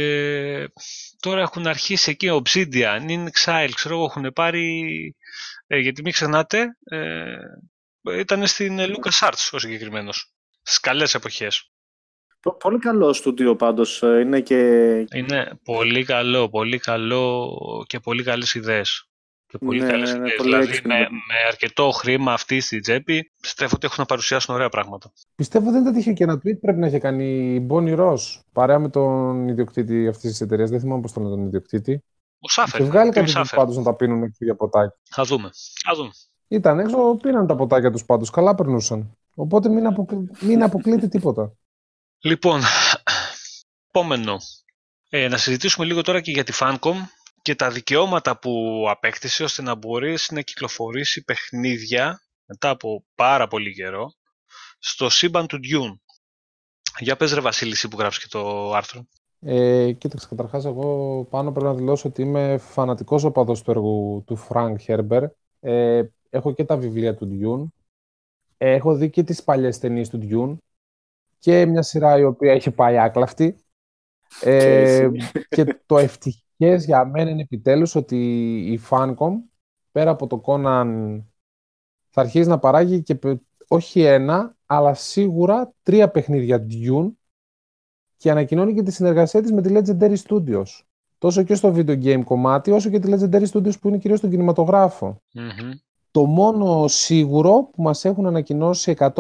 τώρα 1.20 1.42
έχουν 1.42 1.68
αρχίσει 1.68 2.10
εκεί 2.10 2.42
Obsidian, 2.44 3.00
In 3.08 3.26
Exile, 3.26 3.70
ξέρω 3.74 3.96
εγώ, 3.96 4.04
έχουν 4.06 4.32
πάρει... 4.34 5.16
Ε, 5.68 5.78
γιατί 5.78 6.02
μην 6.02 6.12
ξεχνάτε, 6.14 6.78
ε, 6.84 7.36
ήταν 8.20 8.48
στην 8.48 8.80
ε, 8.80 8.86
LucasArts 8.88 9.50
ο 9.52 9.60
συγκεκριμένος. 9.60 10.32
Στις 10.62 10.80
καλές 10.80 11.14
εποχές. 11.14 11.70
Πο- 12.40 12.58
Πολύ 12.58 12.80
καλό 12.80 13.14
στούντιο 13.14 13.56
πάντως. 13.56 14.04
ε, 14.04 14.20
Είναι 14.20 14.42
και... 14.42 14.58
Είναι 15.14 15.60
πολύ 15.64 16.04
καλό, 16.04 16.50
πολύ 16.50 16.80
καλό 16.80 17.52
και 17.88 18.00
πολύ 18.00 18.24
καλές 18.24 18.54
ιδέες. 18.54 19.10
Και 19.58 19.66
πολύ 19.66 19.82
Ναι, 19.82 19.88
καλές 19.90 20.12
ναι, 20.12 20.18
ναι, 20.18 20.26
ιδέες. 20.26 20.36
πολύ 20.38 20.50
δηλαδή 20.50 20.68
έξυπνο. 20.70 20.94
με, 20.94 21.00
με 21.10 21.48
αρκετό 21.48 21.92
χρήμα 21.92 22.34
αυτή 22.34 22.60
στη 22.60 22.80
τσέπη, 22.80 23.32
πιστεύω 23.42 23.72
ότι 23.76 23.86
έχουν 23.86 23.98
να 24.00 24.06
παρουσιάσουν 24.06 24.56
ωραία 24.56 24.70
πράγματα. 24.70 25.12
Πιστεύω 25.36 25.72
δεν 25.72 25.82
ήταν 25.82 25.94
τύχε 25.94 26.14
και 26.14 26.24
ένα 26.24 26.34
tweet 26.36 26.60
πρέπει 26.62 26.80
να 26.80 26.88
είχε 26.88 27.00
κάνει 27.00 27.54
η 27.56 27.68
Bonnie 27.70 28.00
Ross 28.00 28.18
παρέα 28.52 28.80
με 28.80 28.90
τον 28.90 29.48
ιδιοκτήτη 29.48 30.08
αυτής 30.08 30.32
της 30.32 30.42
εταιρείας. 30.42 30.70
Δεν 30.70 30.80
θυμάμαι 30.80 31.02
πώς 31.02 31.12
τον 31.14 31.24
λένε 31.24 31.36
τον 31.36 31.46
ιδιοκτήτη. 31.46 32.04
Ο 32.40 32.50
Σάφερ, 32.50 32.80
Και 32.82 32.86
βγάλει 32.88 33.10
Tim 33.10 33.14
κάτι 33.16 33.32
Saffer. 33.36 33.54
πάντως 33.56 33.78
να 33.78 33.84
τα 33.84 33.96
πίνουν 33.96 34.24
έξω 34.24 34.38
για 34.46 34.56
ποτάκι. 34.56 34.96
Θα 35.10 35.24
δούμε. 35.24 35.50
Θα 35.86 35.94
δούμε. 35.96 36.10
Ήταν 36.48 36.80
έξω, 36.80 37.16
πίναν 37.22 37.48
τα 37.48 37.56
ποτάκια 37.56 37.92
τους 37.92 38.06
πάντως. 38.06 38.30
Καλά 38.30 38.56
περνούσαν. 38.56 39.18
Οπότε 39.36 39.70
μην, 39.70 39.86
αποκλει... 39.88 40.30
μην 40.42 40.64
αποκλείεται 40.64 41.08
τίποτα. 41.08 41.54
Λοιπόν, 42.20 42.62
επόμενο. 43.90 44.38
Ε, 45.10 45.28
να 45.28 45.38
συζητήσουμε 45.38 45.86
λίγο 45.86 46.02
τώρα 46.02 46.22
και 46.22 46.32
για 46.32 46.44
τη 46.44 46.54
Fancom 46.60 46.96
και 47.46 47.56
τα 47.56 47.70
δικαιώματα 47.70 48.40
που 48.40 48.86
απέκτησε 48.90 49.44
ώστε 49.44 49.62
να 49.62 49.76
μπορέσει 49.76 50.34
να 50.34 50.42
κυκλοφορήσει 50.42 51.24
παιχνίδια 51.24 52.22
μετά 52.46 52.70
από 52.70 53.06
πάρα 53.16 53.48
πολύ 53.48 53.74
καιρό 53.74 54.14
στο 54.80 55.10
σύμπαν 55.10 55.48
του 55.48 55.58
Dune. 55.58 55.96
Για 57.00 57.16
πες 57.16 57.34
ρε 57.34 57.42
Βασίλη, 57.42 57.72
εσύ 57.72 57.88
που 57.88 57.98
γράψεις 57.98 58.24
και 58.24 58.30
το 58.30 58.74
άρθρο. 58.74 59.08
Ε, 59.40 59.92
κοίταξε, 59.92 60.28
καταρχάς 60.30 60.66
εγώ 60.66 61.24
πάνω 61.30 61.52
πρέπει 61.52 61.66
να 61.66 61.74
δηλώσω 61.74 62.08
ότι 62.08 62.22
είμαι 62.22 62.58
φανατικός 62.58 63.24
οπαδός 63.24 63.62
του 63.62 63.72
έργου 63.72 64.24
του 64.26 64.48
Frank 64.50 64.76
Herbert. 64.88 65.28
Ε, 65.60 66.04
έχω 66.30 66.54
και 66.54 66.64
τα 66.64 66.78
βιβλία 66.78 67.16
του 67.16 67.40
Dune. 67.42 67.84
Ε, 68.58 68.72
έχω 68.72 68.96
δει 68.96 69.10
και 69.10 69.24
τις 69.24 69.44
παλιές 69.44 69.80
ταινίες 69.80 70.10
του 70.10 70.20
Dune 70.32 70.58
και 71.40 71.66
μια 71.66 71.82
σειρά 71.82 72.18
η 72.18 72.24
οποία 72.24 72.54
έχει 72.54 72.72
πάει 72.72 72.98
άκλαυτη. 72.98 73.56
Ε, 74.42 75.10
και 75.50 75.66
το 75.86 75.98
ευτυχές 76.58 76.86
για 76.86 77.06
μένα 77.06 77.30
είναι 77.30 77.42
επιτέλους 77.42 77.96
ότι 77.96 78.18
η 78.72 78.80
Fancom, 78.90 79.32
πέρα 79.92 80.12
από 80.12 80.28
το 80.28 80.42
Conan, 80.46 81.22
θα 82.10 82.22
αρχίσει 82.22 82.50
να 82.50 82.60
παράγει 82.60 83.02
και 83.02 83.20
όχι 83.68 84.02
ένα, 84.02 84.56
αλλά 84.66 84.94
σίγουρα 84.94 85.74
τρία 85.84 86.10
παιχνίδια 86.10 86.66
Dune 86.70 87.12
και 88.18 88.32
ανακοινώνει 88.32 88.74
και 88.74 88.84
τη 88.84 88.92
συνεργασία 88.92 89.42
της 89.42 89.52
με 89.52 89.62
τη 89.62 89.74
Legendary 89.74 90.16
Studios. 90.28 90.82
Τόσο 91.18 91.44
και 91.44 91.56
στο 91.56 91.74
video 91.76 92.04
game 92.04 92.24
κομμάτι, 92.24 92.72
όσο 92.72 92.90
και 92.90 93.00
τη 93.00 93.12
Legendary 93.12 93.46
Studios 93.48 93.80
που 93.80 93.88
είναι 93.88 93.98
κυρίως 93.98 94.20
στον 94.20 94.30
κινηματογραφο 94.30 95.22
Το 96.12 96.26
μόνο 96.26 96.88
σίγουρο 96.88 97.70
που 97.74 97.82
μας 97.82 98.06
έχουν 98.06 98.26
ανακοινώσει 98.26 98.96
100% 98.98 99.16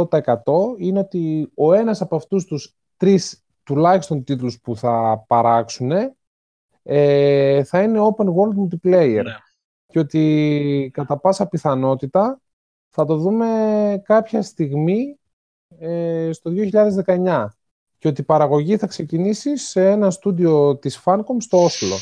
είναι 0.78 1.00
ότι 1.00 1.52
ο 1.56 1.74
ένας 1.74 2.02
από 2.02 2.16
αυτούς 2.16 2.46
τους 2.46 2.76
τρεις 2.98 3.46
τουλάχιστον 3.64 4.24
τίτλους 4.24 4.60
που 4.60 4.76
θα 4.76 5.24
παράξουν 5.28 5.92
ε, 6.88 7.64
θα 7.64 7.82
είναι 7.82 8.00
open 8.00 8.26
world 8.26 8.56
multiplayer. 8.64 9.24
Ναι. 9.24 9.38
Και 9.88 10.00
ότι 10.00 10.90
κατά 10.94 11.20
πάσα 11.20 11.48
πιθανότητα 11.48 12.42
θα 12.90 13.06
το 13.06 13.18
δούμε 13.18 14.02
κάποια 14.06 14.42
στιγμή 14.42 15.20
ε, 15.80 16.30
στο 16.32 16.52
2019 17.06 17.46
και 17.98 18.08
ότι 18.08 18.22
η 18.22 18.24
παραγωγή 18.24 18.78
θα 18.78 18.88
ξεκινήσει 18.88 19.58
σε 19.58 19.90
ένα 19.90 20.12
στούντιο 20.12 20.78
της 20.78 21.02
Funcom 21.04 21.38
στο 21.40 21.64
Όσλο. 21.64 21.96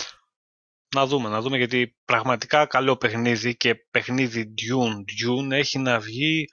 Να 0.96 1.06
δούμε, 1.06 1.30
να 1.30 1.42
δούμε 1.42 1.58
γιατί 1.58 1.96
πραγματικά 2.06 2.66
καλό 2.66 2.96
παιχνίδι 2.96 3.58
και 3.58 3.76
παιχνίδι 3.76 4.54
Dune. 4.58 4.98
Dune 4.98 5.52
έχει 5.52 5.80
να 5.80 6.00
βγει 6.00 6.46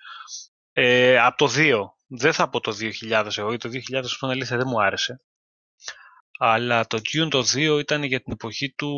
ε, 0.72 1.18
από 1.18 1.36
το 1.36 1.52
2. 1.56 1.80
Δεν 2.06 2.32
θα 2.32 2.48
πω 2.48 2.60
το 2.60 2.76
2000 3.10 3.30
εγώ, 3.36 3.56
το 3.56 3.70
2000 3.92 4.00
στον 4.04 4.30
αλήθεια 4.30 4.56
δεν 4.56 4.66
μου 4.68 4.82
άρεσε. 4.82 5.20
Αλλά 6.42 6.86
το 6.86 6.96
Dune 6.96 7.28
το 7.30 7.38
2 7.38 7.78
ήταν 7.80 8.02
για 8.02 8.20
την 8.20 8.32
εποχή 8.32 8.72
του 8.72 8.90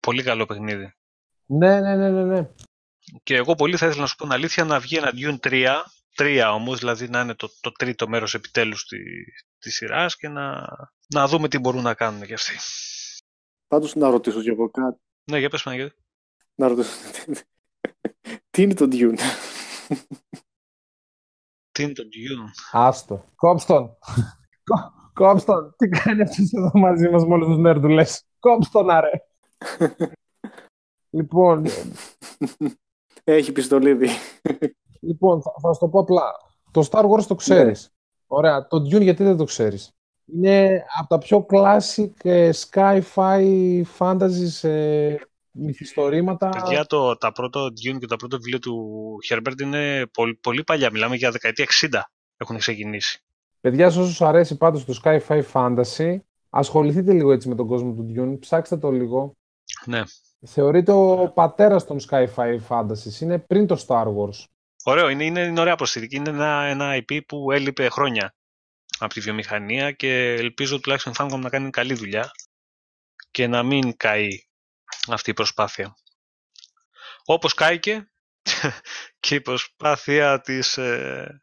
πολύ 0.00 0.22
καλό 0.22 0.46
παιχνίδι. 0.46 0.94
Ναι, 1.46 1.80
ναι, 1.80 1.96
ναι, 1.96 2.10
ναι. 2.10 2.24
ναι. 2.24 2.48
Και 3.22 3.36
εγώ 3.36 3.54
πολύ 3.54 3.76
θα 3.76 3.86
ήθελα 3.86 4.00
να 4.00 4.06
σου 4.06 4.16
πω 4.16 4.22
την 4.22 4.32
αλήθεια 4.32 4.64
να 4.64 4.80
βγει 4.80 4.96
ένα 4.96 5.12
Dune 5.14 5.38
3, 5.40 5.66
3 6.16 6.50
όμως, 6.54 6.78
δηλαδή 6.78 7.08
να 7.08 7.20
είναι 7.20 7.34
το, 7.34 7.48
το 7.60 7.72
τρίτο 7.72 8.08
μέρος 8.08 8.34
επιτέλους 8.34 8.84
τη, 8.84 8.98
της 9.58 9.74
σειράς 9.74 10.16
και 10.16 10.28
να, 10.28 10.66
να 11.14 11.26
δούμε 11.26 11.48
τι 11.48 11.58
μπορούν 11.58 11.82
να 11.82 11.94
κάνουν 11.94 12.26
κι 12.26 12.34
αυτοί. 12.34 12.52
Πάντως 13.66 13.94
να 13.94 14.10
ρωτήσω 14.10 14.42
κι 14.42 14.48
εγώ 14.48 14.70
κάτι. 14.70 15.00
Ναι, 15.30 15.38
για 15.38 15.48
πες 15.48 15.62
Παναγιώτη. 15.62 15.96
Να 16.54 16.68
ρωτήσω. 16.68 16.90
τι 18.50 18.62
είναι 18.62 18.74
το 18.74 18.88
Dune; 18.90 19.18
τι 21.72 21.82
είναι 21.82 21.92
το 21.92 22.02
Dune; 22.02 22.50
Άστο. 22.72 23.32
Κόψτον. 23.34 23.98
Κόψτον. 25.12 25.74
Τι 25.76 25.88
κάνει 25.88 26.22
αυτός 26.22 26.52
εδώ 26.52 26.70
μαζί 26.74 27.08
μας 27.08 27.26
με 27.26 27.34
όλους 27.34 27.46
τους 27.46 27.58
νέρντουλες. 27.58 28.24
Κόψτον 28.38 28.90
άρε. 28.90 29.10
λοιπόν, 31.16 31.64
έχει 33.24 33.52
πιστολίδι. 33.52 34.08
Λοιπόν, 35.00 35.42
θα, 35.42 35.52
θα 35.62 35.72
σου 35.72 35.80
το 35.80 35.88
πω 35.88 36.00
απλά. 36.00 36.32
Το 36.70 36.88
Star 36.90 37.04
Wars 37.10 37.24
το 37.24 37.34
ξέρεις. 37.34 37.82
Ναι. 37.82 37.88
Ωραία. 38.26 38.66
Το 38.66 38.76
Dune 38.76 39.02
γιατί 39.02 39.24
δεν 39.24 39.36
το 39.36 39.44
ξέρεις; 39.44 39.90
Είναι 40.24 40.84
από 40.98 41.08
τα 41.08 41.18
πιο 41.18 41.46
classic 41.50 42.10
ε, 42.22 42.50
sci-fi 42.70 43.82
fantasy 43.98 44.68
ε, 44.68 45.14
μυθιστορήματα. 45.50 46.48
Παιδιά, 46.48 46.86
το, 46.86 47.16
τα 47.16 47.32
πρώτο 47.32 47.64
Dune 47.66 47.98
και 47.98 48.06
το 48.06 48.16
πρώτο 48.16 48.36
βιβλίο 48.36 48.58
του 48.58 49.16
Herbert 49.30 49.60
είναι 49.60 50.06
πολύ, 50.12 50.34
πολύ 50.34 50.64
παλιά. 50.64 50.90
Μιλάμε 50.90 51.16
για 51.16 51.30
δεκαετία 51.30 51.66
60 51.90 52.00
έχουν 52.36 52.58
ξεκινήσει. 52.58 53.22
Παιδιά, 53.62 53.90
σε 53.90 54.00
όσους 54.00 54.22
αρέσει 54.22 54.56
πάντως 54.56 54.84
το 54.84 55.00
sci-fi 55.04 55.42
fantasy, 55.52 56.16
ασχοληθείτε 56.50 57.12
λίγο 57.12 57.32
έτσι 57.32 57.48
με 57.48 57.54
τον 57.54 57.66
κόσμο 57.66 57.92
του 57.92 58.12
Dune, 58.16 58.40
ψάξτε 58.40 58.76
το 58.76 58.90
λίγο. 58.90 59.36
Ναι. 59.84 60.02
Θεωρείται 60.46 60.92
ο 60.92 61.32
πατέρας 61.34 61.86
των 61.86 62.00
sci-fi 62.08 62.58
fantasy. 62.68 63.20
Είναι 63.20 63.38
πριν 63.38 63.66
το 63.66 63.84
Star 63.86 64.06
Wars. 64.06 64.44
Ωραίο, 64.84 65.08
είναι, 65.08 65.24
είναι, 65.24 65.40
είναι 65.40 65.60
ωραία 65.60 65.76
προσθήκη. 65.76 66.16
Είναι 66.16 66.30
ένα, 66.30 66.62
ένα 66.62 66.96
IP 66.96 67.20
που 67.26 67.52
έλειπε 67.52 67.88
χρόνια 67.88 68.34
από 68.98 69.14
τη 69.14 69.20
βιομηχανία 69.20 69.92
και 69.92 70.32
ελπίζω 70.32 70.80
τουλάχιστον 70.80 71.12
Famicom 71.18 71.38
να 71.38 71.48
κάνει 71.48 71.70
καλή 71.70 71.94
δουλειά 71.94 72.30
και 73.30 73.46
να 73.46 73.62
μην 73.62 73.96
καεί 73.96 74.28
αυτή 75.08 75.30
η 75.30 75.34
προσπάθεια. 75.34 75.96
Όπως 77.24 77.54
κάηκε 77.54 78.10
και 79.20 79.34
η 79.34 79.40
προσπάθεια 79.40 80.40
της 80.40 80.76
ε, 80.76 81.41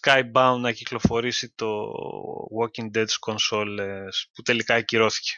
Skybound 0.00 0.58
να 0.60 0.72
κυκλοφορήσει 0.72 1.52
το 1.54 1.92
Walking 2.60 2.98
Dead 2.98 3.06
consoles 3.26 4.08
που 4.34 4.42
τελικά 4.42 4.74
ακυρώθηκε 4.74 5.32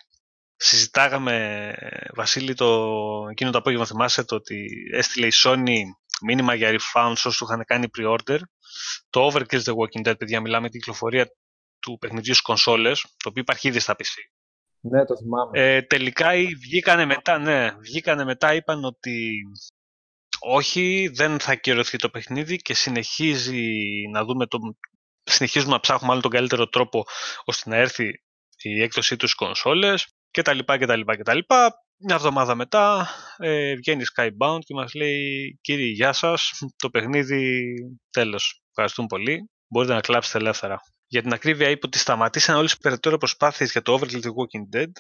συζητάγαμε, 0.57 1.75
Βασίλη, 2.15 2.55
το, 2.55 2.93
εκείνο 3.31 3.51
το 3.51 3.59
απόγευμα 3.59 3.87
θυμάσαι 3.87 4.25
το 4.25 4.35
ότι 4.35 4.67
έστειλε 4.93 5.27
η 5.27 5.33
Sony 5.45 5.79
μήνυμα 6.27 6.55
για 6.55 6.71
refunds 6.71 7.23
όσου 7.25 7.45
είχαν 7.45 7.65
κάνει 7.67 7.87
pre-order. 7.99 8.39
Το 9.11 9.27
Overkill 9.27 9.63
The 9.63 9.73
Walking 9.73 10.09
Dead, 10.09 10.19
παιδιά, 10.19 10.41
μιλάμε 10.41 10.69
την 10.69 10.81
κυκλοφορία 10.81 11.27
του 11.79 11.99
παιχνιδιού 12.01 12.33
στις 12.33 12.41
κονσόλες, 12.41 13.01
το 13.01 13.29
οποίο 13.29 13.43
υπάρχει 13.43 13.69
ήδη 13.69 13.79
στα 13.79 13.95
PC. 13.99 14.05
Ναι, 14.81 15.05
το 15.05 15.17
θυμάμαι. 15.17 15.61
Ε, 15.61 15.83
τελικά 15.83 16.31
βγήκανε 16.63 17.05
μετά, 17.05 17.39
ναι, 17.39 17.71
βγήκανε 17.71 18.25
μετά, 18.25 18.55
είπαν 18.55 18.85
ότι 18.85 19.33
όχι, 20.47 21.11
δεν 21.15 21.41
θα 21.41 21.55
κυρωθεί 21.55 21.97
το 21.97 22.11
παιχνίδι 22.11 22.57
και 22.57 22.75
συνεχίζει 22.75 23.73
να 24.13 24.25
δούμε 24.25 24.47
το, 24.47 24.59
συνεχίζουμε 25.23 25.73
να 25.73 25.81
ψάχνουμε 25.81 26.13
άλλο 26.13 26.23
τον 26.23 26.31
καλύτερο 26.31 26.69
τρόπο 26.69 27.05
ώστε 27.45 27.71
να 27.71 27.77
έρθει 27.77 28.05
η 28.63 28.83
έκδοσή 28.83 29.17
του 29.17 29.27
στις 29.27 29.39
κονσόλες 29.39 30.07
και 30.31 30.43
τα 30.43 30.53
λοιπά 30.53 30.79
και 30.79 30.87
τα 30.87 30.97
λοιπά 30.97 31.17
και 31.17 31.23
τα 31.23 31.35
λοιπά. 31.35 31.75
Μια 31.97 32.15
εβδομάδα 32.15 32.55
μετά 32.55 33.09
ε, 33.37 33.75
βγαίνει 33.75 34.03
Skybound 34.17 34.59
και 34.65 34.75
μας 34.75 34.95
λέει 34.95 35.59
«Κύριε, 35.61 35.93
γεια 35.93 36.13
σας, 36.13 36.51
το 36.77 36.91
παιχνίδι 36.91 37.75
τέλος. 38.11 38.63
Ευχαριστούμε 38.69 39.07
πολύ. 39.07 39.51
Μπορείτε 39.69 39.95
να 39.95 40.01
κλάψετε 40.01 40.39
ελεύθερα». 40.39 40.81
Για 41.07 41.23
την 41.23 41.33
ακρίβεια 41.33 41.69
είπε 41.69 41.87
ότι 41.87 41.99
σταματήσαν 41.99 42.57
όλες 42.57 42.71
τις 42.71 42.81
περαιτέρω 42.81 43.19
προσπάθειες 43.19 43.71
για 43.73 43.83
το 43.83 43.99
Overkill 43.99 44.23
The 44.23 44.29
Walking 44.29 44.77
Dead 44.77 44.91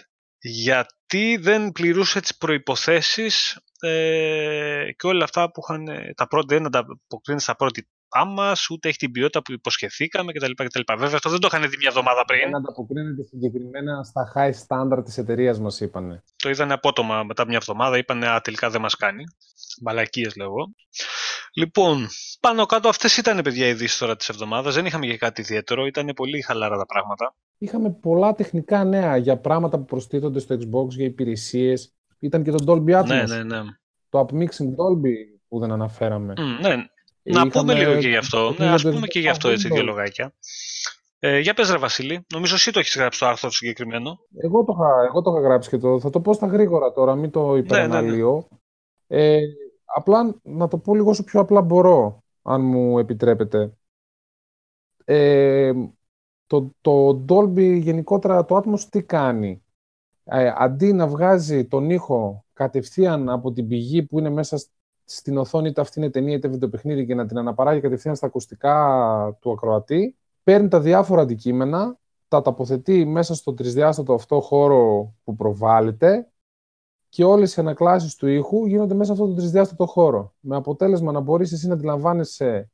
γιατί 0.46 1.36
δεν 1.36 1.72
πληρούσε 1.72 2.20
τις 2.20 2.36
προϋποθέσεις 2.36 3.58
ε, 3.80 4.73
και 4.96 5.06
όλα 5.06 5.24
αυτά 5.24 5.50
που 5.50 5.60
είχαν 5.68 5.88
τα 6.14 6.26
πρώτα 6.26 6.54
δεν 6.56 6.66
ανταποκρίνει 6.66 7.40
στα 7.40 7.56
πρώτη 7.56 7.88
μα, 8.22 8.52
ούτε 8.70 8.88
έχει 8.88 8.98
την 8.98 9.10
ποιότητα 9.10 9.42
που 9.42 9.52
υποσχεθήκαμε 9.52 10.32
κτλ. 10.32 10.50
κτλ. 10.64 10.80
Βέβαια, 10.98 11.14
αυτό 11.14 11.30
δεν 11.30 11.40
το 11.40 11.48
είχαν 11.52 11.70
δει 11.70 11.76
μια 11.76 11.88
εβδομάδα 11.88 12.24
πριν. 12.24 12.40
Δεν 12.40 12.56
ανταποκρίνεται 12.56 13.22
συγκεκριμένα 13.22 14.02
στα 14.02 14.32
high 14.34 14.52
standard 14.66 15.04
της 15.04 15.18
εταιρείας 15.18 15.60
μας, 15.60 15.80
είπανε. 15.80 16.22
Το 16.36 16.48
είδαν 16.48 16.72
απότομα 16.72 17.22
μετά 17.22 17.46
μια 17.46 17.56
εβδομάδα, 17.56 17.98
είπαν 17.98 18.24
Α, 18.24 18.40
τελικά 18.40 18.70
δεν 18.70 18.80
μας 18.80 18.96
κάνει. 18.96 19.24
Μαλακίε, 19.82 20.30
λέγω. 20.36 20.74
Λοιπόν, 21.54 22.08
πάνω 22.40 22.66
κάτω 22.66 22.88
αυτές 22.88 23.16
ήταν 23.16 23.42
παιδιά 23.42 23.66
οι 23.66 23.70
ειδήσεις 23.70 23.98
τώρα 23.98 24.16
της 24.16 24.28
εβδομάδας. 24.28 24.74
Δεν 24.74 24.86
είχαμε 24.86 25.06
και 25.06 25.16
κάτι 25.16 25.40
ιδιαίτερο, 25.40 25.86
ήταν 25.86 26.12
πολύ 26.14 26.42
χαλαρά 26.42 26.76
τα 26.76 26.86
πράγματα. 26.86 27.34
Είχαμε 27.58 27.90
πολλά 27.90 28.34
τεχνικά 28.34 28.84
νέα 28.84 29.16
για 29.16 29.38
πράγματα 29.38 29.78
που 29.78 29.84
προστίθονται 29.84 30.38
στο 30.38 30.54
Xbox, 30.54 30.88
για 30.88 31.04
υπηρεσίες. 31.04 31.94
Ήταν 32.18 32.42
και 32.42 32.50
το 32.50 32.64
Dolby 32.66 33.00
Atmos. 33.00 33.06
Ναι, 33.06 33.22
ναι, 33.22 33.42
ναι. 33.42 33.60
Το 34.14 34.26
Upmixing 34.28 34.68
Dolby 34.78 35.38
που 35.48 35.58
δεν 35.58 35.72
αναφέραμε. 35.72 36.32
Mm, 36.36 36.60
ναι, 36.60 36.84
να 37.22 37.48
πούμε 37.48 37.74
λίγο 37.74 37.98
και 37.98 38.08
γι' 38.08 38.16
αυτό. 38.16 38.54
Ναι, 38.58 38.68
ας 38.68 38.82
πούμε 38.82 39.06
και 39.06 39.20
γι' 39.20 39.28
αυτό 39.28 39.48
έτσι 39.48 39.68
δύο 39.68 39.82
λογάκια. 39.82 40.34
Ε, 41.18 41.38
για 41.38 41.54
πες 41.54 41.70
ρε 41.70 41.78
Βασίλη, 41.78 42.26
νομίζω 42.32 42.54
εσύ 42.54 42.72
το 42.72 42.78
έχεις 42.78 42.96
γράψει 42.96 43.18
το 43.18 43.26
άρθρο 43.26 43.50
συγκεκριμένο. 43.50 44.18
Εγώ 44.36 44.64
το 44.64 44.72
είχα, 44.76 45.04
εγώ 45.08 45.22
το 45.22 45.30
είχα 45.30 45.40
γράψει 45.40 45.70
και 45.70 45.78
το, 45.78 46.00
θα 46.00 46.10
το 46.10 46.20
πω 46.20 46.32
στα 46.32 46.46
γρήγορα 46.46 46.92
τώρα, 46.92 47.14
μην 47.14 47.30
το 47.30 47.56
υπεραναλύω. 47.56 48.48
Ναι, 49.06 49.18
ναι, 49.18 49.26
ναι. 49.26 49.34
Ε, 49.34 49.40
απλά 49.84 50.40
να 50.42 50.68
το 50.68 50.78
πω 50.78 50.94
λίγο 50.94 51.10
όσο 51.10 51.24
πιο 51.24 51.40
απλά 51.40 51.60
μπορώ, 51.60 52.22
αν 52.42 52.60
μου 52.60 52.98
επιτρέπετε. 52.98 53.72
Ε, 55.04 55.72
το, 56.46 56.70
το 56.80 57.24
Dolby 57.28 57.78
γενικότερα 57.80 58.44
το 58.44 58.56
Atmos 58.56 58.80
τι 58.90 59.02
κάνει; 59.02 59.63
Ε, 60.24 60.52
αντί 60.56 60.92
να 60.92 61.06
βγάζει 61.06 61.66
τον 61.66 61.90
ήχο 61.90 62.44
κατευθείαν 62.52 63.28
από 63.28 63.52
την 63.52 63.68
πηγή 63.68 64.02
που 64.02 64.18
είναι 64.18 64.30
μέσα 64.30 64.58
στην 65.04 65.36
οθόνη 65.36 65.68
είτε 65.68 65.80
αυτή 65.80 65.98
είναι 65.98 66.10
ταινία 66.10 66.36
είτε 66.36 66.48
βιντεοπαιχνίδι 66.48 67.06
και 67.06 67.14
να 67.14 67.26
την 67.26 67.38
αναπαράγει 67.38 67.80
κατευθείαν 67.80 68.16
στα 68.16 68.26
ακουστικά 68.26 69.38
του 69.40 69.50
ακροατή, 69.52 70.16
παίρνει 70.42 70.68
τα 70.68 70.80
διάφορα 70.80 71.22
αντικείμενα, 71.22 71.98
τα 72.28 72.42
τοποθετεί 72.42 73.04
μέσα 73.04 73.34
στο 73.34 73.54
τρισδιάστατο 73.54 74.14
αυτό 74.14 74.40
χώρο 74.40 75.14
που 75.24 75.34
προβάλλεται 75.34 76.28
και 77.08 77.24
όλες 77.24 77.56
οι 77.56 77.60
ανακλάσεις 77.60 78.14
του 78.14 78.26
ήχου 78.26 78.66
γίνονται 78.66 78.94
μέσα 78.94 79.04
σε 79.04 79.12
αυτό 79.12 79.26
το 79.26 79.34
τρισδιάστατο 79.34 79.86
χώρο. 79.86 80.34
Με 80.40 80.56
αποτέλεσμα 80.56 81.12
να 81.12 81.20
μπορείς 81.20 81.52
εσύ 81.52 81.66
να 81.66 81.74
αντιλαμβάνεσαι 81.74 82.70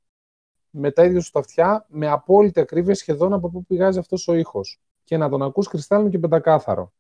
με 0.71 0.91
τα 0.91 1.05
ίδια 1.05 1.21
σου 1.21 1.31
τα 1.31 1.39
αυτιά, 1.39 1.87
με 1.89 2.09
απόλυτη 2.09 2.61
ακρίβεια 2.61 2.95
σχεδόν 2.95 3.33
από 3.33 3.51
πού 3.51 3.65
πηγάζει 3.65 3.99
αυτός 3.99 4.29
ο 4.29 4.35
ήχος 4.35 4.81
και 5.05 5.17
να 5.17 5.29
τον 5.29 5.43
ακούς 5.43 5.69
κρυστάλλινο 5.69 6.09
και 6.09 6.19
πεντακάθαρο 6.19 6.93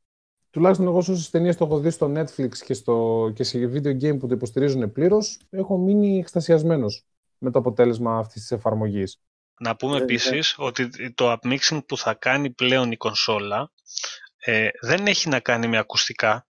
τουλάχιστον 0.51 0.87
εγώ 0.87 1.03
σε 1.03 1.13
όσε 1.13 1.31
ταινίες 1.31 1.57
το 1.57 1.65
έχω 1.65 1.79
δει 1.79 1.91
στο 1.91 2.13
Netflix 2.17 2.57
και, 2.57 2.75
στο, 2.75 3.31
και 3.35 3.45
σε 3.45 3.59
video 3.59 4.03
game 4.03 4.19
που 4.19 4.27
το 4.27 4.35
υποστηρίζουν 4.35 4.93
πλήρως, 4.93 5.41
έχω 5.51 5.79
μείνει 5.79 6.19
εκστασιασμένος 6.19 7.05
με 7.39 7.51
το 7.51 7.59
αποτέλεσμα 7.59 8.19
αυτής 8.19 8.41
της 8.41 8.51
εφαρμογής. 8.51 9.21
Να 9.61 9.77
πούμε 9.77 9.99
ε, 9.99 10.03
επίσης 10.03 10.55
ότι 10.59 11.13
το 11.15 11.33
upmixing 11.33 11.81
που 11.87 11.97
θα 11.97 12.15
κάνει 12.15 12.51
πλέον 12.51 12.93
η 12.93 12.97
κονσόλα 12.97 13.73
ε, 14.37 14.69
δεν 14.81 15.07
έχει 15.07 15.29
να 15.29 15.41
κάνει 15.41 15.69
με 15.69 15.79
ακουστικά. 15.79 16.47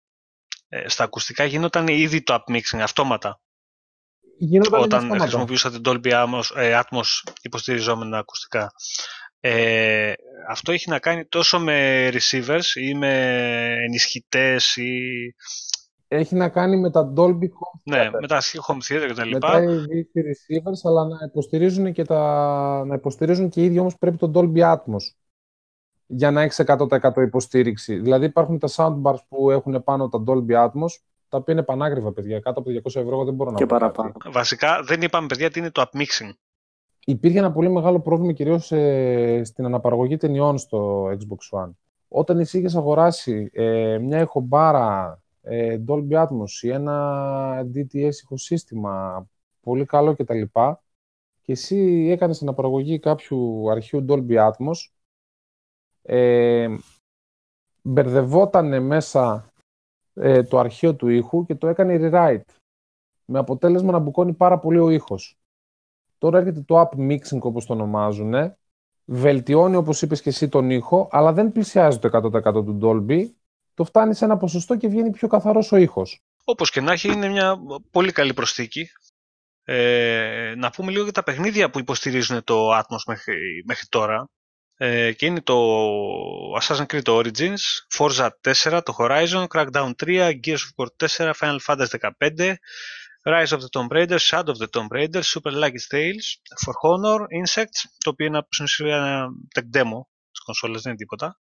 Ε, 0.68 0.88
στα 0.88 1.04
ακουστικά 1.04 1.44
γινόταν 1.44 1.88
ήδη 1.88 2.22
το 2.22 2.34
upmixing 2.34 2.78
αυτόματα. 2.78 3.40
Γινόταν 4.38 4.80
όταν 4.80 4.98
αυτόματα. 4.98 5.22
χρησιμοποιούσα 5.22 5.70
την 5.70 5.82
Dolby 5.84 6.12
Atmos, 6.12 6.42
ε, 6.54 6.80
Atmos 6.82 7.32
υποστηριζόμενα 7.42 8.18
ακουστικά. 8.18 8.72
Ε, 9.40 10.12
αυτό 10.48 10.72
έχει 10.72 10.90
να 10.90 10.98
κάνει 10.98 11.24
τόσο 11.24 11.58
με 11.58 12.08
receivers 12.12 12.74
ή 12.74 12.94
με 12.94 13.12
ενισχυτές 13.84 14.76
ή 14.76 15.00
Έχει 16.08 16.34
να 16.34 16.48
κάνει 16.48 16.76
με 16.76 16.90
τα 16.90 17.12
Dolby 17.16 17.42
Home 17.44 17.80
ναι, 17.82 18.08
Theater. 18.08 18.18
με 18.20 18.26
τα 18.26 18.40
home 18.42 18.78
theater 18.88 19.08
κτλ. 19.08 19.28
με 19.28 19.38
τα 19.38 19.58
AV 19.58 20.18
receivers, 20.18 20.80
αλλά 20.82 21.04
να 21.06 21.16
υποστηρίζουν 21.26 21.92
και, 21.92 22.04
τα... 22.04 22.84
να 22.86 22.94
υποστηρίζουν 22.94 23.48
και 23.48 23.60
οι 23.60 23.64
ίδιοι 23.64 23.78
όμως 23.78 23.98
πρέπει 23.98 24.16
το 24.16 24.30
Dolby 24.34 24.74
Atmos 24.74 25.02
για 26.06 26.30
να 26.30 26.42
έχει 26.42 26.64
100% 26.66 26.88
υποστήριξη. 27.16 27.98
Δηλαδή 27.98 28.24
υπάρχουν 28.24 28.58
τα 28.58 28.68
soundbars 28.76 29.18
που 29.28 29.50
έχουν 29.50 29.84
πάνω 29.84 30.08
τα 30.08 30.22
Dolby 30.26 30.66
Atmos, 30.66 30.92
τα 31.28 31.36
οποία 31.36 31.54
είναι 31.54 31.62
πανάγριβα, 31.62 32.12
παιδιά. 32.12 32.40
Κάτω 32.40 32.60
από 32.60 32.70
200 32.70 32.84
ευρώ 32.84 33.10
εγώ 33.12 33.24
δεν 33.24 33.34
μπορώ 33.34 33.50
να 33.50 33.56
Και 33.56 33.64
βρω 33.64 33.78
παραπάνω. 33.78 34.12
κάτι. 34.12 34.30
Βασικά 34.30 34.82
δεν 34.82 35.02
είπαμε 35.02 35.26
παιδιά 35.26 35.50
τι 35.50 35.58
είναι 35.58 35.70
το 35.70 35.84
upmixing. 35.90 36.30
Υπήρχε 37.08 37.38
ένα 37.38 37.52
πολύ 37.52 37.68
μεγάλο 37.68 38.00
πρόβλημα 38.00 38.32
κυρίως 38.32 38.72
ε, 38.72 39.42
στην 39.44 39.64
αναπαραγωγή 39.64 40.16
ταινιών 40.16 40.58
στο 40.58 41.04
Xbox 41.04 41.60
One. 41.62 41.70
Όταν 42.08 42.38
εσύ 42.38 42.58
είχες 42.58 42.76
αγοράσει 42.76 43.50
ε, 43.52 43.98
μια 43.98 44.20
ηχομπάρα 44.20 45.20
ε, 45.42 45.78
Dolby 45.86 46.26
Atmos 46.26 46.62
ή 46.62 46.68
ένα 46.70 47.66
DTS 47.74 48.12
ηχοσύστημα 48.22 49.26
πολύ 49.60 49.84
καλό 49.84 50.14
κτλ. 50.14 50.42
Και 51.42 51.52
εσύ 51.52 52.08
έκανες 52.10 52.42
αναπαραγωγή 52.42 52.98
κάποιου 52.98 53.70
αρχείου 53.70 54.04
Dolby 54.08 54.50
Atmos, 54.50 54.90
ε, 56.02 56.68
μπερδευότανε 57.82 58.80
μέσα 58.80 59.52
ε, 60.14 60.42
το 60.42 60.58
αρχείο 60.58 60.94
του 60.94 61.08
ήχου 61.08 61.44
και 61.44 61.54
το 61.54 61.66
έκανε 61.66 61.98
rewrite. 62.00 62.54
Με 63.24 63.38
αποτέλεσμα 63.38 63.92
να 63.92 63.98
μπουκώνει 63.98 64.32
πάρα 64.32 64.58
πολύ 64.58 64.78
ο 64.78 64.90
ήχος. 64.90 65.38
Τώρα 66.18 66.38
έρχεται 66.38 66.60
το 66.60 66.80
up 66.80 66.98
mixing 66.98 67.40
όπως 67.40 67.66
το 67.66 67.72
ονομάζουν. 67.72 68.34
Βελτιώνει 69.04 69.76
όπως 69.76 70.02
είπες 70.02 70.22
και 70.22 70.28
εσύ 70.28 70.48
τον 70.48 70.70
ήχο, 70.70 71.08
αλλά 71.10 71.32
δεν 71.32 71.52
πλησιάζει 71.52 71.98
το 71.98 72.08
100% 72.12 72.52
του 72.52 72.78
Dolby. 72.82 73.24
Το 73.74 73.84
φτάνει 73.84 74.14
σε 74.14 74.24
ένα 74.24 74.36
ποσοστό 74.36 74.76
και 74.76 74.88
βγαίνει 74.88 75.10
πιο 75.10 75.28
καθαρός 75.28 75.72
ο 75.72 75.76
ήχος. 75.76 76.22
Όπως 76.44 76.70
και 76.70 76.80
να 76.80 76.92
έχει 76.92 77.12
είναι 77.12 77.28
μια 77.28 77.56
πολύ 77.90 78.12
καλή 78.12 78.34
προσθήκη. 78.34 78.88
Ε, 79.64 80.54
να 80.56 80.70
πούμε 80.70 80.90
λίγο 80.90 81.02
για 81.02 81.12
τα 81.12 81.22
παιχνίδια 81.22 81.70
που 81.70 81.78
υποστηρίζουν 81.78 82.44
το 82.44 82.78
Atmos 82.78 83.02
μέχρι, 83.06 83.62
μέχρι 83.66 83.86
τώρα. 83.88 84.28
Ε, 84.80 85.12
και 85.12 85.26
είναι 85.26 85.40
το 85.40 85.56
Assassin's 86.60 86.86
Creed 86.86 87.02
Origins, 87.02 87.60
Forza 87.98 88.28
4, 88.40 88.80
το 88.84 88.96
Horizon, 88.98 89.46
Crackdown 89.54 89.90
3, 90.04 90.32
Gears 90.44 90.62
of 90.76 90.86
War 90.86 90.86
4, 90.96 91.32
Final 91.32 91.58
Fantasy 91.66 92.10
15, 92.18 92.54
Rise 93.24 93.52
of 93.56 93.60
the 93.60 93.70
Tomb 93.74 93.88
Raider, 93.96 94.18
Shadow 94.18 94.52
of 94.54 94.58
the 94.58 94.68
Tomb 94.74 94.88
Raider, 94.96 95.22
Super 95.22 95.52
Lucky 95.52 95.82
Tales, 95.92 96.26
For 96.64 96.74
Honor, 96.84 97.20
Insects, 97.40 97.80
το 98.04 98.10
οποίο 98.10 98.26
είναι 98.26 98.42
στην 98.48 98.64
ουσία 98.64 98.96
ένα 98.96 99.28
tech 99.54 99.76
demo 99.76 100.00
στις 100.30 100.44
κονσόλες, 100.44 100.82
δεν 100.82 100.92
είναι 100.92 101.00
τίποτα. 101.00 101.38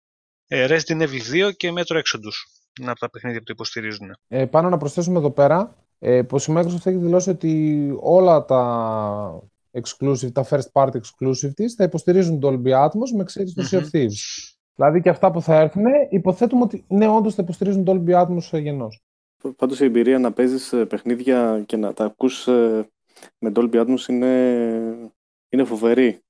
Ε, 0.47 0.67
Resident 0.69 1.01
Evil 1.01 1.47
2 1.47 1.51
και 1.57 1.73
Metro 1.75 1.95
Exodus. 1.95 2.37
Είναι 2.81 2.91
από 2.91 2.99
τα 2.99 3.09
παιχνίδια 3.09 3.39
που 3.39 3.45
το 3.45 3.53
υποστηρίζουν. 3.55 4.17
Ε, 4.27 4.45
πάνω 4.45 4.69
να 4.69 4.77
προσθέσουμε 4.77 5.17
εδώ 5.17 5.31
πέρα 5.31 5.75
ε, 5.99 6.21
πως 6.21 6.47
η 6.47 6.53
Microsoft 6.55 6.85
έχει 6.85 6.97
δηλώσει 6.97 7.29
ότι 7.29 7.93
όλα 7.99 8.45
τα 8.45 9.41
exclusive, 9.71 10.31
τα 10.31 10.45
first 10.49 10.71
party 10.71 10.91
exclusive 10.91 11.53
της 11.53 11.73
θα 11.73 11.83
υποστηρίζουν 11.83 12.39
το 12.39 12.47
Dolby 12.47 12.85
Atmos 12.85 13.09
με 13.15 13.21
εξαίρεση 13.21 13.53
το 13.53 13.67
Sea 13.71 13.75
of 13.75 13.81
Μμμ. 13.81 13.89
Thieves. 13.93 14.55
Δηλαδή 14.75 15.01
και 15.01 15.09
αυτά 15.09 15.31
που 15.31 15.41
θα 15.41 15.55
έρθουν, 15.55 15.83
υποθέτουμε 16.09 16.63
ότι 16.63 16.85
ναι, 16.87 17.07
όντως 17.07 17.35
θα 17.35 17.41
υποστηρίζουν 17.43 17.83
το 17.83 18.03
Dolby 18.05 18.21
Atmos 18.21 18.61
γενός. 18.61 19.06
Πάντως 19.55 19.79
η 19.79 19.85
εμπειρία 19.85 20.19
να 20.19 20.31
παίζεις 20.33 20.73
ε, 20.73 20.85
παιχνίδια 20.85 21.63
και 21.65 21.77
να 21.77 21.93
τα 21.93 22.05
ακούς 22.05 22.47
ε, 22.47 22.89
με 23.39 23.51
Dolby 23.55 23.85
Atmos 23.85 24.07
είναι, 24.07 24.33
είναι 25.49 25.63
φοβερή. 25.63 26.21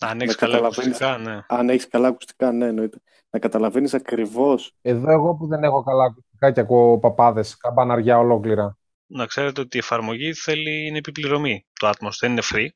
Αν 0.00 0.20
έχεις 0.20 0.32
Να 0.34 0.40
καλά 0.40 0.52
καταλαβαίνεις. 0.54 1.00
ακουστικά, 1.00 1.18
ναι. 1.32 1.44
Αν 1.48 1.68
έχεις 1.68 1.88
καλά 1.88 2.08
ακουστικά, 2.08 2.52
ναι, 2.52 2.66
εννοείται. 2.66 2.98
Να 3.30 3.38
καταλαβαίνεις 3.38 3.94
ακριβώς. 3.94 4.72
Εδώ 4.82 5.10
εγώ 5.10 5.34
που 5.34 5.46
δεν 5.46 5.62
έχω 5.64 5.82
καλά 5.82 6.04
ακουστικά 6.04 6.52
και 6.52 6.60
ακούω 6.60 6.98
παπάδες, 6.98 7.56
καμπαναριά 7.56 8.18
ολόκληρα. 8.18 8.78
Να 9.06 9.26
ξέρετε 9.26 9.60
ότι 9.60 9.76
η 9.76 9.80
εφαρμογή 9.80 10.32
θέλει 10.34 10.86
είναι 10.86 10.98
επιπληρωμή. 10.98 11.66
Το 11.72 11.88
Atmos 11.88 12.10
δεν 12.20 12.30
είναι 12.30 12.42
free. 12.44 12.68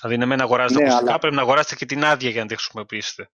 Δηλαδή, 0.00 0.16
ναι, 0.18 0.24
με 0.26 0.36
να 0.36 0.42
αγοράζετε 0.44 0.80
Ναι, 0.80 0.86
ακουστικά, 0.86 1.10
αλλά- 1.10 1.18
πρέπει 1.20 1.34
να 1.36 1.42
αγοράσετε 1.42 1.74
και 1.74 1.86
την 1.86 2.04
άδεια 2.04 2.30
για 2.30 2.40
να 2.42 2.46
τη 2.48 2.54
χρησιμοποιήσετε. 2.54 3.30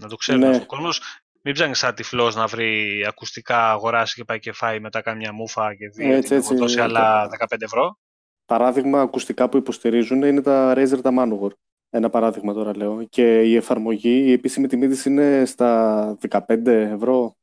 Να 0.00 0.08
το 0.08 0.16
ξέρει 0.16 0.38
Ναι. 0.38 0.56
ο 0.56 0.66
κόσμος. 0.66 1.00
Μην 1.46 1.54
ψάχνεις 1.54 1.78
σαν 1.78 1.94
τυφλός 1.94 2.34
να 2.34 2.46
βρει 2.46 3.04
ακουστικά, 3.08 3.70
αγοράσει 3.70 4.14
και 4.14 4.24
πάει 4.24 4.38
και 4.38 4.52
φάει 4.52 4.80
μετά 4.80 5.00
κάνει 5.00 5.18
μια 5.18 5.32
μούφα 5.32 5.74
και 5.74 5.88
δει 5.88 6.04
Έτσι, 6.12 6.16
ότι 6.16 6.44
έχω 6.44 6.52
έτσι, 6.52 6.54
δώσει 6.54 6.78
ε, 6.78 6.82
άλλα 6.82 7.28
15 7.38 7.56
ευρώ. 7.58 7.98
Παράδειγμα, 8.44 9.00
ακουστικά 9.00 9.48
που 9.48 9.56
υποστηρίζουν 9.56 10.22
είναι 10.22 10.40
τα 10.40 10.74
Razer 10.76 10.98
τα 11.02 11.10
Manowar. 11.18 11.50
Ένα 11.90 12.10
παράδειγμα 12.10 12.52
τώρα 12.52 12.76
λέω. 12.76 13.04
Και 13.04 13.42
η 13.42 13.56
εφαρμογή, 13.56 14.24
η 14.26 14.32
επίσημη 14.32 14.66
τιμή 14.66 14.88
της 14.88 15.04
είναι 15.04 15.44
στα 15.44 16.18
15 16.28 16.66
ευρώ, 16.66 17.36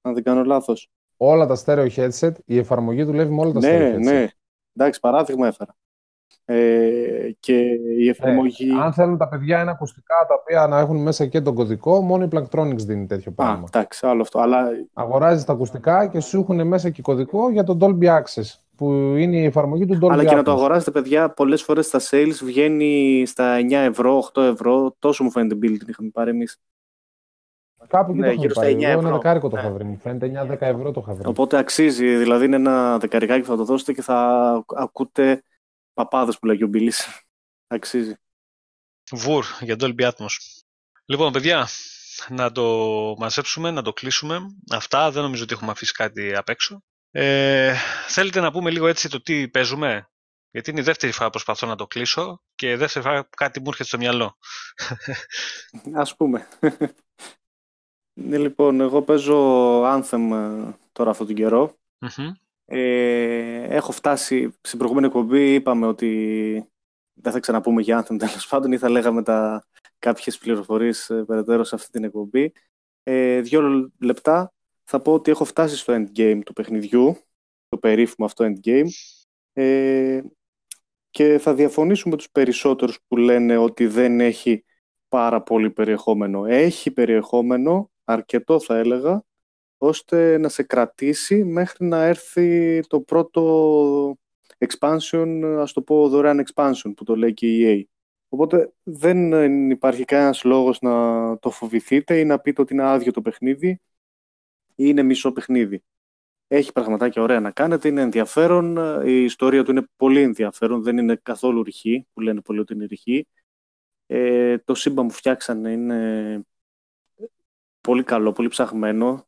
αν 0.00 0.14
δεν 0.14 0.22
κάνω 0.22 0.44
λάθος. 0.44 0.88
Όλα 1.16 1.46
τα 1.46 1.56
stereo 1.64 1.88
headset, 1.96 2.32
η 2.44 2.58
εφαρμογή 2.58 3.02
δουλεύει 3.02 3.34
με 3.34 3.40
όλα 3.40 3.52
τα 3.52 3.60
Ναι, 3.60 3.68
stereo 3.78 3.94
headset. 3.96 4.02
ναι. 4.02 4.28
Εντάξει, 4.76 5.00
παράδειγμα 5.00 5.46
έφερα. 5.46 5.74
Ε, 6.50 7.30
και 7.40 7.58
η 7.98 8.08
εφαρμογή... 8.08 8.70
Αν 8.82 8.92
θέλουν 8.92 9.18
τα 9.18 9.28
παιδιά 9.28 9.60
ένα 9.60 9.70
ακουστικά 9.70 10.14
τα 10.28 10.34
οποία 10.40 10.66
να 10.66 10.78
έχουν 10.78 11.02
μέσα 11.02 11.26
και 11.26 11.40
τον 11.40 11.54
κωδικό, 11.54 12.00
μόνο 12.00 12.24
η 12.24 12.28
Plantronics 12.32 12.76
δίνει 12.86 13.06
τέτοιο 13.06 13.30
Α, 13.30 13.34
πράγμα. 13.34 13.64
εντάξει, 13.66 14.06
άλλο 14.06 14.22
αυτό. 14.22 14.38
Αλλά 14.40 14.64
Αγοράζεις 14.92 15.44
τα 15.44 15.52
ακουστικά 15.52 16.06
και 16.06 16.20
σου 16.20 16.40
έχουν 16.40 16.66
μέσα 16.66 16.90
και 16.90 17.02
κωδικό 17.02 17.50
για 17.50 17.64
τον 17.64 17.78
Dolby 17.80 18.04
Access, 18.06 18.54
που 18.76 18.90
είναι 18.92 19.36
η 19.36 19.44
εφαρμογή 19.44 19.86
του 19.86 19.98
Dolby 20.02 20.10
Αλλά 20.10 20.24
και 20.24 20.34
να 20.34 20.42
το 20.42 20.52
Atmos. 20.52 20.56
αγοράσετε, 20.56 20.90
παιδιά, 20.90 21.30
πολλές 21.30 21.62
φορές 21.62 21.86
στα 21.86 22.00
sales 22.10 22.38
βγαίνει 22.44 23.22
στα 23.26 23.56
9 23.58 23.72
ευρώ, 23.72 24.16
8 24.34 24.42
ευρώ. 24.42 24.94
Τόσο 24.98 25.24
μου 25.24 25.30
φαίνεται 25.30 25.54
build 25.54 25.76
την 25.78 25.86
είχαμε 25.88 26.08
πάρει 26.12 26.30
εμείς. 26.30 26.58
Κάπου 27.88 28.10
εκεί 28.10 28.20
Ναι, 28.20 28.26
το 28.26 28.32
είχαμε 28.32 28.40
γύρω 28.42 28.54
στα 28.54 28.60
πάρει. 28.62 28.74
9 28.74 28.82
Εγώ 28.82 28.90
ένα 28.98 29.00
ευρώ. 29.08 29.12
δεκάρικο 29.16 29.48
το 29.48 29.56
Ναι. 29.56 29.62
είχα 29.62 29.70
βρει. 29.72 29.84
Μου 29.84 29.98
φαίνεται 30.02 30.26
9-10 30.26 30.56
ευρώ 30.60 30.90
το 30.90 31.00
είχα 31.04 31.14
βρει. 31.14 31.28
Οπότε 31.28 31.58
αξίζει. 31.58 32.16
Δηλαδή 32.16 32.44
είναι 32.44 32.56
ένα 32.56 32.98
δεκαρικάκι 32.98 33.40
που 33.40 33.46
θα 33.46 33.56
το 33.56 33.64
δώσετε 33.64 33.92
και 33.92 34.02
θα 34.02 34.64
ακούτε 34.76 35.42
παπάδες 35.98 36.38
που 36.38 36.46
λέγει 36.46 36.64
ο 36.64 36.66
Μπίλης. 36.66 37.08
αξίζει. 37.66 38.14
Βουρ 39.10 39.44
για 39.60 39.76
Dolby 39.78 40.10
Atmos. 40.10 40.36
Λοιπόν, 41.04 41.32
παιδιά, 41.32 41.68
να 42.28 42.52
το 42.52 42.64
μαζέψουμε, 43.18 43.70
να 43.70 43.82
το 43.82 43.92
κλείσουμε. 43.92 44.40
Αυτά, 44.70 45.10
δεν 45.10 45.22
νομίζω 45.22 45.42
ότι 45.42 45.54
έχουμε 45.54 45.70
αφήσει 45.70 45.92
κάτι 45.92 46.36
απ' 46.36 46.48
έξω. 46.48 46.82
Ε, 47.10 47.74
θέλετε 48.08 48.40
να 48.40 48.52
πούμε 48.52 48.70
λίγο 48.70 48.86
έτσι 48.86 49.08
το 49.08 49.22
τι 49.22 49.48
παίζουμε; 49.48 50.10
Γιατί 50.50 50.70
είναι 50.70 50.80
η 50.80 50.82
δεύτερη 50.82 51.12
φορά 51.12 51.24
που 51.24 51.32
προσπαθώ 51.32 51.66
να 51.66 51.76
το 51.76 51.86
κλείσω 51.86 52.42
και 52.54 52.76
δεύτερη 52.76 53.04
φορά 53.04 53.22
που 53.22 53.36
κάτι 53.36 53.60
μου 53.60 53.68
έρχεται 53.68 53.88
στο 53.88 53.98
μυαλό. 53.98 54.36
Α 56.02 56.14
πούμε. 56.16 56.48
ναι, 58.20 58.38
λοιπόν, 58.38 58.80
εγώ 58.80 59.02
παίζω 59.02 59.82
Anthem 59.82 60.30
ε, 60.32 60.76
τώρα 60.92 61.10
αυτόν 61.10 61.26
τον 61.26 61.36
καιρό. 61.36 61.78
Μμμ. 61.98 62.32
Ε, 62.70 63.62
έχω 63.62 63.92
φτάσει 63.92 64.54
στην 64.60 64.78
προηγούμενη 64.78 65.06
εκπομπή, 65.06 65.54
είπαμε 65.54 65.86
ότι 65.86 66.70
δεν 67.12 67.32
θα 67.32 67.40
ξαναπούμε 67.40 67.82
για 67.82 68.02
Anthem 68.02 68.18
τέλος 68.18 68.46
πάντων 68.48 68.72
ή 68.72 68.78
θα 68.78 68.88
λέγαμε 68.88 69.22
τα, 69.22 69.66
κάποιες 69.98 70.38
πληροφορίες 70.38 71.10
ε, 71.10 71.24
περαιτέρω 71.24 71.64
σε 71.64 71.74
αυτή 71.74 71.90
την 71.90 72.04
εκπομπή. 72.04 72.52
Ε, 73.02 73.40
δύο 73.40 73.90
λεπτά 74.00 74.52
θα 74.84 75.00
πω 75.00 75.12
ότι 75.12 75.30
έχω 75.30 75.44
φτάσει 75.44 75.76
στο 75.76 75.94
endgame 75.94 76.40
του 76.44 76.52
παιχνιδιού, 76.52 77.16
το 77.68 77.78
περίφημο 77.78 78.26
αυτό 78.26 78.44
endgame 78.44 78.88
ε, 79.52 80.20
και 81.10 81.38
θα 81.38 81.54
διαφωνήσουμε 81.54 82.16
τους 82.16 82.30
περισσότερους 82.30 82.98
που 83.08 83.16
λένε 83.16 83.56
ότι 83.56 83.86
δεν 83.86 84.20
έχει 84.20 84.64
πάρα 85.08 85.42
πολύ 85.42 85.70
περιεχόμενο. 85.70 86.44
Έχει 86.44 86.90
περιεχόμενο, 86.90 87.90
αρκετό 88.04 88.60
θα 88.60 88.76
έλεγα, 88.76 89.24
ώστε 89.78 90.38
να 90.38 90.48
σε 90.48 90.62
κρατήσει 90.62 91.44
μέχρι 91.44 91.86
να 91.86 92.04
έρθει 92.04 92.80
το 92.86 93.00
πρώτο 93.00 94.18
expansion, 94.58 95.56
ας 95.58 95.72
το 95.72 95.82
πω 95.82 96.08
δωρεάν 96.08 96.46
expansion 96.46 96.92
που 96.96 97.04
το 97.04 97.16
λέει 97.16 97.34
και 97.34 97.46
η 97.46 97.86
EA. 97.88 97.96
Οπότε 98.28 98.72
δεν 98.82 99.70
υπάρχει 99.70 100.04
κανένας 100.04 100.44
λόγος 100.44 100.80
να 100.80 101.38
το 101.38 101.50
φοβηθείτε 101.50 102.18
ή 102.18 102.24
να 102.24 102.38
πείτε 102.38 102.60
ότι 102.60 102.72
είναι 102.72 102.82
άδειο 102.82 103.12
το 103.12 103.22
παιχνίδι 103.22 103.68
ή 103.68 103.80
είναι 104.74 105.02
μισό 105.02 105.32
παιχνίδι. 105.32 105.82
Έχει 106.48 106.72
πραγματάκια 106.72 107.22
ωραία 107.22 107.40
να 107.40 107.50
κάνετε, 107.50 107.88
είναι 107.88 108.00
ενδιαφέρον, 108.00 108.76
η 109.06 109.24
ιστορία 109.24 109.64
του 109.64 109.70
είναι 109.70 109.88
πολύ 109.96 110.20
ενδιαφέρον, 110.20 110.82
δεν 110.82 110.98
είναι 110.98 111.20
καθόλου 111.22 111.62
ρηχή, 111.62 112.06
που 112.12 112.20
λένε 112.20 112.40
πολλοί 112.40 112.58
ότι 112.58 112.74
είναι 112.74 112.84
ρηχή. 112.84 113.26
Ε, 114.06 114.58
το 114.58 114.74
σύμπαν 114.74 115.06
που 115.06 115.14
φτιάξανε 115.14 115.72
είναι 115.72 116.42
πολύ 117.80 118.02
καλό, 118.02 118.32
πολύ 118.32 118.48
ψαχμένο. 118.48 119.26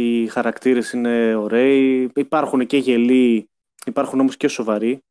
Οι 0.00 0.26
χαρακτήρες 0.26 0.92
είναι 0.92 1.34
ωραίοι, 1.34 2.10
υπάρχουν 2.14 2.66
και 2.66 2.76
γελοί, 2.76 3.50
υπάρχουν 3.86 4.20
όμως 4.20 4.36
και 4.36 4.48
σοβαροί. 4.48 5.04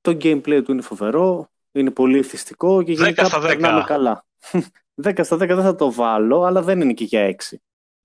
Το 0.00 0.16
gameplay 0.20 0.62
του 0.64 0.72
είναι 0.72 0.82
φοβερό, 0.82 1.48
είναι 1.72 1.90
πολύ 1.90 2.18
εθιστικό 2.18 2.82
και 2.82 2.92
10 2.92 2.96
γενικά 2.96 3.24
στα 3.24 3.38
10. 3.38 3.42
περνάμε 3.42 3.82
καλά. 3.86 4.24
10 5.04 5.20
στα 5.22 5.36
10 5.36 5.38
δεν 5.38 5.62
θα 5.62 5.74
το 5.74 5.92
βάλω, 5.92 6.42
αλλά 6.42 6.62
δεν 6.62 6.80
είναι 6.80 6.92
και 6.92 7.04
για 7.04 7.36
6. 7.36 7.56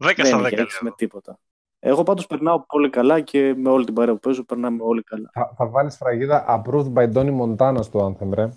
10 0.05 0.11
στα 0.23 0.39
10. 0.39 0.41
Δεν 0.41 0.67
με 0.81 0.91
τίποτα. 0.95 1.39
Εγώ 1.79 2.03
πάντως 2.03 2.27
περνάω 2.27 2.65
πολύ 2.65 2.89
καλά 2.89 3.19
και 3.19 3.53
με 3.57 3.69
όλη 3.69 3.85
την 3.85 3.93
παρέα 3.93 4.13
που 4.13 4.19
παίζω 4.19 4.43
περνάμε 4.43 4.83
όλοι 4.83 5.03
καλά. 5.03 5.29
Θα, 5.33 5.53
θα 5.57 5.67
βάλεις 5.67 5.95
φραγίδα 5.95 6.63
approved 6.65 6.93
by 6.93 7.13
Donny 7.13 7.39
Montana 7.41 7.83
στο 7.83 8.15
Anthem, 8.19 8.33
ρε. 8.33 8.49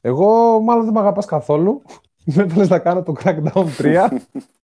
Εγώ 0.00 0.60
μάλλον 0.60 0.84
δεν 0.84 0.92
με 0.92 1.00
αγαπάς 1.00 1.26
καθόλου. 1.26 1.82
Με 2.34 2.42
ήθελες 2.42 2.68
να 2.68 2.78
κάνω 2.78 3.02
το 3.02 3.14
Crackdown 3.22 3.66
3 3.78 4.06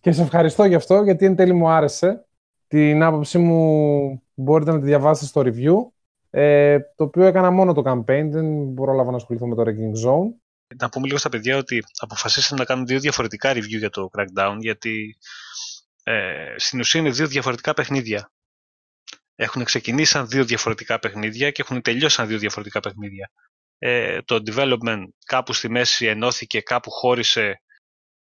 και 0.00 0.12
σε 0.12 0.22
ευχαριστώ 0.22 0.64
γι' 0.64 0.74
αυτό 0.74 1.02
γιατί 1.02 1.26
εν 1.26 1.36
τέλει 1.36 1.52
μου 1.52 1.68
άρεσε. 1.68 2.24
Την 2.66 3.02
άποψή 3.02 3.38
μου 3.38 4.22
μπορείτε 4.34 4.72
να 4.72 4.78
τη 4.78 4.84
διαβάσετε 4.84 5.26
στο 5.26 5.40
review. 5.44 5.92
Ε, 6.30 6.78
το 6.96 7.04
οποίο 7.04 7.24
έκανα 7.24 7.50
μόνο 7.50 7.72
το 7.72 7.82
campaign, 7.84 8.28
δεν 8.30 8.74
πρόλαβα 8.74 9.10
να 9.10 9.16
ασχοληθώ 9.16 9.46
με 9.46 9.54
το 9.54 9.62
Ranking 9.62 10.08
Zone. 10.08 10.28
Να 10.76 10.88
πούμε 10.88 11.06
λίγο 11.06 11.18
στα 11.18 11.28
παιδιά 11.28 11.56
ότι 11.56 11.84
αποφασίσαμε 11.98 12.60
να 12.60 12.66
κάνουμε 12.66 12.86
δύο 12.86 13.00
διαφορετικά 13.00 13.52
review 13.52 13.78
για 13.78 13.90
το 13.90 14.10
Crackdown, 14.12 14.56
γιατί 14.58 15.18
ε, 16.02 16.54
στην 16.56 16.80
ουσία 16.80 17.00
είναι 17.00 17.10
δύο 17.10 17.26
διαφορετικά 17.26 17.74
παιχνίδια. 17.74 18.32
Έχουν 19.34 19.64
ξεκινήσει 19.64 20.10
σαν 20.10 20.28
δύο 20.28 20.44
διαφορετικά 20.44 20.98
παιχνίδια 20.98 21.50
και 21.50 21.62
έχουν 21.62 21.82
τελειώσει 21.82 22.14
σαν 22.14 22.26
δύο 22.26 22.38
διαφορετικά 22.38 22.80
παιχνίδια. 22.80 23.30
Ε, 23.78 24.22
το 24.22 24.42
development 24.46 25.04
κάπου 25.24 25.52
στη 25.52 25.68
μέση 25.68 26.06
ενώθηκε, 26.06 26.60
κάπου 26.60 26.90
χώρισε 26.90 27.62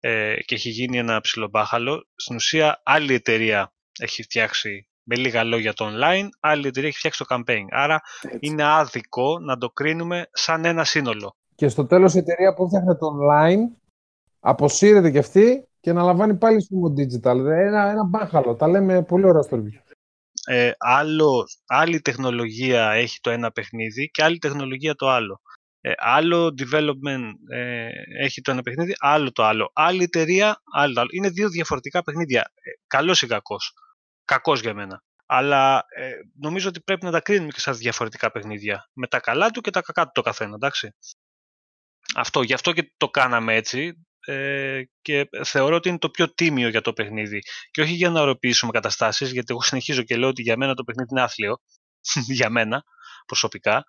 ε, 0.07 0.35
και 0.45 0.55
έχει 0.55 0.69
γίνει 0.69 0.97
ένα 0.97 1.21
ψιλομπάχαλο. 1.21 2.07
Στην 2.15 2.35
ουσία 2.35 2.81
άλλη 2.83 3.13
εταιρεία 3.13 3.73
έχει 3.99 4.23
φτιάξει 4.23 4.87
με 5.03 5.15
λίγα 5.15 5.43
λόγια 5.43 5.73
το 5.73 5.85
online, 5.85 6.27
άλλη 6.39 6.67
εταιρεία 6.67 6.89
έχει 6.89 6.97
φτιάξει 6.97 7.25
το 7.27 7.35
campaign. 7.35 7.65
Άρα 7.69 8.01
είναι 8.39 8.63
άδικο 8.63 9.39
να 9.39 9.57
το 9.57 9.69
κρίνουμε 9.69 10.29
σαν 10.31 10.65
ένα 10.65 10.83
σύνολο. 10.83 11.35
Και 11.55 11.67
στο 11.67 11.85
τέλος 11.85 12.13
η 12.13 12.17
εταιρεία 12.17 12.53
που 12.53 12.67
φτιάχνει 12.67 12.95
το 12.97 13.07
online 13.07 13.77
αποσύρεται 14.39 15.11
και 15.11 15.17
αυτή 15.17 15.67
και 15.79 15.93
να 15.93 16.03
λαμβάνει 16.03 16.35
πάλι 16.35 16.61
στο 16.61 16.93
digital. 16.97 17.37
Ένα, 17.45 17.89
ένα 17.89 18.03
μπάχαλο. 18.03 18.55
Τα 18.55 18.67
λέμε 18.67 19.03
πολύ 19.03 19.25
ωραία 19.25 19.41
στο 19.41 19.57
review. 19.57 19.93
Ε, 20.45 20.71
άλλο, 20.77 21.45
άλλη 21.65 22.01
τεχνολογία 22.01 22.91
έχει 22.91 23.19
το 23.21 23.29
ένα 23.29 23.51
παιχνίδι 23.51 24.09
και 24.09 24.23
άλλη 24.23 24.37
τεχνολογία 24.37 24.95
το 24.95 25.09
άλλο. 25.09 25.41
Ε, 25.85 25.93
άλλο 25.97 26.53
development 26.57 27.31
ε, 27.49 27.89
έχει 28.19 28.41
το 28.41 28.51
ένα 28.51 28.61
παιχνίδι, 28.61 28.95
άλλο 28.97 29.31
το 29.31 29.43
άλλο. 29.43 29.71
Άλλη 29.73 30.03
εταιρεία, 30.03 30.61
άλλο 30.73 30.93
το 30.93 30.99
άλλο. 30.99 31.09
Είναι 31.13 31.29
δύο 31.29 31.49
διαφορετικά 31.49 32.03
παιχνίδια. 32.03 32.41
Ε, 32.41 32.71
καλός 32.87 33.21
ή 33.21 33.27
κακός. 33.27 33.73
Κακός 34.25 34.61
για 34.61 34.73
μένα. 34.73 35.03
Αλλά 35.25 35.85
ε, 35.89 36.11
νομίζω 36.39 36.69
ότι 36.69 36.81
πρέπει 36.81 37.05
να 37.05 37.11
τα 37.11 37.21
κρίνουμε 37.21 37.51
και 37.51 37.59
σαν 37.59 37.77
διαφορετικά 37.77 38.31
παιχνίδια. 38.31 38.89
Με 38.93 39.07
τα 39.07 39.19
καλά 39.19 39.49
του 39.49 39.61
και 39.61 39.69
τα 39.69 39.81
κακά 39.81 40.03
του 40.03 40.11
το 40.13 40.21
καθένα, 40.21 40.55
εντάξει. 40.55 40.95
Αυτό, 42.15 42.41
γι' 42.41 42.53
αυτό 42.53 42.71
και 42.71 42.93
το 42.97 43.09
κάναμε 43.09 43.55
έτσι 43.55 44.05
ε, 44.19 44.81
και 45.01 45.29
θεωρώ 45.43 45.75
ότι 45.75 45.89
είναι 45.89 45.97
το 45.97 46.09
πιο 46.09 46.33
τίμιο 46.33 46.67
για 46.69 46.81
το 46.81 46.93
παιχνίδι. 46.93 47.39
Και 47.71 47.81
όχι 47.81 47.93
για 47.93 48.09
να 48.09 48.21
οροποιήσουμε 48.21 48.71
καταστάσεις, 48.71 49.31
γιατί 49.31 49.47
εγώ 49.49 49.61
συνεχίζω 49.61 50.01
και 50.01 50.17
λέω 50.17 50.29
ότι 50.29 50.41
για 50.41 50.57
μένα 50.57 50.73
το 50.73 50.83
παιχνίδι 50.83 51.09
είναι 51.11 51.21
άθλιο, 51.21 51.57
για 52.39 52.49
μένα 52.49 52.83
προσωπικά, 53.25 53.83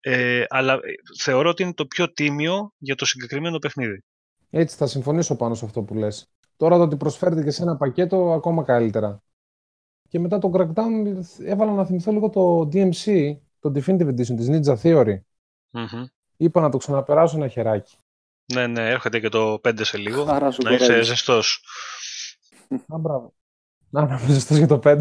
ε, 0.00 0.44
αλλά 0.48 0.72
ε, 0.72 0.78
θεωρώ 1.18 1.48
ότι 1.48 1.62
είναι 1.62 1.74
το 1.74 1.86
πιο 1.86 2.12
τίμιο 2.12 2.72
για 2.78 2.94
το 2.94 3.04
συγκεκριμένο 3.04 3.58
παιχνίδι. 3.58 4.04
Έτσι, 4.50 4.76
θα 4.76 4.86
συμφωνήσω 4.86 5.36
πάνω 5.36 5.54
σε 5.54 5.64
αυτό 5.64 5.82
που 5.82 5.94
λες. 5.94 6.30
Τώρα 6.56 6.76
το 6.76 6.82
ότι 6.82 6.96
προσφέρεται 6.96 7.42
και 7.42 7.50
σε 7.50 7.62
ένα 7.62 7.76
πακέτο, 7.76 8.32
ακόμα 8.32 8.62
καλύτερα. 8.62 9.22
Και 10.08 10.18
μετά 10.18 10.38
το 10.38 10.50
Crackdown 10.54 11.20
έβαλα 11.44 11.72
να 11.72 11.84
θυμηθώ 11.84 12.12
λίγο 12.12 12.30
το 12.30 12.68
DMC, 12.72 13.36
το 13.60 13.72
Definitive 13.74 14.08
Edition 14.08 14.36
της 14.36 14.48
Ninja 14.50 14.76
Theory. 14.82 15.16
mm 15.72 16.04
Είπα 16.36 16.60
να 16.60 16.70
το 16.70 16.76
ξαναπεράσω 16.76 17.36
ένα 17.36 17.48
χεράκι. 17.48 17.96
Ναι, 18.52 18.66
ναι, 18.66 18.88
έρχεται 18.88 19.20
και 19.20 19.28
το 19.28 19.60
5 19.68 19.80
σε 19.84 19.98
λίγο. 19.98 20.22
Άρα 20.28 20.50
σου 20.50 20.62
να 20.62 20.72
είσαι 20.72 21.02
ζεστός. 21.02 21.64
Α, 22.94 22.98
μπράβο. 22.98 23.34
Να, 23.88 24.06
να 24.06 24.20
είμαι 24.20 24.32
ζεστός 24.32 24.56
για 24.56 24.66
το 24.66 24.80
5. 24.84 25.00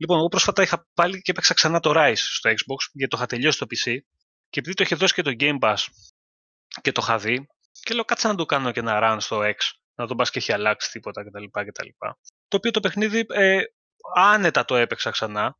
Λοιπόν, 0.00 0.18
εγώ 0.18 0.28
πρόσφατα 0.28 0.62
είχα 0.62 0.86
πάλι 0.94 1.22
και 1.22 1.30
έπαιξα 1.30 1.54
ξανά 1.54 1.80
το 1.80 1.92
Rise 1.96 2.12
στο 2.16 2.50
Xbox, 2.50 2.90
γιατί 2.92 3.10
το 3.10 3.16
είχα 3.16 3.26
τελειώσει 3.26 3.56
στο 3.56 3.66
PC. 3.66 3.96
Και 4.50 4.60
επειδή 4.60 4.74
το 4.74 4.82
είχε 4.82 4.94
δώσει 4.94 5.14
και 5.14 5.22
το 5.22 5.32
Game 5.38 5.58
Pass 5.58 5.84
και 6.80 6.92
το 6.92 7.00
είχα 7.04 7.18
δει, 7.18 7.46
και 7.82 7.94
λέω 7.94 8.04
κάτσε 8.04 8.28
να 8.28 8.34
το 8.34 8.46
κάνω 8.46 8.70
και 8.70 8.80
ένα 8.80 8.98
run 9.02 9.16
στο 9.20 9.40
X, 9.40 9.56
να 9.94 10.06
τον 10.06 10.16
πα 10.16 10.24
και 10.24 10.38
έχει 10.38 10.52
αλλάξει 10.52 10.90
τίποτα 10.90 11.24
κτλ. 11.24 11.44
κτλ. 11.44 11.88
Το 12.48 12.56
οποίο 12.56 12.70
το 12.70 12.80
παιχνίδι 12.80 13.26
ε, 13.28 13.60
άνετα 14.14 14.64
το 14.64 14.76
έπαιξα 14.76 15.10
ξανά 15.10 15.56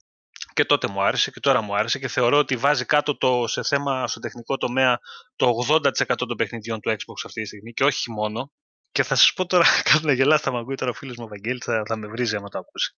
και 0.53 0.64
τότε 0.64 0.89
μου 0.89 1.03
άρεσε 1.03 1.30
και 1.30 1.41
τώρα 1.41 1.61
μου 1.61 1.76
άρεσε 1.76 1.99
και 1.99 2.09
θεωρώ 2.09 2.39
ότι 2.39 2.57
βάζει 2.57 2.84
κάτω 2.84 3.16
το, 3.16 3.47
σε 3.47 3.62
θέμα 3.62 4.09
στο 4.09 4.20
τεχνικό 4.20 4.57
τομέα 4.57 4.99
το 5.36 5.53
80% 5.68 6.16
των 6.16 6.36
παιχνιδιών 6.36 6.80
του 6.80 6.91
Xbox 6.91 7.20
αυτή 7.24 7.41
τη 7.41 7.47
στιγμή 7.47 7.72
και 7.72 7.84
όχι 7.84 8.11
μόνο. 8.11 8.53
Και 8.91 9.03
θα 9.03 9.14
σας 9.14 9.32
πω 9.32 9.47
τώρα, 9.47 9.64
κάτι 9.93 10.07
να 10.07 10.12
γελά, 10.12 10.39
θα 10.39 10.53
με 10.53 10.59
ακούει 10.59 10.74
τώρα 10.74 10.91
ο 10.91 10.95
φίλος 10.95 11.16
μου 11.16 11.24
ο 11.24 11.28
Βαγγέλη, 11.28 11.61
θα, 11.64 11.82
θα 11.86 11.97
με 11.97 12.07
βρίζει 12.07 12.36
άμα 12.36 12.49
το 12.49 12.59
ακούσει. 12.59 12.93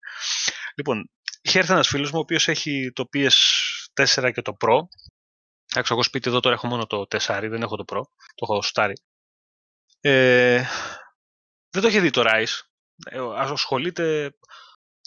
Λοιπόν, 0.77 1.11
είχε 1.41 1.59
έρθει 1.59 1.73
ένας 1.73 1.89
φίλος 1.89 2.11
μου 2.11 2.19
ο 2.19 2.23
οποίος 2.23 2.49
έχει 2.49 2.93
το 2.95 3.09
PS4 3.13 4.31
και 4.35 4.43
το 4.43 4.57
Pro. 4.61 4.79
Εντάξει, 5.71 5.93
εγώ 5.93 6.03
σπίτι 6.03 6.29
εδώ 6.29 6.41
τώρα 6.41 6.55
έχω 6.55 6.67
μόνο 6.67 6.87
το 6.87 7.07
4, 7.11 7.47
δεν 7.51 7.63
έχω 7.63 7.77
το 7.77 7.85
Pro, 7.87 8.03
το 8.35 8.47
έχω 8.49 8.63
στάρι. 8.63 8.95
Ε, 10.01 10.65
δεν 11.71 11.83
το 11.83 11.89
είχε 11.89 12.01
δει 12.01 12.11
το 12.11 12.23
Rise. 12.27 12.61
Ε, 13.11 13.19
ασχολείται 13.37 14.37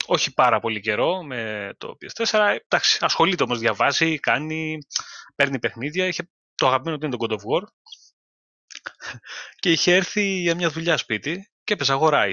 όχι 0.05 0.33
πάρα 0.33 0.59
πολύ 0.59 0.79
καιρό 0.79 1.23
με 1.23 1.71
το 1.77 1.97
PS4. 2.01 2.57
Εντάξει, 2.63 2.97
ασχολείται 3.01 3.43
όμως, 3.43 3.59
διαβάζει, 3.59 4.19
κάνει, 4.19 4.77
παίρνει 5.35 5.59
παιχνίδια. 5.59 6.07
Είχε 6.07 6.29
το 6.55 6.67
αγαπημένο 6.67 6.97
του 6.97 7.05
είναι 7.05 7.17
το 7.17 7.25
God 7.25 7.31
of 7.31 7.41
War. 7.41 7.67
και 9.61 9.71
είχε 9.71 9.95
έρθει 9.95 10.23
για 10.23 10.55
μια 10.55 10.69
δουλειά 10.69 10.97
σπίτι 10.97 11.51
και 11.63 11.73
έπαιζε 11.73 11.91
αγορά 11.91 12.25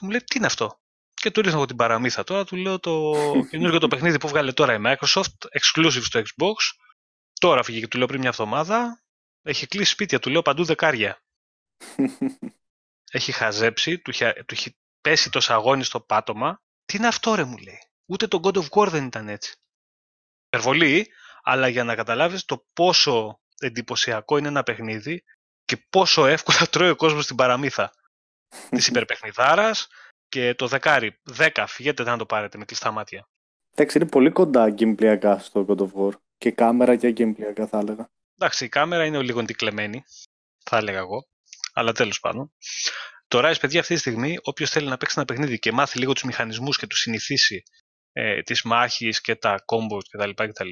Μου 0.00 0.10
λέει, 0.10 0.20
τι 0.24 0.36
είναι 0.36 0.46
αυτό; 0.46 0.80
Και 1.26 1.32
του 1.32 1.40
ρίχνω 1.40 1.56
εγώ 1.56 1.66
την 1.66 1.76
παραμύθα 1.76 2.24
τώρα, 2.24 2.44
του 2.44 2.56
λέω 2.56 2.78
το 2.80 3.12
καινούργιο 3.50 3.78
το 3.78 3.88
παιχνίδι 3.88 4.18
που 4.18 4.28
βγάλε 4.28 4.52
τώρα 4.52 4.74
η 4.74 4.78
Microsoft, 4.84 5.58
exclusive 5.60 6.02
στο 6.02 6.20
Xbox. 6.20 6.54
Τώρα 7.40 7.62
φύγε 7.62 7.80
και 7.80 7.88
του 7.88 7.98
λέω 7.98 8.06
πριν 8.06 8.20
μια 8.20 8.28
εβδομάδα. 8.28 9.02
Έχει 9.42 9.66
κλείσει 9.66 9.90
σπίτια, 9.90 10.18
του 10.18 10.30
λέω 10.30 10.42
παντού 10.42 10.64
δεκάρια. 10.64 11.22
έχει 13.18 13.32
χαζέψει, 13.32 13.98
του 13.98 14.10
έχει, 14.10 14.32
του 14.32 14.54
έχει 14.54 14.76
πέσει 15.00 15.30
το 15.30 15.40
σαγόνι 15.40 15.84
στο 15.84 16.00
πάτωμα 16.00 16.62
τι 16.84 16.96
είναι 16.96 17.06
αυτό 17.06 17.34
ρε 17.34 17.44
μου 17.44 17.56
λέει. 17.56 17.78
Ούτε 18.06 18.26
το 18.26 18.40
God 18.42 18.56
of 18.56 18.68
War 18.70 18.88
δεν 18.88 19.04
ήταν 19.04 19.28
έτσι. 19.28 19.56
Υπερβολή, 20.46 21.12
αλλά 21.42 21.68
για 21.68 21.84
να 21.84 21.94
καταλάβεις 21.94 22.44
το 22.44 22.66
πόσο 22.72 23.40
εντυπωσιακό 23.58 24.36
είναι 24.36 24.48
ένα 24.48 24.62
παιχνίδι 24.62 25.24
και 25.64 25.76
πόσο 25.76 26.26
εύκολα 26.26 26.58
τρώει 26.70 26.90
ο 26.90 26.96
κόσμος 26.96 27.26
την 27.26 27.36
παραμύθα 27.36 27.92
της 28.76 28.86
υπερπαιχνιδάρας 28.86 29.88
και 30.28 30.54
το 30.54 30.66
δεκάρι. 30.66 31.18
Δέκα, 31.22 31.66
φυγέτε 31.66 32.02
να 32.02 32.16
το 32.16 32.26
πάρετε 32.26 32.58
με 32.58 32.64
κλειστά 32.64 32.90
μάτια. 32.90 33.28
Εντάξει, 33.74 33.98
είναι 33.98 34.08
πολύ 34.08 34.30
κοντά 34.30 34.70
γκέμπλιακά 34.70 35.38
στο 35.38 35.64
God 35.68 35.78
of 35.78 35.90
War. 36.00 36.12
Και 36.38 36.50
κάμερα 36.50 36.96
και 36.96 37.10
γκέμπλιακά 37.10 37.66
θα 37.66 37.78
έλεγα. 37.78 38.10
Εντάξει, 38.38 38.64
η 38.64 38.68
κάμερα 38.68 39.04
είναι 39.04 39.22
λίγο 39.22 39.40
αντικλεμμένη, 39.40 40.04
θα 40.64 40.76
έλεγα 40.76 40.98
εγώ. 40.98 41.26
Αλλά 41.72 41.92
τέλος 41.92 42.20
πάντων. 42.20 42.52
Το 43.28 43.38
Rise, 43.38 43.60
παιδιά, 43.60 43.80
αυτή 43.80 43.94
τη 43.94 44.00
στιγμή, 44.00 44.38
όποιος 44.42 44.70
θέλει 44.70 44.88
να 44.88 44.96
παίξει 44.96 45.14
ένα 45.18 45.26
παιχνίδι 45.26 45.58
και 45.58 45.72
μάθει 45.72 45.98
λίγο 45.98 46.12
τους 46.12 46.22
μηχανισμούς 46.22 46.78
και 46.78 46.86
τους 46.86 47.00
συνηθίσει 47.00 47.62
ε, 48.12 48.42
τις 48.42 48.62
μάχη 48.62 49.08
και 49.20 49.34
τα 49.34 49.64
combos 49.66 50.02
κτλ. 50.10 50.30
κτλ 50.30 50.70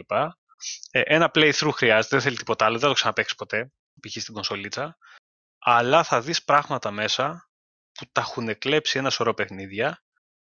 ε, 0.90 1.00
ένα 1.04 1.30
playthrough 1.34 1.70
χρειάζεται, 1.72 2.16
δεν 2.16 2.20
θέλει 2.20 2.36
τίποτα 2.36 2.64
άλλο, 2.64 2.78
δεν 2.78 2.88
το 2.88 2.94
ξαναπέξει 2.94 3.34
ποτέ, 3.34 3.72
π.χ. 4.00 4.20
στην 4.20 4.34
κονσολίτσα. 4.34 4.96
Αλλά 5.58 6.04
θα 6.04 6.20
δεις 6.20 6.44
πράγματα 6.44 6.90
μέσα 6.90 7.48
που 7.94 8.04
τα 8.12 8.20
έχουν 8.20 8.58
κλέψει 8.58 8.98
ένα 8.98 9.10
σωρό 9.10 9.34
παιχνίδια 9.34 10.02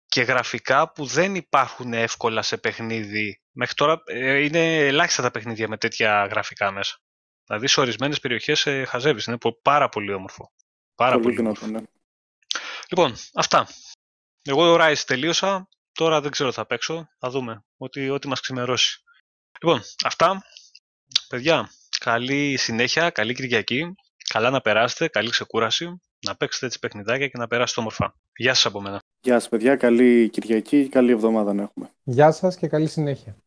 και 0.05 0.21
γραφικά 0.21 0.91
που 0.91 1.05
δεν 1.05 1.35
υπάρχουν 1.35 1.93
εύκολα 1.93 2.41
σε 2.41 2.57
παιχνίδι. 2.57 3.41
Μέχρι 3.51 3.73
τώρα 3.73 4.01
ε, 4.05 4.43
είναι 4.43 4.77
ελάχιστα 4.77 5.21
τα 5.21 5.31
παιχνίδια 5.31 5.67
με 5.67 5.77
τέτοια 5.77 6.25
γραφικά 6.25 6.71
μέσα. 6.71 6.97
Δηλαδή 7.45 7.67
σε 7.67 7.79
ορισμένες 7.79 8.19
περιοχές 8.19 8.65
ε, 8.65 8.85
χαζεύεις. 8.85 9.25
Είναι 9.25 9.37
πάρα 9.61 9.89
πολύ 9.89 10.13
όμορφο. 10.13 10.51
Πάρα 10.95 11.19
πολύ, 11.19 11.23
πολύ 11.23 11.39
όμορφο. 11.39 11.67
Ναι. 11.67 11.79
Λοιπόν, 12.89 13.15
αυτά. 13.33 13.67
Εγώ 14.41 14.77
το 14.77 14.85
Rise 14.85 15.03
τελείωσα. 15.05 15.67
Τώρα 15.91 16.21
δεν 16.21 16.31
ξέρω 16.31 16.49
τι 16.49 16.55
θα 16.55 16.65
παίξω. 16.65 17.07
Θα 17.19 17.29
δούμε. 17.29 17.65
Ό,τι, 17.77 18.09
ό,τι 18.09 18.27
μας 18.27 18.39
ξημερώσει. 18.39 19.01
Λοιπόν, 19.61 19.83
αυτά. 20.05 20.41
Παιδιά, 21.27 21.71
καλή 21.99 22.57
συνέχεια, 22.57 23.09
καλή 23.09 23.33
Κυριακή. 23.33 23.95
Καλά 24.29 24.49
να 24.49 24.61
περάσετε, 24.61 25.07
καλή 25.07 25.29
ξεκούραση. 25.29 26.01
Να 26.25 26.35
παίξετε 26.35 26.65
έτσι 26.65 26.79
παιχνιδάκια 26.79 27.27
και 27.27 27.37
να 27.37 27.47
περάσετε 27.47 27.79
όμορφα. 27.79 28.15
Γεια 28.35 28.53
σας 28.53 28.65
από 28.65 28.81
μένα. 28.81 28.99
Γεια 29.21 29.39
σας 29.39 29.49
παιδιά, 29.49 29.75
καλή 29.75 30.29
Κυριακή 30.29 30.83
και 30.83 30.89
καλή 30.89 31.11
εβδομάδα 31.11 31.53
να 31.53 31.61
έχουμε. 31.61 31.89
Γεια 32.03 32.31
σας 32.31 32.57
και 32.57 32.67
καλή 32.67 32.87
συνέχεια. 32.87 33.37